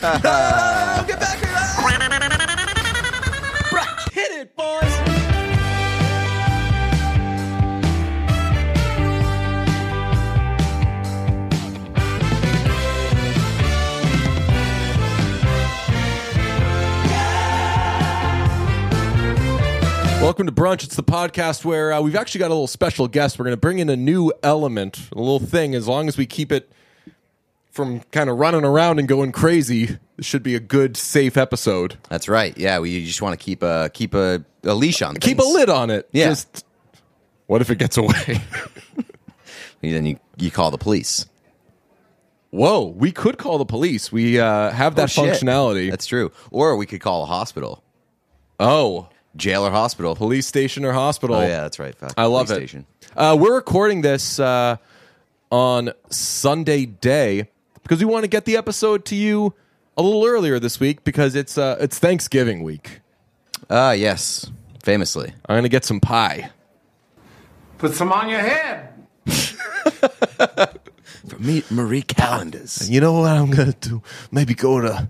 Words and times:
Oh, 0.00 1.04
get 1.08 1.18
back 1.18 1.38
here! 1.40 1.48
Hit 4.12 4.30
it, 4.30 4.54
boys! 4.54 4.84
Welcome 20.22 20.46
to 20.46 20.52
Brunch. 20.52 20.84
It's 20.84 20.94
the 20.94 21.02
podcast 21.02 21.64
where 21.64 21.92
uh, 21.92 22.00
we've 22.00 22.14
actually 22.14 22.38
got 22.38 22.46
a 22.46 22.54
little 22.54 22.68
special 22.68 23.08
guest. 23.08 23.36
We're 23.36 23.46
going 23.46 23.54
to 23.54 23.60
bring 23.60 23.80
in 23.80 23.88
a 23.88 23.96
new 23.96 24.32
element, 24.44 25.08
a 25.10 25.18
little 25.18 25.40
thing. 25.40 25.74
As 25.74 25.88
long 25.88 26.06
as 26.06 26.16
we 26.16 26.24
keep 26.24 26.52
it 26.52 26.70
from 27.78 28.00
kind 28.10 28.28
of 28.28 28.38
running 28.38 28.64
around 28.64 28.98
and 28.98 29.06
going 29.06 29.30
crazy, 29.30 29.86
this 30.16 30.26
should 30.26 30.42
be 30.42 30.56
a 30.56 30.60
good, 30.60 30.96
safe 30.96 31.36
episode. 31.36 31.96
That's 32.08 32.28
right. 32.28 32.58
Yeah, 32.58 32.80
we 32.80 33.04
just 33.04 33.22
want 33.22 33.38
to 33.38 33.44
keep 33.44 33.62
a 33.62 33.88
keep 33.94 34.14
a, 34.14 34.44
a 34.64 34.74
leash 34.74 35.00
on. 35.00 35.14
Keep 35.14 35.38
a 35.38 35.44
lid 35.44 35.70
on 35.70 35.88
it. 35.90 36.08
Yeah. 36.10 36.30
Just 36.30 36.66
what 37.46 37.60
if 37.60 37.70
it 37.70 37.78
gets 37.78 37.96
away? 37.96 38.42
Then 39.80 40.06
you 40.06 40.18
you 40.36 40.50
call 40.50 40.72
the 40.72 40.76
police. 40.78 41.26
Whoa, 42.50 42.86
we 42.86 43.12
could 43.12 43.38
call 43.38 43.58
the 43.58 43.64
police. 43.64 44.10
We 44.10 44.40
uh, 44.40 44.72
have 44.72 44.96
that 44.96 45.16
Oh, 45.16 45.22
functionality. 45.22 45.88
That's 45.88 46.06
true. 46.06 46.32
Or 46.50 46.76
we 46.76 46.84
could 46.84 47.00
call 47.00 47.22
a 47.22 47.26
hospital, 47.26 47.84
oh, 48.58 49.08
jail 49.36 49.64
or 49.64 49.70
hospital. 49.70 50.16
police 50.16 50.48
station 50.48 50.84
or 50.84 50.92
hospital. 50.92 51.36
Oh 51.36 51.42
yeah, 51.42 51.60
that's 51.60 51.78
right. 51.78 51.94
Fuck, 51.94 52.12
I 52.16 52.24
love 52.24 52.48
police 52.48 52.58
it. 52.58 52.68
Station. 52.70 52.86
Uh, 53.16 53.36
we're 53.38 53.54
recording 53.54 54.00
this 54.00 54.40
uh, 54.40 54.78
on 55.52 55.90
Sunday 56.10 56.84
day 56.86 57.48
because 57.88 58.04
we 58.04 58.04
want 58.04 58.22
to 58.22 58.28
get 58.28 58.44
the 58.44 58.54
episode 58.54 59.06
to 59.06 59.16
you 59.16 59.54
a 59.96 60.02
little 60.02 60.26
earlier 60.26 60.58
this 60.58 60.78
week 60.78 61.04
because 61.04 61.34
it's 61.34 61.56
uh, 61.56 61.78
it's 61.80 61.98
Thanksgiving 61.98 62.62
week. 62.62 63.00
Ah, 63.70 63.92
yes. 63.92 64.50
Famously. 64.82 65.32
I'm 65.48 65.56
gonna 65.56 65.70
get 65.70 65.86
some 65.86 65.98
pie. 65.98 66.50
Put 67.78 67.94
some 67.94 68.12
on 68.12 68.28
your 68.28 68.40
head. 68.40 68.92
For 71.28 71.38
me, 71.38 71.64
Marie 71.70 72.02
Callender's. 72.02 72.90
You 72.90 73.00
know 73.00 73.20
what 73.20 73.32
I'm 73.32 73.50
gonna 73.50 73.72
do? 73.72 74.02
Maybe 74.30 74.54
go 74.54 74.82
to 74.82 75.08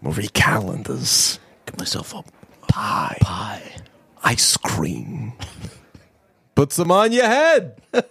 Marie 0.00 0.28
Callender's. 0.28 1.40
Get 1.66 1.76
myself 1.76 2.14
a 2.14 2.22
Pie. 2.68 3.18
pie. 3.20 3.72
Ice 4.22 4.56
cream. 4.56 5.32
Put 6.54 6.72
some 6.72 6.92
on 6.92 7.10
your 7.10 7.26
head. 7.26 7.82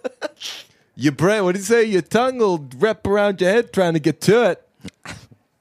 your 0.96 1.12
brain, 1.12 1.44
what 1.44 1.52
do 1.52 1.58
you 1.58 1.64
say? 1.64 1.84
Your 1.84 2.02
tongue 2.02 2.38
will 2.38 2.68
wrap 2.76 3.06
around 3.06 3.40
your 3.40 3.50
head 3.50 3.72
trying 3.72 3.94
to 3.94 4.00
get 4.00 4.20
to 4.22 4.50
it. 4.50 4.68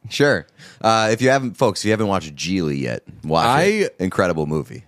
Sure. 0.10 0.46
Uh, 0.82 1.08
if 1.14 1.22
you 1.22 1.30
haven't, 1.30 1.56
folks, 1.56 1.80
if 1.82 1.86
you 1.86 1.92
haven't 1.92 2.08
watched 2.08 2.36
Gigli 2.36 2.82
yet, 2.82 3.04
watch 3.24 3.46
I- 3.46 3.62
it. 3.64 3.96
Incredible 3.98 4.46
movie. 4.46 4.84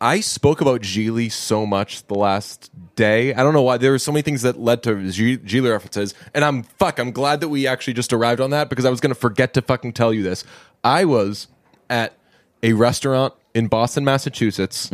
I 0.00 0.18
spoke 0.18 0.60
about 0.60 0.80
Gigli 0.80 1.30
so 1.30 1.64
much 1.64 2.04
the 2.08 2.14
last 2.14 2.68
day. 2.96 3.32
I 3.34 3.44
don't 3.44 3.52
know 3.52 3.62
why. 3.62 3.76
There 3.76 3.92
were 3.92 4.00
so 4.00 4.10
many 4.10 4.22
things 4.22 4.42
that 4.42 4.58
led 4.58 4.82
to 4.82 4.94
Ge- 5.12 5.38
Gigli 5.44 5.70
references, 5.70 6.12
and 6.34 6.44
I'm 6.44 6.64
fuck. 6.64 6.98
I'm 6.98 7.12
glad 7.12 7.40
that 7.40 7.50
we 7.50 7.68
actually 7.68 7.92
just 7.94 8.12
arrived 8.12 8.40
on 8.40 8.50
that 8.50 8.68
because 8.68 8.84
I 8.84 8.90
was 8.90 8.98
going 9.00 9.14
to 9.14 9.20
forget 9.20 9.54
to 9.54 9.62
fucking 9.62 9.92
tell 9.92 10.12
you 10.12 10.24
this. 10.24 10.42
I 10.82 11.04
was 11.04 11.46
at 11.88 12.14
a 12.62 12.72
restaurant 12.72 13.34
in 13.54 13.68
Boston, 13.68 14.04
Massachusetts, 14.04 14.90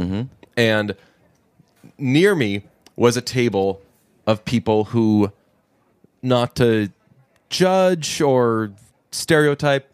and 0.58 0.94
near 1.96 2.34
me 2.34 2.64
was 2.96 3.16
a 3.16 3.22
table 3.22 3.80
of 4.26 4.44
people 4.44 4.84
who, 4.84 5.32
not 6.22 6.56
to 6.56 6.90
judge 7.50 8.20
or 8.20 8.72
stereotype, 9.10 9.90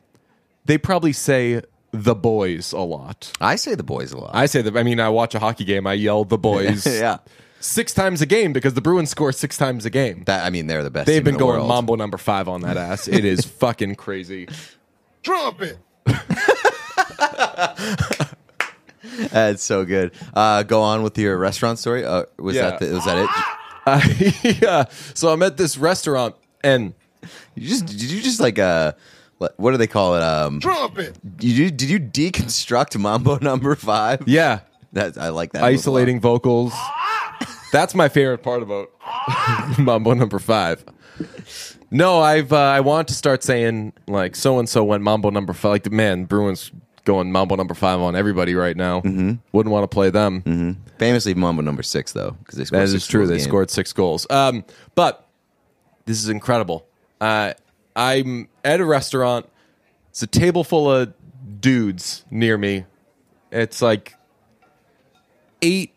they 0.65 0.79
probably 0.79 1.13
say 1.13 1.63
the 1.93 2.15
boys 2.15 2.73
a 2.73 2.79
lot. 2.81 3.33
I 3.41 3.57
say 3.57 3.75
the 3.75 3.83
boys 3.83 4.13
a 4.13 4.19
lot. 4.19 4.31
I 4.33 4.47
say 4.47 4.63
that. 4.63 4.77
I 4.77 4.83
mean, 4.83 5.01
I 5.01 5.09
watch 5.09 5.35
a 5.35 5.39
hockey 5.41 5.65
game. 5.65 5.87
I 5.87 5.95
yell 5.95 6.25
the 6.25 6.39
boys. 6.39 6.87
yeah. 7.01 7.19
Six 7.63 7.93
times 7.93 8.23
a 8.23 8.27
game 8.27 8.53
because 8.55 8.73
the 8.75 8.81
Bruins 8.81 9.11
score 9.11 9.33
six 9.33 9.59
times 9.59 9.85
a 9.85 9.91
game. 9.91 10.23
That 10.25 10.47
I 10.47 10.51
mean, 10.51 10.67
they're 10.67 10.83
the 10.83 10.91
best. 10.91 11.07
They've 11.07 11.23
been 11.23 11.35
the 11.35 11.39
going 11.41 11.57
world. 11.59 11.69
mambo 11.69 11.95
number 11.97 12.17
five 12.17 12.49
on 12.49 12.63
that 12.63 12.77
ass. 12.79 13.07
It 13.09 13.25
is 13.25 13.45
fucking 13.61 13.97
crazy. 13.97 14.49
Trumpet. 15.23 15.77
That's 19.31 19.63
so 19.63 19.85
good. 19.85 20.13
Uh, 20.33 20.63
go 20.63 20.81
on 20.83 21.03
with 21.03 21.19
your 21.19 21.37
restaurant 21.39 21.79
story. 21.79 22.05
Uh, 22.05 22.25
was 22.39 22.57
Yeah. 22.57 22.71
that 22.71 22.81
the, 22.81 22.93
was 22.95 23.05
that 23.05 23.19
it? 23.19 23.29
Uh, 23.87 24.01
yeah. 24.61 24.85
So 25.15 25.29
I'm 25.33 25.43
at 25.43 25.57
this 25.57 25.77
restaurant 25.79 26.35
and 26.63 26.95
You 27.55 27.69
just 27.69 27.87
did 27.87 28.03
you 28.03 28.21
just 28.23 28.41
like 28.41 28.59
uh 28.59 28.93
what 29.39 29.55
what 29.59 29.71
do 29.73 29.77
they 29.79 29.87
call 29.87 30.17
it? 30.17 30.23
Um, 30.23 30.61
Trumpet. 30.61 31.17
you 31.41 31.71
did 31.71 31.89
you 31.89 31.99
deconstruct 31.99 32.99
Mambo 32.99 33.39
Number 33.39 33.75
Five? 33.75 34.23
yeah, 34.27 34.61
that 34.93 35.17
I 35.17 35.29
like 35.31 35.53
that. 35.53 35.61
move 35.61 35.63
a 35.63 35.71
lot. 35.73 35.79
isolating 35.79 36.21
vocals. 36.21 36.75
That's 37.73 37.95
my 37.95 38.09
favorite 38.09 38.43
part 38.43 38.63
about 38.63 38.91
Mambo 39.79 40.13
number 40.15 40.39
five. 40.41 40.85
No, 41.91 42.21
I've 42.21 42.53
uh, 42.53 42.57
I 42.57 42.81
want 42.81 43.09
to 43.09 43.15
start 43.15 43.43
saying 43.45 43.93
like 44.09 44.35
so 44.37 44.59
and 44.59 44.69
so 44.69 44.83
went 44.85 45.03
Mambo 45.05 45.31
number 45.31 45.53
five. 45.53 45.71
Like 45.71 45.83
the 45.85 45.91
man 45.91 46.25
Bruins 46.25 46.73
going 47.11 47.33
Mambo 47.33 47.57
number 47.57 47.75
five 47.75 48.01
on 48.01 48.15
everybody 48.17 48.55
right 48.55 48.77
now. 48.77 49.01
Mm-hmm. 49.01 49.33
Wouldn't 49.53 49.73
want 49.73 49.85
to 49.91 49.95
play 49.95 50.11
them. 50.11 50.77
Famously 50.99 51.35
Mambo 51.35 51.63
Number 51.63 51.83
Six 51.83 52.13
though, 52.13 52.33
because 52.33 52.57
they 52.59 52.65
scored 52.65 52.89
That 52.89 52.95
is 52.95 53.07
true. 53.07 53.27
They 53.27 53.39
game. 53.39 53.45
scored 53.49 53.71
six 53.71 53.93
goals. 53.93 54.27
Um, 54.31 54.65
but 54.95 55.27
this 56.07 56.23
is 56.23 56.29
incredible. 56.29 56.87
Uh, 57.21 57.55
I'm 57.97 58.49
at 58.65 58.81
a 58.81 58.85
restaurant. 58.85 59.47
It's 60.11 60.23
a 60.23 60.27
table 60.27 60.65
full 60.65 60.91
of 60.91 61.13
dudes 61.61 62.25
near 62.31 62.57
me. 62.59 62.85
It's 63.51 63.81
like 63.83 64.15
eight 65.63 65.93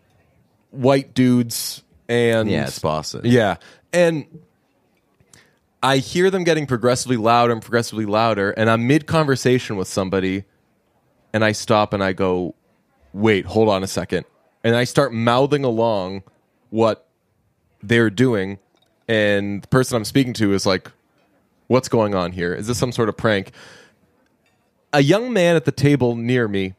white 0.72 1.14
dudes 1.14 1.84
and 2.10 2.50
Yeah, 2.50 2.64
it's 2.68 2.80
Boston. 2.80 3.22
yeah, 3.26 3.58
and 3.92 4.26
I 5.82 5.98
hear 5.98 6.30
them 6.32 6.44
getting 6.44 6.66
progressively 6.66 7.18
louder 7.18 7.54
and 7.54 7.62
progressively 7.62 8.06
louder, 8.06 8.52
and 8.52 8.70
I'm 8.70 8.88
mid 8.88 9.06
conversation 9.06 9.76
with 9.76 9.88
somebody, 9.88 10.46
and 11.34 11.44
I 11.44 11.52
stop 11.52 11.94
and 11.94 12.04
I 12.04 12.14
go, 12.14 12.56
"Wait, 13.14 13.46
hold 13.46 13.70
on 13.70 13.84
a 13.84 13.88
second. 13.88 14.26
and 14.64 14.78
I 14.78 14.86
start 14.86 15.12
mouthing 15.14 15.66
along 15.66 16.24
what 16.70 17.06
they're 17.82 18.10
doing, 18.10 18.60
and 19.10 19.62
the 19.62 19.68
person 19.68 19.98
I'm 19.98 20.06
speaking 20.06 20.32
to 20.36 20.54
is 20.54 20.66
like, 20.66 20.90
"What's 21.68 21.90
going 21.90 22.16
on 22.16 22.32
here? 22.32 22.54
Is 22.54 22.68
this 22.68 22.78
some 22.78 22.94
sort 22.94 23.10
of 23.10 23.18
prank?" 23.18 23.52
A 24.94 25.02
young 25.02 25.34
man 25.34 25.58
at 25.58 25.66
the 25.66 25.72
table 25.74 26.16
near 26.16 26.48
me 26.48 26.76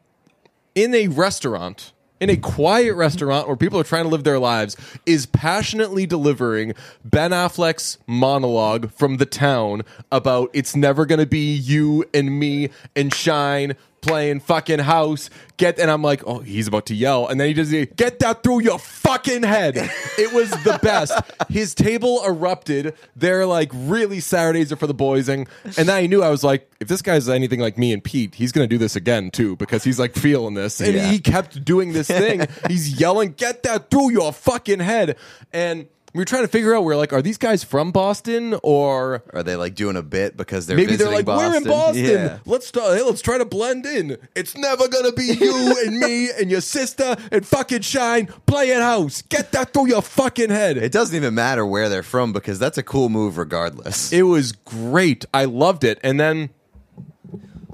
in 0.75 0.95
a 0.95 1.09
restaurant, 1.09 1.93
in 2.21 2.31
a 2.31 2.37
quiet 2.37 2.95
restaurant 2.95 3.47
where 3.49 3.57
people 3.57 3.79
are 3.79 3.85
trying 3.85 4.05
to 4.05 4.09
live 4.09 4.25
their 4.25 4.39
lives, 4.39 4.77
is 5.05 5.27
passionately 5.27 6.07
delivering 6.07 6.73
Ben 7.05 7.33
Affleck's 7.33 7.99
monologue 8.07 8.91
from 8.93 9.19
the 9.19 9.27
town 9.27 9.83
about 10.11 10.49
it's 10.55 10.75
never 10.75 11.05
going 11.05 11.19
to 11.19 11.27
be 11.27 11.55
you 11.55 12.05
and 12.15 12.39
me 12.39 12.71
and 12.97 13.13
Shine 13.13 13.75
playing 14.05 14.41
fucking 14.41 14.81
house. 14.81 15.31
Get 15.57 15.79
and 15.79 15.89
I'm 15.91 16.03
like, 16.03 16.23
oh, 16.27 16.41
he's 16.41 16.67
about 16.67 16.87
to 16.87 16.95
yell, 16.97 17.29
and 17.29 17.39
then 17.41 17.47
he 17.49 17.55
does 17.55 17.71
the 17.71 17.87
get 17.87 18.19
that 18.19 18.43
through 18.43 18.63
your 18.63 18.79
fucking 18.79 19.45
head. 19.45 19.77
It 20.19 20.33
was 20.33 20.51
the 20.51 20.79
best. 20.83 21.13
His 21.49 21.75
table 21.77 22.21
erupted. 22.27 22.95
They're 23.15 23.47
like 23.47 23.71
really 23.73 24.19
Saturdays 24.21 24.73
are 24.73 24.77
for 24.77 24.89
the 24.89 24.95
boys, 24.95 25.29
and 25.29 25.49
and 25.65 25.89
then 25.89 25.91
I 25.91 26.07
knew 26.07 26.23
I 26.25 26.31
was 26.31 26.43
like, 26.43 26.69
if 26.81 26.89
this 26.89 27.03
guy's 27.03 27.29
anything 27.29 27.61
like 27.61 27.79
me 27.79 27.93
and 27.93 28.03
Pete, 28.03 28.35
he's 28.35 28.51
gonna 28.51 28.67
do 28.67 28.79
this 28.79 28.97
again 28.97 29.31
too 29.31 29.55
because 29.57 29.85
he's 29.85 29.99
like 30.01 30.15
feeling 30.17 30.55
this, 30.55 30.81
and 30.81 30.95
Yeah. 30.95 31.11
he 31.11 31.21
kept 31.21 31.65
doing 31.65 31.93
this 31.93 32.09
thing. 32.09 32.47
he's 32.69 33.01
yelling, 33.01 33.33
get 33.33 33.63
that 33.63 33.91
through 33.91 34.11
your 34.11 34.33
fucking 34.33 34.81
head, 34.81 35.17
and. 35.53 35.87
We 36.15 36.21
were 36.21 36.25
trying 36.25 36.43
to 36.43 36.49
figure 36.49 36.77
out. 36.77 36.85
We're 36.85 36.95
like, 36.95 37.13
are 37.13 37.21
these 37.21 37.39
guys 37.39 37.65
from 37.65 37.91
Boston 37.91 38.57
or 38.63 39.25
Are 39.33 39.43
they 39.43 39.57
like 39.57 39.75
doing 39.75 39.97
a 39.97 40.03
bit 40.03 40.37
because 40.37 40.67
they're 40.69 40.77
Maybe 40.77 40.95
they're 40.95 41.09
visiting 41.09 41.27
like, 41.27 41.39
we're 41.39 41.57
in 41.57 41.65
Boston. 41.65 42.05
Yeah. 42.05 42.39
Let's 42.47 42.71
try, 42.71 42.95
hey, 42.95 43.03
let's 43.03 43.21
try 43.21 43.37
to 43.37 43.45
blend 43.45 43.85
in. 43.85 44.17
It's 44.37 44.57
never 44.57 44.87
gonna 44.87 45.11
be 45.13 45.25
you 45.25 45.77
and 45.85 45.99
me 45.99 46.31
and 46.41 46.53
your 46.53 46.61
sister 46.61 47.17
and 47.33 47.45
fucking 47.45 47.81
Shine 47.81 48.27
playing 48.47 48.81
house. 48.81 49.23
Get 49.23 49.51
that 49.53 49.73
through 49.73 49.89
your 49.89 50.03
fucking 50.03 50.51
head. 50.51 50.77
It 50.77 50.93
doesn't 50.93 51.17
even 51.17 51.35
matter 51.35 51.67
where 51.67 51.89
they're 51.89 52.05
from 52.05 52.33
because 52.33 52.61
that's 52.61 52.79
a 52.79 52.85
cool 52.85 53.09
move 53.09 53.37
regardless. 53.37 54.13
It 54.13 54.23
was 54.23 54.53
great. 54.53 55.25
I 55.35 55.47
loved 55.47 55.83
it. 55.83 55.99
And 56.05 56.21
then 56.21 56.51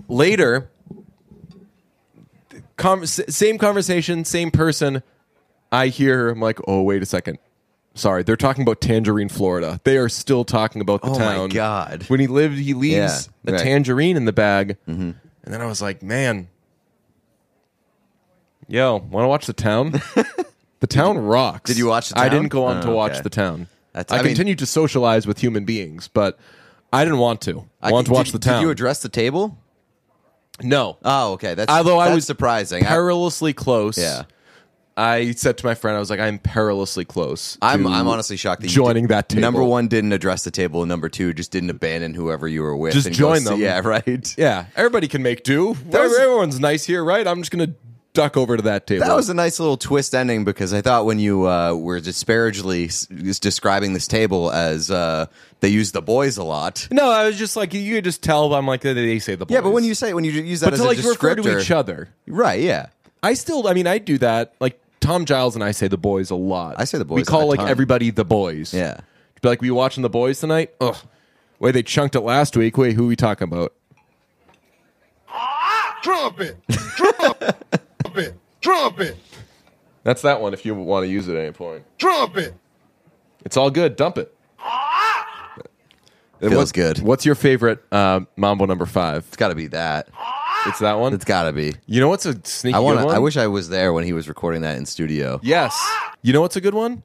later, 0.09 0.71
com- 2.79 3.05
same 3.05 3.59
conversation, 3.59 4.25
same 4.25 4.51
person. 4.51 5.03
I 5.71 5.89
hear 5.89 6.17
her. 6.17 6.29
I'm 6.31 6.41
like, 6.41 6.59
oh, 6.67 6.81
wait 6.83 7.03
a 7.03 7.07
second. 7.07 7.39
Sorry, 7.95 8.23
they're 8.23 8.37
talking 8.37 8.63
about 8.63 8.81
Tangerine, 8.81 9.29
Florida. 9.29 9.81
They 9.85 9.97
are 9.99 10.09
still 10.09 10.45
talking 10.45 10.81
about 10.81 11.03
the 11.03 11.09
town. 11.09 11.17
Oh 11.17 11.25
my 11.25 11.35
town. 11.35 11.49
God. 11.49 12.05
When 12.09 12.21
he 12.21 12.27
lived, 12.29 12.57
he 12.59 12.73
leaves 12.75 12.95
Yeah, 12.95 13.07
a 13.07 13.53
right. 13.53 13.59
Mm-hmm. 13.61 13.65
tangerine 13.65 14.17
in 14.17 14.25
the 14.27 14.33
bag. 14.33 14.77
And 14.87 15.15
then 15.45 15.61
I 15.61 15.67
was 15.67 15.83
like, 15.83 16.03
man, 16.03 16.49
yo, 18.69 18.97
want 18.97 19.25
to 19.25 19.29
watch 19.29 19.47
the 19.47 19.53
town? 19.53 19.91
the 20.81 20.87
town 20.87 21.19
rocks. 21.19 21.69
did 21.69 21.79
you 21.79 21.87
watch 21.87 22.11
The 22.11 22.19
I 22.19 22.29
Town? 22.29 22.31
didn't 22.43 22.49
go 22.51 22.65
on 22.67 22.83
to 22.83 22.89
Oh, 22.91 22.95
watch 22.95 23.13
okay. 23.13 23.21
the 23.23 23.31
town. 23.31 23.69
That's- 23.93 24.15
I, 24.17 24.21
I 24.21 24.23
mean- 24.23 24.31
continued 24.31 24.59
to 24.61 24.67
socialize 24.67 25.27
with 25.27 25.39
human 25.41 25.65
beings, 25.65 26.09
but 26.09 26.39
I 26.93 27.05
didn't 27.05 27.19
want 27.19 27.41
to. 27.43 27.65
I 27.83 27.91
wanted 27.93 28.07
to 28.07 28.13
watch 28.13 28.27
did, 28.27 28.35
the 28.35 28.39
town. 28.45 28.61
Did 28.61 28.67
you 28.67 28.71
address 28.71 29.03
the 29.03 29.09
table? 29.09 29.59
no. 30.63 30.99
Oh, 31.05 31.33
okay. 31.33 31.55
That's 31.55 31.71
Although 31.73 31.99
I 31.99 32.07
that's 32.07 32.17
was 32.17 32.27
surprising. 32.27 32.85
I, 32.85 32.89
perilously 32.89 33.53
close. 33.53 33.97
yeah, 33.99 34.25
I 35.01 35.33
said 35.33 35.57
to 35.59 35.67
my 35.67 35.75
friend, 35.75 35.97
I 35.97 36.01
was 36.01 36.11
like, 36.11 36.21
I'm 36.21 36.39
perilously 36.39 37.05
close. 37.05 37.57
I'm 37.63 37.87
I'm 37.87 38.07
honestly 38.09 38.37
shocked 38.37 38.61
that 38.63 38.69
you 38.69 38.75
joining 38.75 39.05
did- 39.05 39.11
that 39.17 39.29
table. 39.29 39.41
Number 39.43 39.65
one 39.65 39.89
didn't 39.89 40.13
address 40.13 40.45
the 40.45 40.51
table, 40.51 40.83
and 40.83 40.89
number 40.89 41.09
two 41.09 41.33
just 41.33 41.51
didn't 41.53 41.71
abandon 41.71 42.15
whoever 42.15 42.47
you 42.47 42.63
were 42.63 42.77
with. 42.77 42.93
Just 42.93 43.07
and 43.07 43.17
join 43.17 43.45
them. 43.45 43.61
Yeah, 43.61 43.81
right. 43.85 44.35
Yeah, 44.39 44.67
everybody 44.77 45.09
can 45.09 45.23
make 45.23 45.43
do. 45.45 45.69
was- 45.87 46.19
Everyone's 46.19 46.61
nice 46.61 46.85
here, 46.85 47.03
right? 47.03 47.27
I'm 47.27 47.41
just 47.41 47.51
gonna 47.51 47.75
duck 48.13 48.37
over 48.37 48.57
to 48.57 48.63
that 48.65 48.89
table. 48.89 49.07
That 49.07 49.15
was 49.15 49.29
a 49.29 49.35
nice 49.35 49.61
little 49.61 49.77
twist 49.77 50.15
ending 50.17 50.45
because 50.45 50.75
I 50.75 50.81
thought 50.83 51.07
when 51.07 51.21
you 51.21 51.47
uh, 51.49 51.75
were 51.75 52.01
disparagingly 52.01 52.87
s- 52.87 53.07
describing 53.07 53.93
this 53.93 54.09
table 54.09 54.51
as 54.51 54.91
uh, 54.91 55.27
they 55.61 55.69
use 55.69 55.93
the 55.93 56.03
boys 56.03 56.37
a 56.37 56.43
lot. 56.45 56.89
no, 56.91 57.09
I 57.11 57.27
was 57.27 57.39
just 57.39 57.57
like 57.57 57.73
you 57.73 57.95
could 57.95 58.05
just 58.05 58.23
tell. 58.23 58.53
I'm 58.55 58.67
like 58.67 58.81
they 58.83 59.19
say 59.21 59.35
the 59.37 59.47
boys. 59.47 59.55
Yeah, 59.55 59.61
but 59.61 59.71
when 59.71 59.85
you 59.85 59.95
say 59.95 60.13
when 60.13 60.25
you 60.25 60.33
use 60.33 60.61
that 60.61 60.67
but 60.67 60.75
as 60.75 60.81
to 60.81 60.87
a 60.87 60.89
like 60.89 60.99
refer 60.99 61.35
to 61.37 61.59
each 61.61 61.71
other, 61.71 62.09
right? 62.27 62.61
Yeah, 62.61 62.87
I 63.23 63.35
still. 63.35 63.67
I 63.69 63.73
mean, 63.75 63.87
I 63.87 63.99
do 63.99 64.19
that. 64.19 64.55
Like 64.61 64.81
Tom 65.01 65.25
Giles 65.25 65.55
and 65.55 65.65
I 65.65 65.71
say 65.73 65.89
the 65.89 65.97
boys 65.99 66.31
a 66.31 66.35
lot. 66.37 66.77
I 66.79 66.85
say 66.85 66.99
the 66.99 67.05
boys. 67.05 67.17
We 67.17 67.25
call 67.25 67.45
a 67.45 67.51
like 67.51 67.59
ton. 67.61 67.69
everybody 67.69 68.11
the 68.11 68.25
boys. 68.25 68.73
yeah. 68.75 68.99
Be 69.43 69.49
like, 69.49 69.61
were 69.63 69.67
you 69.67 69.75
watching 69.75 70.03
the 70.03 70.11
boys 70.11 70.39
tonight? 70.41 70.75
Ugh. 70.83 70.97
Wait, 71.59 71.73
they 71.73 71.83
chunked 71.83 72.15
it 72.15 72.21
last 72.21 72.57
week. 72.57 72.77
Wait, 72.77 72.95
who 72.95 73.05
are 73.05 73.09
we 73.09 73.17
talking 73.17 73.49
about? 73.49 73.73
Ah, 75.29 75.99
trumpet. 76.03 76.57
Trumpet. 76.97 78.35
Trumpet. 78.61 79.17
That's 80.03 80.23
that 80.23 80.41
one. 80.43 80.53
If 80.53 80.67
you 80.67 80.75
want 80.75 81.05
to 81.05 81.09
use 81.09 81.27
it 81.29 81.37
at 81.37 81.43
any 81.43 81.53
point, 81.53 81.85
Trumpet. 81.99 82.55
it's 83.45 83.57
all 83.57 83.71
good. 83.71 83.97
Dump 83.97 84.19
it. 84.19 84.35
And 86.43 86.51
Feels 86.51 86.55
what's- 86.57 86.73
good. 86.73 86.99
What's 87.01 87.27
your 87.27 87.35
favorite 87.35 87.83
uh, 87.93 88.21
Mambo 88.37 88.65
number 88.67 88.87
five? 88.87 89.25
It's 89.29 89.37
got 89.37 89.49
to 89.49 89.55
be 89.55 89.67
that. 89.69 90.09
It's 90.67 90.79
that 90.81 90.99
one. 90.99 91.15
It's 91.15 91.25
got 91.25 91.45
to 91.45 91.53
be. 91.53 91.75
you 91.87 92.01
know 92.01 92.09
what's 92.09 92.27
a 92.27 92.39
sneaky 92.45 92.75
I 92.75 92.81
want. 92.81 92.99
good 92.99 93.07
one? 93.07 93.15
I 93.15 93.19
wish 93.19 93.37
I 93.37 93.47
was 93.47 93.69
there 93.69 93.93
when 93.93 94.05
he 94.05 94.13
was 94.13 94.29
recording 94.29 94.63
that 94.63 94.77
in 94.77 94.87
studio. 94.87 95.41
Yes. 95.43 95.75
You 96.23 96.33
know 96.33 96.41
what's 96.41 96.57
a 96.57 96.61
good 96.61 96.75
one? 96.75 97.03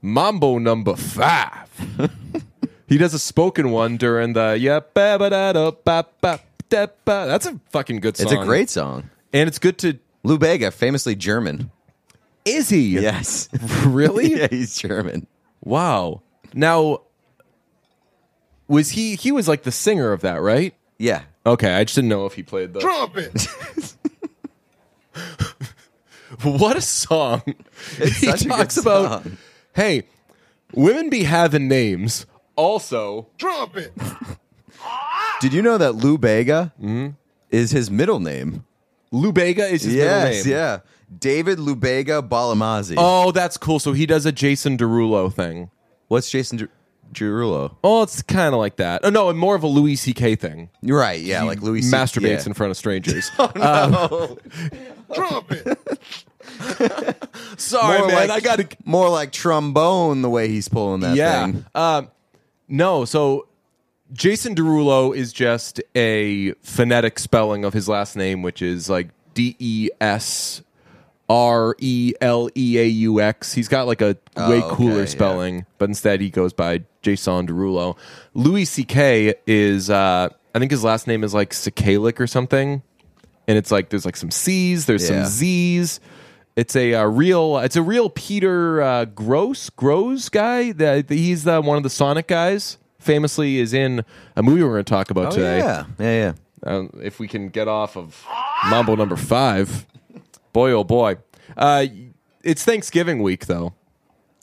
Mambo 0.00 0.58
number 0.58 0.96
five. 0.96 1.68
he 2.88 2.98
does 2.98 3.14
a 3.14 3.18
spoken 3.18 3.70
one 3.70 3.96
during 3.96 4.32
the 4.32 4.56
yeah. 4.60 4.80
ba 4.80 5.16
ba 5.18 5.30
da 5.30 5.52
da 5.52 5.70
ba 5.70 6.06
ba 6.20 6.40
da 6.68 6.86
ba. 7.04 7.24
That's 7.26 7.46
a 7.46 7.58
fucking 7.70 8.00
good 8.00 8.16
song. 8.16 8.26
It's 8.26 8.32
a 8.32 8.44
great 8.44 8.70
song. 8.70 9.10
and 9.32 9.48
it's 9.48 9.58
good 9.58 9.78
to. 9.78 9.98
Lou 10.24 10.38
Bega, 10.38 10.70
famously 10.70 11.16
German. 11.16 11.70
Is 12.44 12.68
he? 12.68 12.98
Yes. 12.98 13.48
Really? 13.86 14.34
yeah, 14.36 14.46
he's 14.48 14.76
German. 14.76 15.26
Wow. 15.64 16.22
Now, 16.54 17.02
was 18.68 18.90
he? 18.90 19.16
He 19.16 19.32
was 19.32 19.48
like 19.48 19.64
the 19.64 19.72
singer 19.72 20.12
of 20.12 20.20
that, 20.20 20.40
right? 20.40 20.74
Yeah. 20.98 21.22
Okay, 21.44 21.72
I 21.72 21.84
just 21.84 21.96
didn't 21.96 22.10
know 22.10 22.26
if 22.26 22.34
he 22.34 22.42
played 22.42 22.72
the. 22.72 22.80
Trumpet. 22.80 23.48
What 26.42 26.76
a 26.76 26.80
song! 26.80 27.42
It's 27.98 28.16
he 28.18 28.26
such 28.26 28.42
a 28.42 28.44
good 28.44 28.56
talks 28.56 28.76
about, 28.76 29.22
song. 29.22 29.36
hey, 29.74 30.04
women 30.72 31.10
be 31.10 31.24
having 31.24 31.68
names. 31.68 32.26
Also, 32.56 33.28
Trumpet. 33.38 33.92
Did 35.40 35.52
you 35.52 35.62
know 35.62 35.78
that 35.78 35.92
Lou 35.92 36.18
Bega 36.18 36.72
mm-hmm. 36.80 37.10
is 37.50 37.70
his 37.70 37.90
middle 37.90 38.18
name? 38.18 38.64
Lou 39.10 39.32
Bega 39.32 39.66
is 39.66 39.82
his 39.82 39.94
yes, 39.94 40.06
middle 40.06 40.24
name. 40.24 40.34
Yes, 40.34 40.46
yeah. 40.46 40.78
David 41.18 41.58
Lubega 41.58 42.26
Balamazi. 42.26 42.94
Oh, 42.96 43.30
that's 43.32 43.58
cool. 43.58 43.78
So 43.78 43.92
he 43.92 44.06
does 44.06 44.24
a 44.24 44.32
Jason 44.32 44.78
Derulo 44.78 45.32
thing. 45.32 45.70
What's 46.08 46.30
Jason 46.30 46.58
Ger- 46.58 46.70
Girulo? 47.12 47.76
Oh, 47.84 48.02
it's 48.02 48.22
kind 48.22 48.54
of 48.54 48.58
like 48.60 48.76
that. 48.76 49.00
Oh 49.04 49.10
no, 49.10 49.28
and 49.28 49.38
more 49.38 49.54
of 49.54 49.62
a 49.62 49.66
Louis 49.66 49.96
C.K. 49.96 50.34
thing. 50.36 50.70
You're 50.80 50.98
right. 50.98 51.20
Yeah, 51.20 51.42
like 51.44 51.62
Louis 51.62 51.82
C- 51.82 51.92
masturbates 51.94 52.40
yeah. 52.40 52.46
in 52.46 52.54
front 52.54 52.70
of 52.70 52.76
strangers. 52.76 53.30
Trumpet. 55.14 55.78
Sorry, 57.56 57.98
More 57.98 58.08
man. 58.08 58.28
like- 58.28 58.30
I 58.30 58.40
got 58.40 58.56
to. 58.58 58.68
more 58.84 59.08
like 59.08 59.32
trombone 59.32 60.22
the 60.22 60.30
way 60.30 60.48
he's 60.48 60.68
pulling 60.68 61.00
that 61.00 61.16
Yeah. 61.16 61.46
thing. 61.46 61.64
Um, 61.74 62.08
no, 62.68 63.04
so 63.04 63.46
Jason 64.12 64.54
Derulo 64.54 65.14
is 65.16 65.32
just 65.32 65.80
a 65.94 66.52
phonetic 66.62 67.18
spelling 67.18 67.64
of 67.64 67.72
his 67.72 67.88
last 67.88 68.16
name, 68.16 68.42
which 68.42 68.60
is 68.62 68.88
like 68.90 69.08
D 69.34 69.56
E 69.58 69.88
S 70.00 70.62
R 71.32 71.74
E 71.78 72.12
L 72.20 72.48
E 72.54 72.78
A 72.78 72.84
U 72.84 73.20
X. 73.20 73.52
He's 73.54 73.68
got 73.68 73.86
like 73.86 74.02
a 74.02 74.16
way 74.36 74.60
Oh, 74.62 74.74
cooler 74.74 74.90
okay, 74.92 74.98
yeah. 75.00 75.04
spelling, 75.06 75.66
but 75.78 75.88
instead 75.88 76.20
he 76.20 76.28
goes 76.30 76.52
by 76.52 76.82
Jason 77.00 77.46
Derulo. 77.46 77.96
Louis 78.34 78.64
C.K. 78.66 79.34
is, 79.46 79.88
uh, 79.88 80.28
I 80.54 80.58
think 80.58 80.70
his 80.70 80.84
last 80.84 81.06
name 81.06 81.24
is 81.24 81.32
like 81.32 81.50
Sikalik 81.50 82.20
or 82.20 82.26
something. 82.26 82.82
And 83.48 83.58
it's 83.58 83.70
like 83.70 83.88
there's 83.88 84.04
like 84.04 84.16
some 84.16 84.30
C's, 84.30 84.86
there's 84.86 85.08
Yeah. 85.08 85.22
some 85.24 85.30
Z's. 85.32 86.00
It's 86.54 86.76
a, 86.76 86.94
uh 86.94 87.04
real, 87.06 87.56
it's 87.58 87.76
a 87.76 87.82
real 87.82 88.10
Peter 88.10 88.82
uh, 88.82 89.04
Gross, 89.06 89.70
Gross 89.70 90.28
guy. 90.28 90.72
That 90.72 91.08
he's 91.08 91.46
uh, 91.46 91.60
one 91.62 91.78
of 91.78 91.82
the 91.82 91.90
Sonic 91.90 92.26
guys. 92.28 92.76
Famously, 92.98 93.58
is 93.58 93.72
in 93.74 94.04
a 94.36 94.42
movie 94.44 94.62
we're 94.62 94.74
going 94.74 94.84
to 94.84 94.88
talk 94.90 95.10
about 95.10 95.28
Oh, 95.28 95.30
today. 95.36 95.58
yeah. 95.58 95.84
Yeah, 95.98 96.32
yeah. 96.64 96.70
Um, 96.70 96.90
if 97.02 97.18
we 97.18 97.26
can 97.26 97.48
get 97.48 97.66
off 97.66 97.96
of 97.96 98.24
Mambo 98.70 98.94
number 98.94 99.16
five, 99.16 99.86
boy 100.52 100.72
oh 100.72 100.84
boy. 100.84 101.16
Uh, 101.56 101.86
it's 102.42 102.64
Thanksgiving 102.64 103.22
week 103.22 103.46
though. 103.46 103.74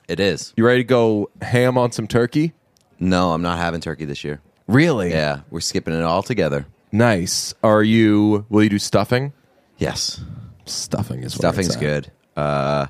It 0.08 0.20
is. 0.20 0.54
You 0.58 0.66
ready 0.66 0.80
to 0.80 0.84
go 0.88 1.30
ham 1.42 1.78
on 1.78 1.92
some 1.92 2.08
turkey? 2.08 2.54
No, 3.00 3.32
I'm 3.32 3.42
not 3.42 3.58
having 3.58 3.80
turkey 3.82 4.06
this 4.06 4.24
year. 4.24 4.42
Really? 4.68 5.12
Yeah, 5.12 5.42
we're 5.50 5.60
skipping 5.62 5.94
it 5.94 6.04
all 6.04 6.24
together. 6.24 6.66
Nice. 6.92 7.54
Are 7.64 7.84
you? 7.84 8.46
Will 8.50 8.64
you 8.64 8.70
do 8.70 8.80
stuffing? 8.80 9.34
Yes. 9.78 10.22
Stuffing 10.66 11.24
is 11.24 11.34
Stuffing's 11.34 11.68
it's 11.68 11.76
at. 11.76 11.82
good. 11.82 12.12
Uh, 12.36 12.88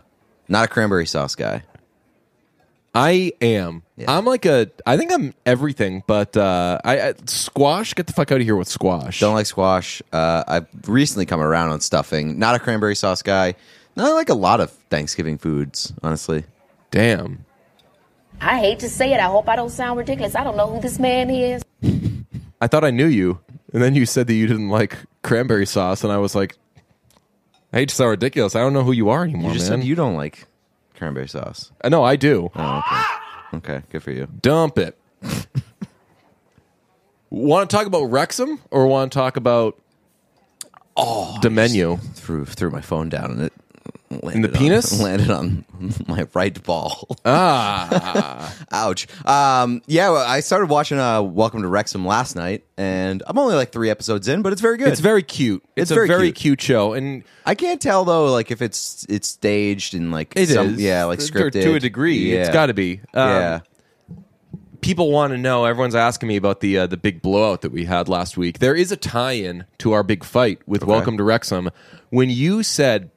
not 0.47 0.65
a 0.65 0.67
cranberry 0.67 1.05
sauce 1.05 1.35
guy. 1.35 1.63
I 2.93 3.33
am. 3.41 3.83
Yeah. 3.97 4.15
I'm 4.15 4.25
like 4.25 4.45
a. 4.45 4.69
I 4.85 4.97
think 4.97 5.11
I'm 5.11 5.33
everything, 5.45 6.03
but 6.07 6.35
uh, 6.35 6.79
I, 6.83 7.09
I 7.09 7.13
squash. 7.25 7.93
Get 7.93 8.07
the 8.07 8.13
fuck 8.13 8.31
out 8.31 8.37
of 8.39 8.43
here 8.43 8.55
with 8.55 8.67
squash. 8.67 9.19
Don't 9.19 9.35
like 9.35 9.45
squash. 9.45 10.01
Uh, 10.11 10.43
I've 10.47 10.67
recently 10.87 11.25
come 11.25 11.39
around 11.39 11.69
on 11.69 11.81
stuffing. 11.81 12.39
Not 12.39 12.55
a 12.55 12.59
cranberry 12.59 12.95
sauce 12.95 13.21
guy. 13.21 13.55
Not 13.95 14.13
like 14.13 14.29
a 14.29 14.33
lot 14.33 14.59
of 14.59 14.71
Thanksgiving 14.89 15.37
foods, 15.37 15.93
honestly. 16.01 16.45
Damn. 16.91 17.45
I 18.41 18.59
hate 18.59 18.79
to 18.79 18.89
say 18.89 19.13
it. 19.13 19.19
I 19.19 19.25
hope 19.25 19.49
I 19.49 19.55
don't 19.55 19.69
sound 19.69 19.97
ridiculous. 19.97 20.33
I 20.35 20.43
don't 20.43 20.55
know 20.57 20.67
who 20.69 20.79
this 20.81 20.97
man 20.97 21.29
is. 21.29 21.63
I 22.61 22.67
thought 22.67 22.83
I 22.83 22.89
knew 22.91 23.05
you, 23.07 23.39
and 23.73 23.81
then 23.83 23.95
you 23.95 24.05
said 24.05 24.27
that 24.27 24.33
you 24.33 24.47
didn't 24.47 24.69
like 24.69 24.97
cranberry 25.21 25.65
sauce, 25.65 26.03
and 26.03 26.11
I 26.11 26.17
was 26.17 26.35
like, 26.35 26.57
I 27.71 27.77
hate 27.79 27.89
to 27.89 27.95
sound 27.95 28.09
ridiculous. 28.11 28.55
I 28.55 28.59
don't 28.61 28.73
know 28.73 28.83
who 28.83 28.91
you 28.93 29.09
are 29.09 29.23
anymore, 29.23 29.51
You 29.51 29.57
just 29.57 29.69
man. 29.69 29.81
said 29.81 29.87
you 29.87 29.95
don't 29.95 30.15
like 30.15 30.47
cranberry 30.99 31.27
sauce. 31.27 31.71
Uh, 31.81 31.89
no, 31.89 32.03
I 32.03 32.15
do. 32.15 32.51
Oh, 32.55 32.83
okay. 32.85 33.03
Okay, 33.57 33.83
good 33.89 34.03
for 34.03 34.11
you. 34.11 34.27
Dump 34.41 34.77
it. 34.77 34.95
want 37.31 37.69
to 37.69 37.75
talk 37.75 37.87
about 37.87 38.03
Wrexham 38.03 38.59
or 38.69 38.85
want 38.85 39.11
to 39.11 39.17
talk 39.17 39.37
about 39.37 39.81
oh 40.95 41.39
the 41.41 41.49
menu? 41.49 41.97
Threw 42.13 42.45
threw 42.45 42.69
my 42.69 42.81
phone 42.81 43.09
down 43.09 43.31
and 43.31 43.41
it 43.41 43.53
In 44.29 44.41
the 44.41 44.49
on- 44.49 44.53
penis? 44.53 44.99
landed 45.01 45.29
on 45.31 45.65
my 46.07 46.27
right 46.33 46.61
ball. 46.63 47.07
Ah, 47.25 48.55
Ouch. 48.71 49.07
Um, 49.25 49.81
yeah, 49.87 50.09
well, 50.09 50.25
I 50.27 50.39
started 50.41 50.69
watching 50.69 50.99
uh, 50.99 51.21
Welcome 51.21 51.61
to 51.61 51.67
Wrexham 51.67 52.05
last 52.05 52.35
night, 52.35 52.65
and 52.77 53.23
I'm 53.27 53.37
only 53.37 53.55
like 53.55 53.71
three 53.71 53.89
episodes 53.89 54.27
in, 54.27 54.41
but 54.41 54.51
it's 54.53 54.61
very 54.61 54.77
good. 54.77 54.89
it's 54.89 54.99
very 54.99 55.23
cute. 55.23 55.63
It's, 55.75 55.83
It's 55.83 55.91
a 55.91 55.95
very 55.95 56.07
very, 56.07 56.27
cute. 56.31 56.59
cute. 56.59 56.61
show, 56.61 56.93
and 56.93 57.23
I 57.45 57.55
can't 57.55 57.81
tell 57.81 58.05
though, 58.05 58.31
like 58.31 58.51
if 58.51 58.61
it's 58.61 59.05
it's 59.09 59.27
staged 59.27 59.93
and 59.93 60.11
like 60.11 60.33
it 60.35 60.41
is 60.49 60.53
some, 60.53 60.75
yeah, 60.77 61.05
like 61.05 61.19
To- 61.19 61.25
scripted 61.25 61.61
to 61.63 61.75
a 61.75 61.79
degree. 61.79 62.31
It's 62.33 62.49
got 62.49 62.67
to 62.67 62.73
be. 62.73 63.01
Um, 63.13 63.29
yeah. 63.29 63.59
people 64.81 65.11
want 65.11 65.31
to 65.31 65.37
know. 65.37 65.65
Everyone's 65.65 65.95
asking 65.95 66.27
me 66.27 66.35
about 66.35 66.59
the 66.59 66.77
uh, 66.79 66.87
the 66.87 66.97
big 66.97 67.21
blowout 67.21 67.61
that 67.61 67.71
we 67.71 67.85
had 67.85 68.09
last 68.09 68.37
week. 68.37 68.59
There 68.59 68.75
is 68.75 68.91
a 68.91 68.97
tie-in 68.97 69.65
to 69.79 69.93
our 69.93 70.03
big 70.03 70.23
fight 70.23 70.59
with 70.67 70.83
Welcome 70.83 71.17
to 71.17 71.23
Wrexham. 71.23 71.69
When 72.09 72.29
you 72.29 72.63
said 72.63 73.11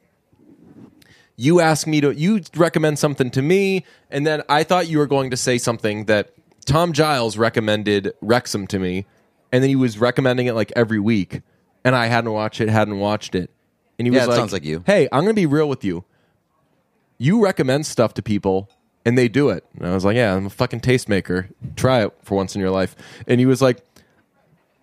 you 1.42 1.60
asked 1.60 1.86
me 1.86 2.00
to, 2.00 2.14
you 2.14 2.40
recommend 2.56 2.98
something 2.98 3.30
to 3.30 3.42
me, 3.42 3.84
and 4.10 4.26
then 4.26 4.42
I 4.48 4.62
thought 4.64 4.88
you 4.88 4.98
were 4.98 5.06
going 5.06 5.30
to 5.30 5.36
say 5.36 5.58
something 5.58 6.04
that 6.06 6.32
Tom 6.64 6.92
Giles 6.92 7.36
recommended 7.36 8.12
Wrexham 8.20 8.66
to 8.68 8.78
me, 8.78 9.06
and 9.50 9.62
then 9.62 9.68
he 9.68 9.76
was 9.76 9.98
recommending 9.98 10.46
it 10.46 10.54
like 10.54 10.72
every 10.76 11.00
week, 11.00 11.42
and 11.84 11.96
I 11.96 12.06
hadn't 12.06 12.32
watched 12.32 12.60
it, 12.60 12.68
hadn't 12.68 12.98
watched 12.98 13.34
it, 13.34 13.50
and 13.98 14.06
he 14.06 14.14
Yeah, 14.14 14.20
was 14.20 14.28
like, 14.28 14.36
sounds 14.38 14.52
like 14.52 14.64
you. 14.64 14.84
Hey, 14.86 15.08
I'm 15.10 15.24
going 15.24 15.34
to 15.34 15.40
be 15.40 15.46
real 15.46 15.68
with 15.68 15.84
you 15.84 16.04
you 17.18 17.40
recommend 17.40 17.86
stuff 17.86 18.14
to 18.14 18.20
people 18.22 18.68
and 19.04 19.16
they 19.16 19.28
do 19.28 19.48
it. 19.48 19.64
And 19.76 19.86
I 19.86 19.94
was 19.94 20.04
like, 20.04 20.16
yeah, 20.16 20.34
I'm 20.34 20.46
a 20.46 20.50
fucking 20.50 20.80
tastemaker. 20.80 21.48
Try 21.76 22.02
it 22.04 22.12
for 22.24 22.34
once 22.34 22.56
in 22.56 22.60
your 22.60 22.70
life. 22.70 22.96
And 23.28 23.38
he 23.38 23.46
was 23.46 23.62
like, 23.62 23.80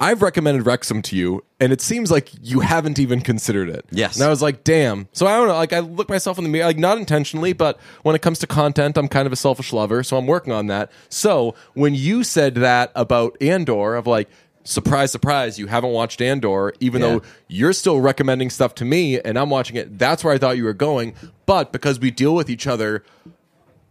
I've 0.01 0.21
recommended 0.21 0.65
Wrexham 0.65 1.01
to 1.03 1.15
you, 1.17 1.43
and 1.59 1.73
it 1.73 1.81
seems 1.81 2.09
like 2.09 2.29
you 2.41 2.61
haven't 2.61 2.99
even 2.99 3.19
considered 3.19 3.67
it. 3.69 3.85
Yes. 3.91 4.15
And 4.15 4.23
I 4.23 4.29
was 4.29 4.41
like, 4.41 4.63
damn. 4.63 5.09
So 5.11 5.27
I 5.27 5.35
don't 5.35 5.49
know. 5.49 5.55
Like, 5.55 5.73
I 5.73 5.79
look 5.79 6.07
myself 6.07 6.37
in 6.37 6.45
the 6.45 6.49
mirror, 6.49 6.65
like, 6.65 6.77
not 6.77 6.97
intentionally, 6.97 7.51
but 7.51 7.77
when 8.03 8.15
it 8.15 8.21
comes 8.21 8.39
to 8.39 8.47
content, 8.47 8.97
I'm 8.97 9.09
kind 9.09 9.25
of 9.27 9.33
a 9.33 9.35
selfish 9.35 9.73
lover. 9.73 10.01
So 10.03 10.15
I'm 10.15 10.25
working 10.25 10.53
on 10.53 10.67
that. 10.67 10.89
So 11.09 11.53
when 11.73 11.95
you 11.95 12.23
said 12.23 12.55
that 12.55 12.93
about 12.95 13.35
Andor, 13.41 13.95
of 13.95 14.07
like, 14.07 14.29
surprise, 14.63 15.11
surprise, 15.11 15.59
you 15.59 15.67
haven't 15.67 15.91
watched 15.91 16.21
Andor, 16.21 16.73
even 16.79 17.01
Yeah. 17.01 17.07
though 17.07 17.21
you're 17.49 17.73
still 17.73 17.99
recommending 17.99 18.49
stuff 18.49 18.75
to 18.75 18.85
me 18.85 19.19
and 19.19 19.37
I'm 19.37 19.49
watching 19.49 19.75
it, 19.75 19.97
that's 19.99 20.23
where 20.23 20.33
I 20.33 20.37
thought 20.37 20.55
you 20.57 20.63
were 20.63 20.73
going. 20.73 21.13
But 21.45 21.73
because 21.73 21.99
we 21.99 22.09
deal 22.11 22.35
with 22.35 22.49
each 22.49 22.67
other 22.67 23.03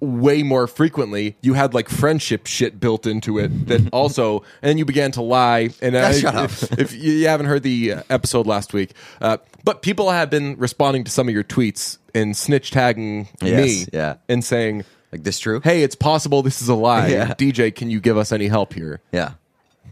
way 0.01 0.43
more 0.43 0.67
frequently, 0.67 1.37
you 1.41 1.55
had 1.55 1.75
like 1.75 1.89
friendship 1.89 2.47
shit 2.47 2.79
built 2.79 3.07
into 3.07 3.39
it 3.39 3.67
that 3.67 3.89
also, 3.93 4.41
and 4.63 4.69
then 4.71 4.79
you 4.79 4.85
began 4.85 5.11
to 5.13 5.23
lie. 5.23 5.71
And 5.83 5.97
I, 5.97 6.13
shut 6.19 6.35
up. 6.35 6.51
If, 6.51 6.79
if 6.79 6.95
you 6.95 7.27
haven't 7.29 7.47
heard 7.47 7.63
the 7.63 7.93
uh, 7.95 8.03
episode 8.09 8.47
last 8.47 8.73
week, 8.73 8.93
uh, 9.21 9.39
but 9.65 9.83
people 9.83 10.11
have 10.11 10.31
been 10.31 10.57
responding 10.57 11.05
to 11.05 11.11
some 11.11 11.29
of 11.29 11.35
your 11.35 11.45
tweets 11.45 11.99
and 12.15 12.37
snitch 12.37 12.71
tagging 12.71 13.29
Yes, 13.43 13.67
me 13.67 13.87
yeah. 13.93 14.17
and 14.29 14.45
saying, 14.45 14.85
Like 15.13 15.25
this 15.25 15.39
true? 15.39 15.61
hey, 15.63 15.83
it's 15.83 15.97
possible 15.97 16.43
this 16.43 16.63
is 16.63 16.69
a 16.69 16.75
lie. 16.75 17.09
Yeah. 17.09 17.35
DJ, 17.35 17.75
can 17.75 17.91
you 17.91 18.01
give 18.01 18.17
us 18.17 18.31
any 18.33 18.47
help 18.49 18.75
here? 18.75 19.01
Yeah, 19.13 19.33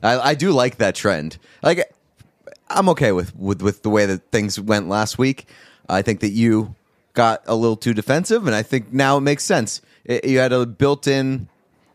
I, 0.02 0.18
I 0.30 0.34
do 0.34 0.52
like 0.52 0.76
that 0.76 0.94
trend. 0.94 1.38
Like, 1.62 1.92
I'm 2.68 2.88
okay 2.90 3.12
with, 3.12 3.34
with 3.36 3.60
with 3.62 3.82
the 3.82 3.90
way 3.90 4.06
that 4.06 4.30
things 4.30 4.58
went 4.60 4.88
last 4.88 5.18
week. 5.18 5.46
I 5.88 6.02
think 6.02 6.20
that 6.20 6.30
you 6.30 6.74
got 7.12 7.42
a 7.46 7.54
little 7.54 7.76
too 7.76 7.94
defensive, 7.94 8.46
and 8.46 8.54
I 8.56 8.62
think 8.62 8.92
now 8.92 9.16
it 9.18 9.22
makes 9.22 9.44
sense. 9.44 9.80
It- 10.06 10.24
you 10.24 10.38
had 10.38 10.52
a 10.52 10.64
built-in, 10.66 11.48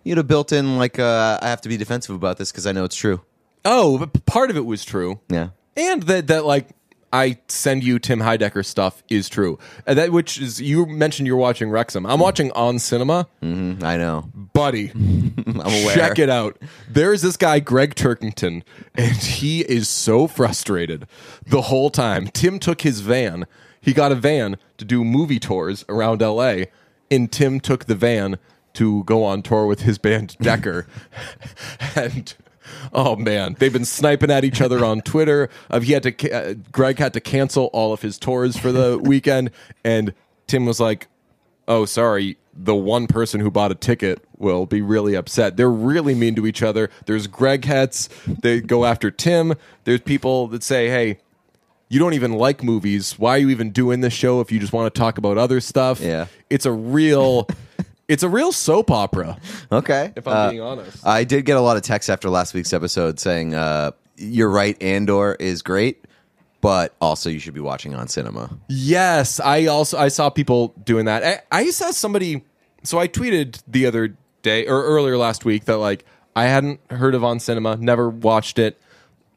you 0.04 0.12
had 0.12 0.20
a 0.20 0.24
built-in 0.24 0.78
like 0.78 1.00
uh, 1.00 1.40
I 1.42 1.48
have 1.50 1.62
to 1.62 1.70
be 1.70 1.78
defensive 1.78 2.16
about 2.16 2.38
this 2.38 2.52
because 2.52 2.68
I 2.68 2.72
know 2.72 2.84
it's 2.84 2.96
true. 2.96 3.22
Oh, 3.66 3.98
but 3.98 4.26
part 4.26 4.50
of 4.50 4.58
it 4.58 4.66
was 4.66 4.84
true. 4.86 5.20
Yeah, 5.30 5.50
and 5.78 6.04
that 6.04 6.28
that 6.28 6.46
like 6.46 6.70
I 7.14 7.40
send 7.50 7.84
you 7.84 8.00
Tim 8.00 8.20
Heidecker 8.20 8.66
stuff 8.66 9.04
is 9.10 9.28
true. 9.30 9.60
And 9.86 9.98
that 10.00 10.12
which 10.12 10.40
is 10.40 10.62
you 10.62 10.86
mentioned 10.86 11.28
you're 11.28 11.36
watching 11.38 11.70
Wrexham. 11.70 12.06
I'm 12.06 12.20
watching 12.20 12.52
on 12.54 12.80
cinema, 12.80 13.28
Mm, 13.44 13.84
I 13.84 13.98
know. 13.98 14.30
buddy. 14.54 14.92
I'm 14.96 15.60
aware. 15.60 15.94
Check 15.96 16.20
it 16.20 16.30
out. 16.30 16.58
There's 16.90 17.22
this 17.22 17.36
guy 17.38 17.60
Gregg 17.60 17.96
Turkington, 17.96 18.64
and 18.96 19.12
he 19.18 19.62
is 19.62 19.88
so 19.90 20.26
frustrated 20.28 21.06
the 21.46 21.64
whole 21.64 21.90
time. 21.90 22.28
Tim 22.28 22.60
took 22.60 22.82
his 22.82 23.02
van. 23.02 23.46
He 23.82 23.94
got 23.94 24.12
a 24.12 24.16
van 24.16 24.58
to 24.78 24.86
do 24.86 25.04
movie 25.04 25.40
tours 25.40 25.84
around 25.90 26.22
LA, 26.22 26.66
and 27.12 27.32
Tim 27.32 27.60
took 27.60 27.86
the 27.86 27.96
van 27.96 28.40
to 28.74 29.04
go 29.04 29.24
on 29.24 29.42
tour 29.42 29.66
with 29.66 29.82
his 29.82 29.98
band 29.98 30.38
Decker. 30.42 30.88
and 31.96 32.34
oh 32.94 33.16
man, 33.16 33.56
they've 33.60 33.74
been 33.74 33.86
sniping 33.86 34.32
at 34.32 34.44
each 34.44 34.62
other 34.62 34.84
on 34.84 35.02
Twitter. 35.02 35.50
Uh, 35.70 35.80
he 35.82 35.94
had 35.94 36.04
to 36.04 36.32
uh, 36.32 36.54
Gregg 36.72 36.98
had 36.98 37.14
to 37.14 37.20
cancel 37.20 37.66
all 37.74 37.94
of 37.94 38.02
his 38.02 38.18
tours 38.18 38.58
for 38.58 38.72
the 38.72 38.98
weekend, 39.04 39.52
and 39.84 40.14
Tim 40.48 40.66
was 40.66 40.80
like, 40.80 41.08
"Oh, 41.68 41.86
sorry." 41.86 42.38
The 42.54 42.76
one 42.76 43.08
person 43.08 43.40
who 43.40 43.50
bought 43.50 43.72
a 43.72 43.76
ticket 43.76 44.22
will 44.38 44.66
be 44.66 44.82
really 44.82 45.16
upset. 45.16 45.56
They're 45.56 45.72
really 45.72 46.14
mean 46.14 46.36
to 46.36 46.46
each 46.46 46.62
other. 46.62 46.90
There's 47.06 47.26
Gregg 47.26 47.64
heads. 47.64 48.10
They 48.28 48.60
go 48.60 48.84
after 48.84 49.10
Tim. 49.10 49.54
There's 49.86 50.02
people 50.02 50.48
that 50.50 50.62
say, 50.62 50.90
"Hey, 50.90 51.20
you 51.92 52.00
don't 52.00 52.14
even 52.14 52.32
like 52.34 52.64
movies. 52.64 53.20
Why 53.20 53.32
are 53.36 53.38
you 53.40 53.50
even 53.50 53.72
doing 53.72 54.00
this 54.00 54.14
show 54.14 54.40
if 54.40 54.50
you 54.52 54.60
just 54.60 54.72
want 54.72 54.94
to 54.94 54.98
talk 54.98 55.18
about 55.18 55.38
other 55.38 55.60
stuff?" 55.60 56.00
Yeah. 56.00 56.28
it's 56.50 56.66
a 56.66 56.72
real, 56.72 57.48
it's 58.08 58.24
a 58.24 58.30
real 58.30 58.52
soap 58.54 58.90
opera. 58.90 59.38
Okay. 59.72 60.14
If 60.16 60.26
I'm 60.28 60.36
Uh, 60.38 60.50
being 60.52 60.62
honest. 60.62 61.06
I 61.06 61.26
did 61.26 61.44
get 61.46 61.58
a 61.58 61.62
lot 61.62 61.76
of 61.76 61.84
texts 61.84 62.10
after 62.10 62.30
last 62.30 62.54
week's 62.54 62.72
episode 62.74 63.20
saying, 63.20 63.54
uh, 63.56 63.92
"You're 64.16 64.50
right, 64.50 64.82
Andor 64.82 65.36
is 65.40 65.62
great, 65.62 66.06
but 66.62 66.96
also 67.02 67.30
you 67.30 67.40
should 67.40 67.54
be 67.54 67.60
watching 67.60 67.94
on 67.94 68.08
cinema." 68.08 68.58
Yes, 68.70 69.40
I 69.42 69.66
also 69.66 69.98
I 69.98 70.08
saw 70.08 70.30
people 70.30 70.74
doing 70.86 71.06
that. 71.06 71.44
I, 71.52 71.60
I 71.60 71.70
saw 71.72 71.92
somebody. 71.92 72.44
So 72.84 73.00
I 73.00 73.08
tweeted 73.08 73.62
the 73.68 73.86
other 73.86 74.16
day 74.44 74.66
or 74.66 74.82
earlier 74.84 75.18
last 75.18 75.44
week 75.46 75.66
that 75.66 75.78
like 75.78 76.06
I 76.36 76.46
hadn't 76.46 76.80
heard 76.90 77.14
of 77.16 77.24
On 77.24 77.40
Cinema, 77.40 77.76
never 77.76 78.10
watched 78.10 78.58
it. 78.58 78.80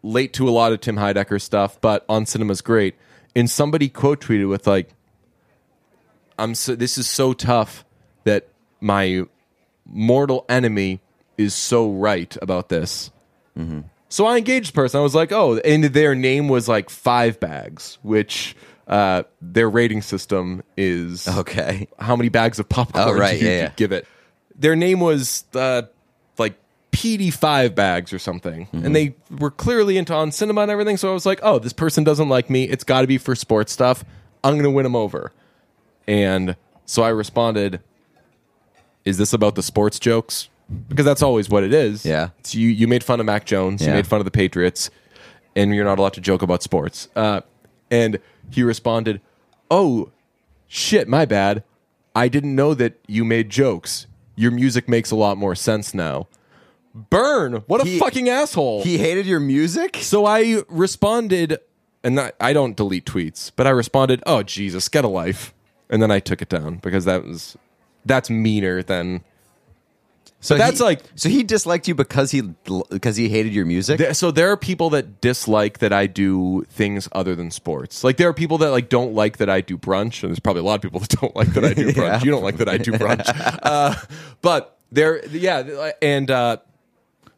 Late 0.06 0.34
to 0.34 0.46
a 0.48 0.50
lot 0.52 0.72
of 0.72 0.80
Tim 0.80 0.96
Heidecker 0.96 1.40
stuff, 1.40 1.80
but 1.80 2.04
On 2.10 2.26
Cinema's 2.26 2.60
great. 2.60 2.94
And 3.34 3.48
somebody 3.48 3.88
quote 3.88 4.20
tweeted 4.20 4.48
with 4.48 4.66
like, 4.66 4.90
"I'm 6.38 6.54
so 6.54 6.74
this 6.74 6.98
is 6.98 7.08
so 7.08 7.32
tough 7.32 7.84
that 8.24 8.48
my 8.80 9.22
mortal 9.86 10.44
enemy 10.48 11.00
is 11.38 11.54
so 11.54 11.90
right 11.90 12.36
about 12.42 12.68
this." 12.68 13.10
So 14.08 14.26
I 14.26 14.36
engaged 14.36 14.68
the 14.68 14.72
person. 14.74 15.00
I 15.00 15.02
was 15.02 15.14
like, 15.14 15.32
oh, 15.32 15.58
and 15.58 15.84
their 15.84 16.14
name 16.14 16.48
was 16.48 16.68
like 16.68 16.90
Five 16.90 17.40
Bags, 17.40 17.98
which 18.02 18.54
uh, 18.86 19.22
their 19.40 19.68
rating 19.70 20.02
system 20.02 20.62
is 20.76 21.26
Okay. 21.26 21.88
how 21.98 22.14
many 22.14 22.28
bags 22.28 22.58
of 22.60 22.68
popcorn 22.68 23.08
Oh, 23.08 23.12
right, 23.12 23.38
do 23.38 23.44
you 23.46 23.50
yeah, 23.50 23.58
yeah. 23.62 23.72
give 23.76 23.90
it. 23.92 24.06
Their 24.56 24.76
name 24.76 25.00
was 25.00 25.44
uh, 25.54 25.82
like 26.38 26.54
PD 27.04 27.32
Five 27.32 27.74
Bags 27.74 28.12
or 28.12 28.18
something, 28.18 28.66
Mm-hmm. 28.66 28.86
and 28.86 28.96
they 28.96 29.14
were 29.38 29.50
clearly 29.50 29.96
into 29.98 30.14
on 30.14 30.32
cinema 30.32 30.62
and 30.62 30.70
everything. 30.70 30.96
So 30.96 31.10
I 31.10 31.12
was 31.14 31.26
like, 31.26 31.40
oh, 31.42 31.58
this 31.58 31.72
person 31.72 32.02
doesn't 32.04 32.28
like 32.28 32.48
me. 32.50 32.64
It's 32.64 32.84
got 32.84 33.02
to 33.02 33.06
be 33.06 33.18
for 33.18 33.34
sports 33.34 33.72
stuff. 33.72 34.04
I'm 34.42 34.56
gonna 34.56 34.70
win 34.70 34.84
them 34.84 34.96
over. 34.96 35.32
And 36.06 36.56
so 36.86 37.02
I 37.02 37.08
responded, 37.08 37.80
"Is 39.04 39.18
this 39.18 39.32
about 39.32 39.54
the 39.54 39.62
sports 39.62 39.98
jokes?" 39.98 40.48
Because 40.88 41.04
that's 41.04 41.22
always 41.22 41.48
what 41.50 41.62
it 41.62 41.74
is. 41.74 42.04
Yeah. 42.06 42.30
It's 42.38 42.54
you 42.54 42.68
you 42.68 42.88
made 42.88 43.04
fun 43.04 43.20
of 43.20 43.26
Mac 43.26 43.44
Jones, 43.44 43.82
you 43.86 43.92
made 43.92 44.06
fun 44.06 44.20
of 44.20 44.24
the 44.24 44.30
Patriots, 44.30 44.90
and 45.54 45.74
you're 45.74 45.84
not 45.84 45.98
allowed 45.98 46.14
to 46.14 46.20
joke 46.20 46.42
about 46.42 46.62
sports. 46.62 47.08
Uh, 47.14 47.40
and 47.90 48.18
he 48.50 48.62
responded, 48.62 49.20
"Oh, 49.70 50.10
shit, 50.68 51.06
my 51.08 51.24
bad. 51.26 51.62
I 52.16 52.28
didn't 52.28 52.54
know 52.54 52.74
that 52.74 52.98
you 53.06 53.24
made 53.24 53.50
jokes. 53.50 54.06
Your 54.36 54.50
music 54.50 54.88
makes 54.88 55.10
a 55.10 55.16
lot 55.16 55.36
more 55.36 55.54
sense 55.54 55.92
now." 55.94 56.28
Burn! 56.94 57.54
What 57.66 57.80
a 57.80 57.84
He- 57.84 57.98
fucking 57.98 58.28
asshole. 58.28 58.84
He 58.84 58.98
hated 58.98 59.26
your 59.26 59.40
music. 59.40 59.98
So 60.00 60.26
I 60.26 60.62
responded, 60.68 61.58
and 62.04 62.20
I, 62.20 62.32
I 62.40 62.52
don't 62.52 62.76
delete 62.76 63.04
tweets, 63.04 63.50
but 63.56 63.66
I 63.66 63.70
responded, 63.70 64.22
"Oh 64.26 64.44
Jesus, 64.44 64.88
get 64.88 65.04
a 65.04 65.08
life," 65.08 65.52
and 65.90 66.00
then 66.00 66.10
I 66.12 66.20
took 66.20 66.40
it 66.40 66.48
down 66.48 66.76
because 66.76 67.04
that 67.04 67.24
was 67.24 67.56
that's 68.06 68.30
meaner 68.30 68.82
than. 68.82 69.22
So 70.40 70.56
that's 70.58 70.78
he- 70.78 70.84
like- 70.84 71.00
so 71.16 71.28
he 71.30 71.42
disliked 71.42 71.88
you 71.88 71.94
because 71.96 72.30
he 72.30 72.42
because 72.90 73.16
he 73.16 73.28
hated 73.28 73.52
your 73.54 73.64
music. 73.64 73.98
There- 73.98 74.14
So 74.14 74.30
there 74.30 74.52
are 74.52 74.56
people 74.56 74.90
that 74.90 75.20
dislike 75.20 75.78
that 75.78 75.92
I 75.92 76.06
do 76.06 76.64
things 76.68 77.08
other 77.12 77.34
than 77.34 77.50
sports. 77.50 78.04
Like 78.04 78.18
there 78.18 78.28
are 78.28 78.34
people 78.34 78.58
that 78.58 78.70
like 78.70 78.88
don't 78.88 79.14
like 79.14 79.38
that 79.38 79.48
I 79.50 79.62
do 79.62 79.76
brunch, 79.78 80.22
and 80.22 80.30
there's 80.30 80.38
probably 80.38 80.60
a 80.60 80.64
lot 80.64 80.76
of 80.76 80.82
people 80.82 81.00
that 81.04 81.08
don't 81.10 81.34
like 81.34 81.54
that 81.54 81.64
I 81.64 81.72
do 81.74 81.88
brunch. 81.92 82.24
You 82.24 82.30
don't 82.30 82.44
like 82.44 82.58
that 82.58 82.68
I 82.68 82.76
do 82.78 82.92
brunch, 82.92 83.26
uh, 83.64 83.96
but 84.42 84.78
there, 84.92 85.26
yeah, 85.26 85.90
and. 86.00 86.30
Uh, 86.30 86.58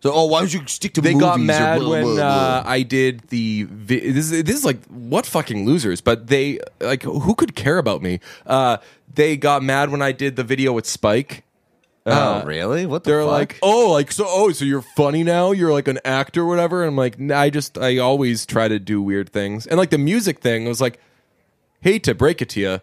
so 0.01 0.13
oh, 0.13 0.27
why 0.27 0.41
don't 0.41 0.53
you 0.53 0.63
stick 0.67 0.95
to 0.95 1.01
they 1.01 1.15
movies? 1.15 1.21
got 1.27 1.41
mad 1.41 1.81
blah, 1.81 1.91
when 1.91 2.03
blah, 2.05 2.15
blah. 2.15 2.25
Uh, 2.25 2.63
I 2.67 2.83
did 2.83 3.21
the 3.29 3.65
vi- 3.71 4.11
this. 4.13 4.31
Is, 4.31 4.45
this 4.45 4.57
is 4.57 4.65
like 4.65 4.83
what 4.87 5.27
fucking 5.27 5.65
losers, 5.67 6.01
but 6.01 6.27
they 6.29 6.61
like 6.81 7.03
who 7.03 7.35
could 7.35 7.55
care 7.57 7.79
about 7.79 8.03
me? 8.03 8.21
Uh, 8.47 8.77
they 9.15 9.37
got 9.37 9.63
mad 9.63 9.91
when 9.91 10.03
I 10.03 10.13
did 10.13 10.37
the 10.37 10.45
video 10.45 10.73
with 10.73 10.87
Spike. 10.87 11.43
oh, 12.09 12.45
really? 12.45 12.87
What 12.87 13.03
the 13.03 13.11
They're 13.11 13.23
fuck? 13.23 13.31
like, 13.31 13.59
oh, 13.63 13.91
like 13.91 14.13
so. 14.13 14.27
Oh, 14.29 14.53
so 14.53 14.65
you're 14.65 14.83
funny 14.83 15.25
now? 15.25 15.51
You're 15.51 15.73
like 15.73 15.89
an 15.89 15.99
actor, 16.05 16.43
or 16.43 16.47
whatever. 16.47 16.83
And 16.83 16.91
I'm 16.91 16.97
like, 16.97 17.19
nah, 17.19 17.41
I 17.41 17.51
just 17.51 17.77
I 17.79 17.99
always 17.99 18.47
try 18.47 18.69
to 18.69 18.79
do 18.79 19.03
weird 19.03 19.31
things. 19.31 19.67
And 19.67 19.77
like 19.77 19.91
the 19.91 19.99
music 19.99 20.39
thing, 20.39 20.67
was 20.67 20.81
like, 20.81 21.01
hate 21.81 22.05
to 22.05 22.15
break 22.15 22.41
it 22.41 22.49
to 22.51 22.61
you, 22.61 22.81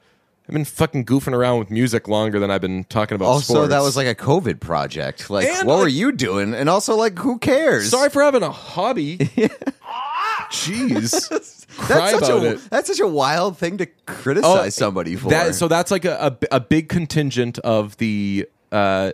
I've 0.47 0.53
been 0.53 0.65
fucking 0.65 1.05
goofing 1.05 1.31
around 1.33 1.59
with 1.59 1.71
music 1.71 2.09
longer 2.09 2.37
than 2.39 2.51
I've 2.51 2.59
been 2.61 2.83
talking 2.83 3.15
about. 3.15 3.27
Sports. 3.27 3.49
Also, 3.49 3.53
sports. 3.53 3.69
that 3.69 3.81
was 3.81 3.95
like 3.95 4.07
a 4.07 4.15
COVID 4.15 4.59
project. 4.59 5.29
Like, 5.29 5.47
And, 5.47 5.65
what 5.67 5.79
were 5.79 5.87
you 5.87 6.11
doing? 6.11 6.53
And 6.53 6.69
also, 6.69 6.95
like, 6.97 7.17
who 7.17 7.37
cares? 7.39 7.89
sorry 7.89 8.09
for 8.09 8.21
having 8.21 8.43
a 8.43 8.51
hobby. 8.51 9.17
Jeez, 10.51 11.29
that's 11.87 12.19
such 12.19 12.29
a 12.29 12.45
it. 12.53 12.69
that's 12.69 12.87
such 12.87 12.99
a 12.99 13.07
wild 13.07 13.57
thing 13.57 13.77
to 13.77 13.85
criticize 14.05 14.75
somebody 14.75 15.15
for. 15.15 15.27
Oh, 15.27 15.29
That, 15.31 15.55
so 15.55 15.67
that's 15.67 15.91
like 15.91 16.05
a, 16.05 16.37
a, 16.51 16.57
a 16.57 16.59
big 16.59 16.89
contingent 16.89 17.57
of 17.59 17.97
the 17.97 18.47
uh, 18.71 19.13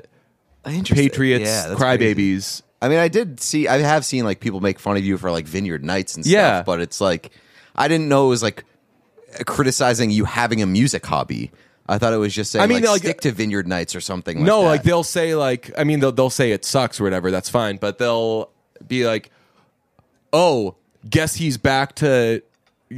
Patriots 0.66 1.46
Yeah, 1.46 1.76
crybabies. 1.76 2.62
I 2.82 2.90
mean, 2.90 3.00
I 3.00 3.08
did 3.08 3.40
see, 3.42 3.68
I 3.68 3.78
have 3.80 4.06
seen 4.06 4.24
like 4.26 4.40
people 4.40 4.62
make 4.62 4.80
fun 4.80 4.98
of 4.98 5.04
you 5.04 5.18
for 5.18 5.32
like 5.32 5.46
Vineyard 5.46 5.84
Nights 5.84 6.16
and 6.16 6.26
stuff, 6.26 6.32
Yeah. 6.34 6.64
but 6.64 6.80
it's 6.82 7.00
like, 7.02 7.32
I 7.76 7.88
didn't 7.88 8.10
know 8.10 8.26
it 8.28 8.30
was 8.30 8.44
like 8.44 8.64
criticizing 9.46 10.12
you 10.12 10.26
having 10.26 10.62
a 10.62 10.66
music 10.66 11.06
hobby. 11.06 11.52
I 11.88 11.98
thought 11.98 12.14
it 12.14 12.18
was 12.18 12.36
just 12.36 12.52
saying, 12.52 12.64
I 12.64 12.68
mean, 12.68 12.82
like, 12.82 12.90
like- 12.90 13.02
stick 13.02 13.22
to 13.22 13.32
Vineyard 13.32 13.68
Nights 13.68 13.96
or 13.96 14.02
something. 14.02 14.38
Like 14.38 14.46
no, 14.46 14.62
that. 14.62 14.68
like 14.68 14.84
they'll 14.84 15.04
say 15.04 15.34
like 15.36 15.72
I 15.78 15.84
mean 15.84 16.00
they'll 16.00 16.12
they'll 16.12 16.30
say 16.30 16.52
it 16.52 16.64
sucks 16.66 17.00
or 17.00 17.04
whatever. 17.04 17.32
That's 17.32 17.50
fine, 17.50 17.78
but 17.78 17.98
they'll 17.98 18.52
be 18.88 19.06
like, 19.08 19.32
oh, 20.32 20.76
guess 21.10 21.36
he's 21.36 21.58
back 21.58 21.96
to 21.96 22.42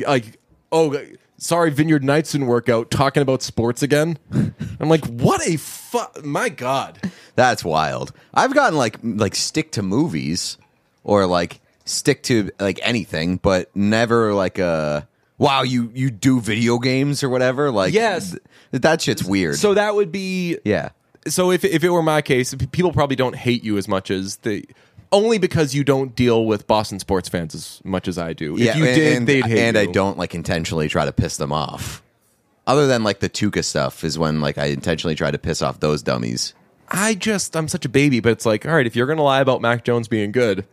like 0.07 0.39
oh. 0.71 0.99
Sorry, 1.37 1.71
Vineyard 1.71 2.03
Nights 2.03 2.33
didn't 2.33 2.45
work 2.45 2.69
out. 2.69 2.91
Talking 2.91 3.23
about 3.23 3.41
sports 3.41 3.81
again. 3.81 4.19
I'm 4.31 4.89
like, 4.89 5.03
what 5.07 5.41
a 5.47 5.57
fu- 5.57 6.21
My 6.23 6.49
God. 6.49 6.99
That's 7.35 7.65
wild. 7.65 8.11
I've 8.31 8.53
gotten 8.53 8.77
like 8.77 8.97
like 9.01 9.33
stick 9.33 9.71
to 9.71 9.81
movies 9.81 10.59
or 11.03 11.25
like 11.25 11.59
stick 11.83 12.21
to 12.23 12.51
like 12.59 12.79
anything, 12.83 13.37
but 13.37 13.75
never 13.75 14.35
like 14.35 14.59
a 14.59 15.07
wow 15.41 15.63
you 15.63 15.91
you 15.93 16.09
do 16.11 16.39
video 16.39 16.77
games 16.77 17.23
or 17.23 17.29
whatever. 17.29 17.71
Like 17.71 17.93
Yes. 17.93 18.31
th- 18.71 18.81
that 18.83 19.01
shit's 19.01 19.23
weird. 19.23 19.55
So 19.57 19.73
that 19.73 19.95
would 19.95 20.11
be 20.11 20.57
yeah, 20.63 20.89
so 21.27 21.51
if 21.51 21.65
if 21.65 21.83
it 21.83 21.89
were 21.89 22.01
my 22.03 22.21
case, 22.21 22.53
p- 22.53 22.67
people 22.67 22.93
probably 22.93 23.15
don't 23.15 23.35
hate 23.35 23.63
you 23.63 23.77
as 23.77 23.87
much 23.87 24.09
as 24.11 24.37
they 24.37 24.63
only 25.11 25.37
because 25.39 25.75
you 25.75 25.83
don't 25.83 26.15
deal 26.15 26.45
with 26.45 26.67
Boston 26.67 26.97
sports 26.99 27.27
fans 27.27 27.53
as 27.53 27.81
much 27.83 28.07
as 28.07 28.17
I 28.17 28.31
do. 28.33 28.55
yeah. 28.57 28.71
if 28.71 28.77
you 28.77 28.85
and, 28.85 28.95
did, 28.95 29.17
and, 29.17 29.27
they'd 29.27 29.45
hate 29.45 29.59
and 29.59 29.77
I 29.77 29.81
you. 29.81 29.91
don't 29.91 30.17
like 30.17 30.33
intentionally 30.33 30.87
try 30.87 31.03
to 31.05 31.11
piss 31.11 31.35
them 31.37 31.51
off. 31.51 32.01
Other 32.67 32.87
than 32.87 33.03
like 33.03 33.19
the 33.19 33.29
Tuca 33.29 33.63
stuff 33.65 34.03
is 34.05 34.17
when 34.17 34.39
like 34.39 34.57
I 34.57 34.65
intentionally 34.67 35.15
try 35.15 35.31
to 35.31 35.37
piss 35.39 35.61
off 35.61 35.79
those 35.81 36.01
dummies. 36.03 36.53
I 36.87 37.15
just 37.15 37.55
I'm 37.57 37.67
such 37.67 37.85
a 37.85 37.89
baby, 37.89 38.19
but 38.19 38.31
it's 38.33 38.45
like, 38.45 38.65
all 38.65 38.73
right, 38.73 38.85
if 38.85 38.95
you're 38.95 39.07
gonna 39.07 39.23
lie 39.23 39.41
about 39.41 39.61
Mac 39.61 39.83
Jones 39.83 40.07
being 40.07 40.31
good, 40.31 40.65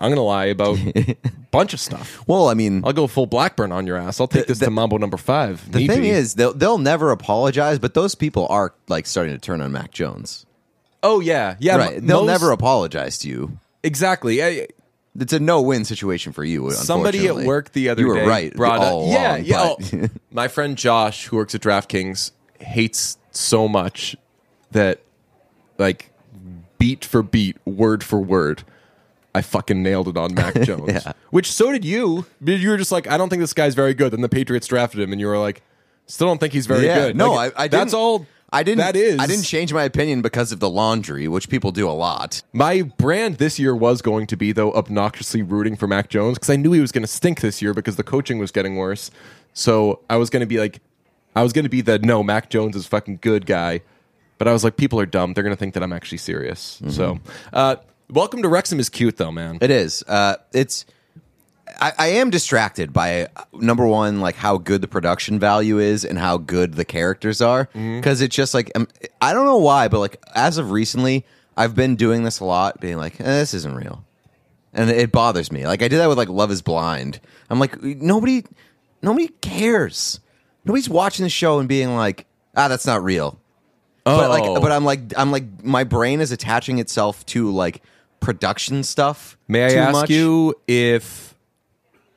I'm 0.00 0.10
gonna 0.10 0.22
lie 0.22 0.46
about 0.46 0.78
a 0.78 1.16
bunch 1.50 1.74
of 1.74 1.80
stuff. 1.80 2.22
Well, 2.26 2.48
I 2.48 2.54
mean, 2.54 2.82
I'll 2.84 2.92
go 2.92 3.06
full 3.06 3.26
Blackburn 3.26 3.70
on 3.72 3.86
your 3.86 3.96
ass. 3.96 4.20
I'll 4.20 4.26
take 4.28 4.46
this 4.46 4.58
the- 4.58 4.64
to 4.66 4.70
Mambo 4.70 4.96
number 4.98 5.16
five. 5.16 5.70
the 5.70 5.86
thing 5.86 6.00
be. 6.02 6.08
is 6.10 6.34
they'll 6.34 6.54
they'll 6.54 6.78
never 6.78 7.10
apologize, 7.10 7.78
but 7.78 7.94
those 7.94 8.14
people 8.14 8.46
are 8.48 8.74
like 8.88 9.06
starting 9.06 9.34
to 9.34 9.38
turn 9.40 9.60
on 9.60 9.72
Mac 9.72 9.90
Jones. 9.92 10.46
oh 11.02 11.20
yeah, 11.20 11.56
yeah. 11.60 11.76
right? 11.76 11.96
m- 11.98 12.06
They'll 12.06 12.20
most- 12.22 12.26
never 12.28 12.50
apologize 12.52 13.18
to 13.18 13.28
you. 13.28 13.58
exactly. 13.82 14.42
I, 14.42 14.68
It's 15.18 15.32
a 15.32 15.40
no-win 15.40 15.84
situation 15.84 16.32
for 16.32 16.44
you. 16.44 16.70
Somebody 16.70 17.26
at 17.26 17.36
work 17.36 17.72
the 17.72 17.88
other 17.88 18.02
you 18.02 18.08
were 18.08 18.14
day 18.14 18.26
right 18.26 18.54
brought 18.54 18.78
up, 18.80 19.08
yeah, 19.08 19.36
along, 19.36 19.44
yeah. 19.44 19.74
oh, 20.02 20.08
my 20.30 20.46
friend 20.48 20.76
Josh, 20.78 21.26
who 21.26 21.36
works 21.36 21.54
at 21.54 21.60
DraftKings, 21.60 22.30
hates 22.60 23.18
so 23.32 23.66
much 23.68 24.16
that, 24.70 25.00
like, 25.78 26.10
beat 26.78 27.04
for 27.04 27.22
beat, 27.24 27.56
word 27.66 28.04
for 28.04 28.20
word, 28.20 28.62
I 29.34 29.42
fucking 29.42 29.82
nailed 29.82 30.08
it 30.08 30.16
on 30.16 30.34
Mac 30.34 30.54
Jones. 30.62 30.88
Yeah. 30.88 31.12
Which 31.30 31.50
so 31.52 31.72
did 31.72 31.84
you. 31.84 32.26
But 32.40 32.58
You 32.58 32.70
were 32.70 32.76
just 32.76 32.92
like, 32.92 33.06
I 33.06 33.16
don't 33.16 33.28
think 33.28 33.40
this 33.40 33.52
guy's 33.52 33.74
very 33.74 33.94
good. 33.94 34.12
Then 34.12 34.20
the 34.20 34.28
Patriots 34.28 34.66
drafted 34.66 35.00
him, 35.00 35.12
and 35.12 35.20
you 35.20 35.26
were 35.26 35.38
like, 35.38 35.62
still 36.06 36.26
don't 36.26 36.38
think 36.38 36.52
he's 36.52 36.66
very 36.66 36.86
yeah, 36.86 37.06
good. 37.06 37.16
no, 37.16 37.32
Like, 37.32 37.52
I, 37.56 37.64
I 37.64 37.68
didn't, 37.68 37.80
That's 37.80 37.94
all. 37.94 38.26
I 38.52 38.64
didn't. 38.64 38.78
That 38.78 38.96
is. 38.96 39.20
I 39.20 39.26
didn't 39.26 39.44
change 39.44 39.72
my 39.72 39.84
opinion 39.84 40.22
because 40.22 40.50
of 40.50 40.58
the 40.58 40.68
laundry, 40.68 41.28
which 41.28 41.48
people 41.48 41.70
do 41.70 41.88
a 41.88 41.92
lot. 41.92 42.42
My 42.52 42.82
brand 42.82 43.36
this 43.36 43.60
year 43.60 43.76
was 43.76 44.02
going 44.02 44.26
to 44.26 44.36
be 44.36 44.50
though 44.50 44.72
obnoxiously 44.72 45.42
rooting 45.42 45.76
for 45.76 45.86
Mac 45.86 46.08
Jones 46.08 46.36
because 46.36 46.50
I 46.50 46.56
knew 46.56 46.72
he 46.72 46.80
was 46.80 46.90
going 46.90 47.04
to 47.04 47.08
stink 47.08 47.40
this 47.40 47.62
year 47.62 47.72
because 47.72 47.94
the 47.94 48.02
coaching 48.02 48.38
was 48.38 48.50
getting 48.50 48.76
worse. 48.76 49.12
So 49.52 50.00
I 50.10 50.16
was 50.16 50.30
going 50.30 50.40
to 50.40 50.46
be 50.46 50.58
like, 50.58 50.80
I 51.36 51.44
was 51.44 51.52
going 51.52 51.64
to 51.64 51.68
be 51.68 51.80
the 51.80 52.00
no 52.00 52.24
Mac 52.24 52.50
Jones 52.50 52.74
is 52.74 52.88
fucking 52.88 53.18
good 53.22 53.46
guy, 53.46 53.82
but 54.38 54.48
I 54.48 54.52
was 54.52 54.64
like, 54.64 54.76
people 54.76 54.98
are 54.98 55.06
dumb. 55.06 55.34
They're 55.34 55.44
going 55.44 55.54
to 55.54 55.58
think 55.58 55.74
that 55.74 55.82
I'm 55.84 55.92
actually 55.92 56.18
serious. 56.18 56.82
So, 56.88 57.20
uh, 57.52 57.76
welcome 58.10 58.42
to 58.42 58.48
Wrexham 58.48 58.78
is 58.80 58.88
cute 58.88 59.16
though, 59.16 59.32
man. 59.32 59.58
It 59.60 59.70
is. 59.70 60.02
Uh, 60.06 60.36
it's. 60.52 60.84
I, 61.80 61.92
I 61.98 62.06
am 62.08 62.30
distracted 62.30 62.92
by 62.92 63.24
uh, 63.36 63.44
number 63.54 63.86
one, 63.86 64.20
like 64.20 64.34
how 64.34 64.58
good 64.58 64.80
the 64.82 64.88
production 64.88 65.38
value 65.38 65.78
is 65.78 66.04
and 66.04 66.18
how 66.18 66.36
good 66.36 66.74
the 66.74 66.84
characters 66.84 67.40
are. 67.40 67.68
Because 67.72 68.20
it's 68.20 68.34
just 68.34 68.54
like 68.54 68.70
um, 68.74 68.88
I 69.20 69.32
don't 69.32 69.46
know 69.46 69.58
why, 69.58 69.88
but 69.88 70.00
like 70.00 70.22
as 70.34 70.58
of 70.58 70.70
recently, 70.72 71.24
I've 71.56 71.74
been 71.74 71.96
doing 71.96 72.24
this 72.24 72.40
a 72.40 72.44
lot, 72.44 72.80
being 72.80 72.96
like, 72.96 73.20
eh, 73.20 73.24
"This 73.24 73.54
isn't 73.54 73.74
real," 73.74 74.04
and 74.74 74.90
it 74.90 75.12
bothers 75.12 75.50
me. 75.52 75.66
Like 75.66 75.82
I 75.82 75.88
did 75.88 75.98
that 75.98 76.08
with 76.08 76.18
like 76.18 76.28
Love 76.28 76.50
Is 76.50 76.60
Blind. 76.62 77.20
I'm 77.48 77.58
like, 77.58 77.80
nobody, 77.82 78.44
nobody 79.02 79.28
cares. 79.40 80.20
Nobody's 80.64 80.88
watching 80.88 81.22
the 81.24 81.30
show 81.30 81.60
and 81.60 81.68
being 81.68 81.94
like, 81.94 82.26
"Ah, 82.56 82.68
that's 82.68 82.86
not 82.86 83.02
real." 83.02 83.38
But 84.04 84.26
Oh. 84.26 84.28
like, 84.30 84.62
but 84.62 84.72
I'm 84.72 84.84
like, 84.84 85.00
I'm 85.16 85.30
like, 85.30 85.62
my 85.62 85.84
brain 85.84 86.20
is 86.20 86.32
attaching 86.32 86.78
itself 86.78 87.24
to 87.26 87.50
like 87.50 87.82
production 88.20 88.82
stuff. 88.82 89.36
May 89.48 89.64
I 89.64 89.72
ask 89.80 89.92
much. 89.92 90.10
you 90.10 90.54
if 90.68 91.34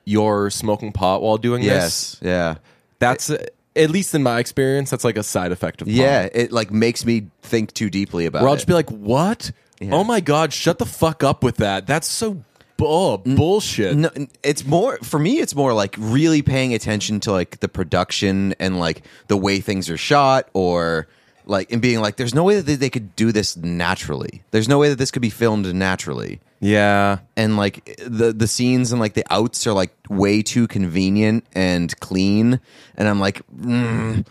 you're 0.06 0.50
smoking 0.50 0.92
pot 0.92 1.22
while 1.22 1.38
doing 1.38 1.62
this? 1.64 1.70
Yes. 1.72 2.20
Yeah. 2.22 2.56
That's 3.00 3.30
uh, 3.30 3.46
at 3.76 3.90
least 3.90 4.14
in 4.14 4.24
my 4.24 4.40
experience, 4.40 4.90
that's 4.90 5.04
like 5.04 5.18
a 5.18 5.24
side 5.24 5.52
effect 5.52 5.82
of 5.82 5.88
pot. 5.88 5.96
Yeah. 5.96 6.30
It 6.32 6.52
like 6.52 6.72
makes 6.72 7.06
me 7.06 7.28
think 7.42 7.74
too 7.74 7.90
deeply 7.90 8.26
about 8.26 8.42
Where 8.42 8.50
I'll 8.50 8.56
it. 8.56 8.58
just 8.58 8.68
be 8.68 8.74
like, 8.74 8.90
"What? 8.90 9.52
Oh 9.82 10.04
my 10.04 10.22
god, 10.22 10.54
shut 10.54 10.80
the 10.80 10.86
fuck 10.86 11.24
up 11.24 11.44
with 11.44 11.58
that. 11.58 11.88
That's 11.88 12.08
so 12.08 12.44
oh, 12.80 13.18
bullshit." 13.18 13.98
no, 13.98 14.10
it's 14.44 14.66
more 14.66 14.98
for 15.00 15.20
me. 15.20 15.40
It's 15.40 15.56
more 15.56 15.74
like 15.74 15.96
really 15.98 16.42
paying 16.42 16.74
attention 16.74 17.20
to 17.22 17.32
like 17.32 17.60
the 17.60 17.68
production 17.68 18.54
and 18.60 18.80
like 18.80 19.02
the 19.28 19.38
way 19.38 19.60
things 19.60 19.90
are 19.90 19.98
shot, 19.98 20.50
or 20.54 21.08
like 21.46 21.72
and 21.72 21.82
being 21.82 22.00
like, 22.02 22.16
"There's 22.18 22.34
no 22.34 22.44
way 22.44 22.60
that 22.60 22.80
they, 22.80 22.90
could 22.90 23.16
do 23.16 23.32
this 23.32 23.56
naturally. 23.58 24.44
There's 24.52 24.68
no 24.68 24.78
way 24.80 24.90
that 24.90 24.98
this 24.98 25.12
could 25.12 25.22
be 25.22 25.30
filmed 25.30 25.74
naturally." 25.74 26.40
Yeah. 26.60 27.18
and 27.36 27.58
like 27.58 28.00
the 28.08 28.32
the 28.32 28.48
scenes 28.48 28.92
and 28.94 29.02
like 29.02 29.16
the 29.16 29.26
outs 29.30 29.68
are 29.68 29.74
like 29.74 29.94
way 30.10 30.42
too 30.42 30.68
convenient 30.68 31.46
and 31.54 31.98
clean, 32.00 32.60
and 32.96 33.08
I'm 33.08 33.20
like, 33.20 33.42
mm, 33.54 34.26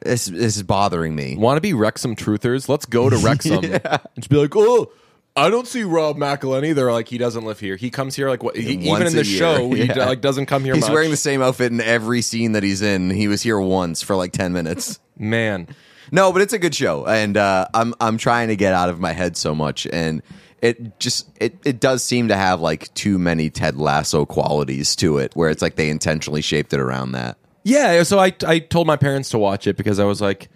this 0.00 0.26
this 0.26 0.56
is 0.56 0.62
bothering 0.62 1.14
me. 1.14 1.36
Want 1.38 1.56
to 1.56 1.62
be 1.62 1.72
Wrexham 1.72 2.14
truthers? 2.14 2.68
Let's 2.68 2.84
go 2.86 3.08
to 3.08 3.16
Wrexham 3.24 3.64
and 3.64 3.82
just 4.16 4.28
be 4.28 4.36
like, 4.36 4.54
"Oh, 4.54 4.92
I 5.34 5.48
don't 5.50 5.66
see 5.66 5.82
Rob 5.82 6.18
McElhenney." 6.18 6.74
They're 6.74 6.92
like, 6.92 7.08
"He 7.08 7.16
doesn't 7.16 7.44
live 7.44 7.58
here. 7.58 7.76
He 7.76 7.88
comes 7.90 8.14
here 8.14 8.28
like 8.28 8.42
what? 8.42 8.54
He, 8.56 8.74
even 8.74 9.06
in 9.06 9.14
the 9.14 9.24
show, 9.24 9.70
he 9.72 9.86
d- 9.88 9.94
like 9.94 10.20
doesn't 10.20 10.46
come 10.46 10.64
here 10.64 10.74
He's 10.74 10.82
much." 10.84 10.92
wearing 10.92 11.10
the 11.10 11.16
same 11.16 11.40
outfit 11.40 11.72
in 11.72 11.80
every 11.80 12.20
scene 12.20 12.52
that 12.52 12.62
he's 12.62 12.82
in. 12.82 13.08
He 13.08 13.28
was 13.28 13.40
here 13.40 13.58
once 13.58 14.02
for 14.02 14.14
like 14.14 14.32
ten 14.32 14.52
minutes. 14.52 15.00
man. 15.16 15.68
No, 16.10 16.32
but 16.32 16.42
it's 16.42 16.52
a 16.52 16.58
good 16.58 16.74
show, 16.74 17.06
and 17.06 17.36
uh, 17.36 17.66
I'm 17.74 17.94
I'm 18.00 18.18
trying 18.18 18.48
to 18.48 18.56
get 18.56 18.72
out 18.72 18.88
of 18.88 19.00
my 19.00 19.12
head 19.12 19.36
so 19.36 19.54
much, 19.54 19.86
and 19.92 20.22
it 20.62 20.98
just 20.98 21.28
it 21.40 21.58
it 21.64 21.80
does 21.80 22.02
seem 22.04 22.28
to 22.28 22.36
have 22.36 22.60
like 22.60 22.92
too 22.94 23.18
many 23.18 23.50
Ted 23.50 23.76
Lasso 23.76 24.26
qualities 24.26 24.96
to 24.96 25.18
it, 25.18 25.32
where 25.34 25.50
it's 25.50 25.62
like 25.62 25.76
they 25.76 25.90
intentionally 25.90 26.42
shaped 26.42 26.72
it 26.72 26.80
around 26.80 27.12
that. 27.12 27.36
Yeah, 27.64 28.02
so 28.02 28.18
I 28.18 28.34
I 28.46 28.58
told 28.60 28.86
my 28.86 28.96
parents 28.96 29.30
to 29.30 29.38
watch 29.38 29.66
it 29.66 29.76
because 29.76 29.98
I 29.98 30.04
was 30.04 30.20
like, 30.20 30.48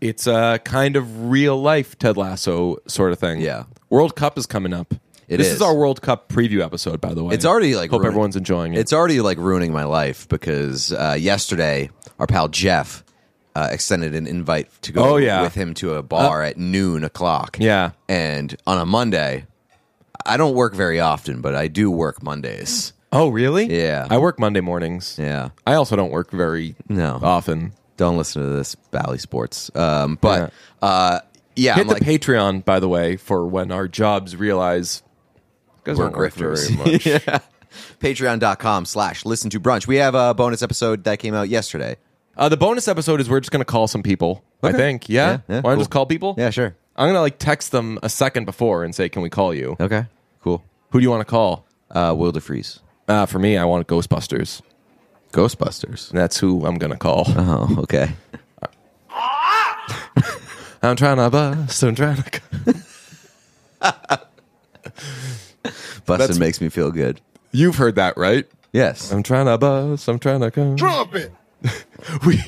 it's 0.00 0.26
a 0.26 0.60
kind 0.64 0.96
of 0.96 1.30
real 1.30 1.60
life 1.60 1.98
Ted 1.98 2.16
Lasso 2.16 2.76
sort 2.86 3.12
of 3.12 3.18
thing. 3.18 3.40
Yeah. 3.40 3.64
World 3.90 4.16
Cup 4.16 4.36
is 4.36 4.46
coming 4.46 4.72
up. 4.72 4.94
It 5.26 5.38
this 5.38 5.46
is. 5.46 5.54
is 5.54 5.62
our 5.62 5.74
World 5.74 6.02
Cup 6.02 6.28
preview 6.28 6.60
episode, 6.62 7.00
by 7.00 7.14
the 7.14 7.24
way. 7.24 7.34
It's 7.34 7.46
already 7.46 7.76
like 7.76 7.90
hope 7.90 8.00
ruined- 8.00 8.12
everyone's 8.12 8.36
enjoying 8.36 8.74
it. 8.74 8.80
It's 8.80 8.92
already 8.92 9.20
like 9.20 9.38
ruining 9.38 9.72
my 9.72 9.84
life 9.84 10.28
because 10.28 10.92
uh, 10.92 11.16
yesterday 11.18 11.90
our 12.18 12.26
pal 12.26 12.48
Jeff 12.48 13.03
uh, 13.54 13.68
extended 13.70 14.14
an 14.14 14.26
invite 14.26 14.68
to 14.82 14.92
go 14.92 15.04
Oh, 15.14 15.16
yeah. 15.16 15.42
with 15.42 15.54
him 15.54 15.74
to 15.74 15.94
a 15.94 16.02
bar 16.02 16.42
at 16.42 16.56
noon 16.56 17.04
o'clock. 17.04 17.56
Yeah. 17.60 17.90
and 18.08 18.56
on 18.66 18.78
a 18.78 18.86
Monday, 18.86 19.46
I 20.26 20.36
don't 20.36 20.54
work 20.54 20.74
very 20.74 21.00
often, 21.00 21.40
but 21.40 21.54
I 21.54 21.68
do 21.68 21.90
work 21.90 22.22
Mondays. 22.22 22.92
oh 23.12 23.28
really? 23.28 23.66
Yeah. 23.80 24.06
I 24.10 24.18
work 24.18 24.38
Monday 24.40 24.60
mornings. 24.60 25.16
Yeah, 25.18 25.50
I 25.66 25.74
also 25.74 25.94
don't 25.96 26.10
work 26.10 26.30
very 26.30 26.74
No. 26.88 27.20
often. 27.22 27.72
don't 27.96 28.16
listen 28.16 28.42
to 28.42 28.48
this 28.48 28.74
Bally 28.74 29.18
Sports. 29.18 29.70
Um, 29.76 30.18
but 30.20 30.52
uh, 30.82 31.20
yeah, 31.54 31.74
Hit 31.74 31.82
I'm 31.82 31.86
the 31.86 31.94
like, 31.94 32.02
Patreon, 32.02 32.64
by 32.64 32.80
the 32.80 32.88
way, 32.88 33.16
for 33.16 33.46
when 33.46 33.70
our 33.70 33.86
jobs 33.86 34.34
realize 34.34 35.02
guys 35.84 35.96
We're 35.98 36.04
don't 36.10 36.16
work 36.16 36.34
grifters. 36.34 36.68
very 36.76 36.92
much. 36.94 37.06
yeah. 37.28 37.38
Patreon.com 38.00 38.84
slash 38.84 39.24
listen 39.24 39.50
to 39.50 39.60
brunch. 39.60 39.86
We 39.86 39.96
have 39.96 40.14
a 40.14 40.34
bonus 40.34 40.62
episode 40.62 41.04
that 41.04 41.18
came 41.18 41.34
out 41.34 41.48
yesterday. 41.48 41.96
Uh, 42.36 42.48
the 42.48 42.56
bonus 42.56 42.88
episode 42.88 43.20
is 43.20 43.28
we're 43.30 43.40
just 43.40 43.50
going 43.52 43.60
to 43.60 43.64
call 43.64 43.86
some 43.86 44.02
people. 44.02 44.42
I 44.62 44.68
Okay. 44.68 44.76
think. 44.78 45.08
Yeah. 45.08 45.14
Yeah, 45.30 45.38
yeah, 45.48 45.54
Want 45.56 45.64
cool. 45.64 45.72
to 45.72 45.78
just 45.80 45.90
call 45.90 46.06
people? 46.06 46.34
Yeah, 46.38 46.50
sure. 46.50 46.74
I'm 46.96 47.06
going 47.06 47.14
to 47.14 47.20
like 47.20 47.38
text 47.38 47.70
them 47.72 47.98
a 48.02 48.08
second 48.08 48.44
before 48.44 48.84
and 48.84 48.94
say, 48.94 49.08
"Can 49.08 49.22
we 49.22 49.28
call 49.30 49.52
you?" 49.52 49.76
Okay, 49.80 50.06
cool. 50.42 50.62
Who 50.90 51.00
do 51.00 51.02
you 51.02 51.10
want 51.10 51.20
to 51.22 51.24
call? 51.30 51.66
Uh, 51.90 52.14
Will 52.16 52.32
DeFreeze. 52.32 52.80
Uh, 53.08 53.26
for 53.26 53.38
me, 53.38 53.56
I 53.58 53.64
want 53.64 53.86
Ghostbusters. 53.86 54.62
Ghostbusters. 55.32 56.10
That's 56.10 56.38
who 56.38 56.64
I'm 56.64 56.76
going 56.78 56.92
to 56.92 56.96
call. 56.98 57.24
Oh, 57.28 57.76
okay. 57.80 58.12
I'm 60.82 60.96
trying 60.96 61.16
to 61.16 61.30
bust. 61.30 61.82
I'm 61.82 61.94
trying 61.94 62.16
to. 62.22 62.40
Busted 66.06 66.06
That's- 66.06 66.38
makes 66.38 66.60
me 66.60 66.68
feel 66.68 66.90
good. 66.90 67.20
You've 67.52 67.76
heard 67.76 67.94
that, 67.96 68.16
right? 68.16 68.46
Yes. 68.72 69.12
I'm 69.12 69.22
trying 69.22 69.46
to 69.46 69.56
bust. 69.58 70.08
I'm 70.08 70.18
trying 70.18 70.40
to 70.40 70.50
come. 70.50 70.76
Trumpet. 70.76 71.32
we 72.26 72.38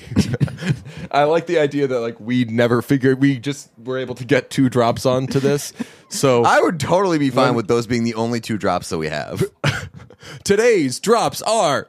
I 1.10 1.24
like 1.24 1.46
the 1.46 1.58
idea 1.58 1.86
that 1.86 2.00
like 2.00 2.20
we 2.20 2.44
never 2.44 2.82
figured 2.82 3.20
we 3.20 3.38
just 3.38 3.70
were 3.82 3.98
able 3.98 4.14
to 4.16 4.24
get 4.24 4.50
two 4.50 4.68
drops 4.68 5.06
onto 5.06 5.40
this. 5.40 5.72
So 6.08 6.44
I 6.46 6.60
would 6.60 6.78
totally 6.78 7.18
be 7.18 7.30
fine 7.30 7.48
When- 7.48 7.56
with 7.56 7.68
those 7.68 7.86
being 7.86 8.04
the 8.04 8.14
only 8.14 8.40
two 8.40 8.58
drops 8.58 8.90
that 8.90 8.98
we 8.98 9.08
have. 9.08 9.42
today's 10.44 11.00
drops 11.00 11.40
are 11.42 11.88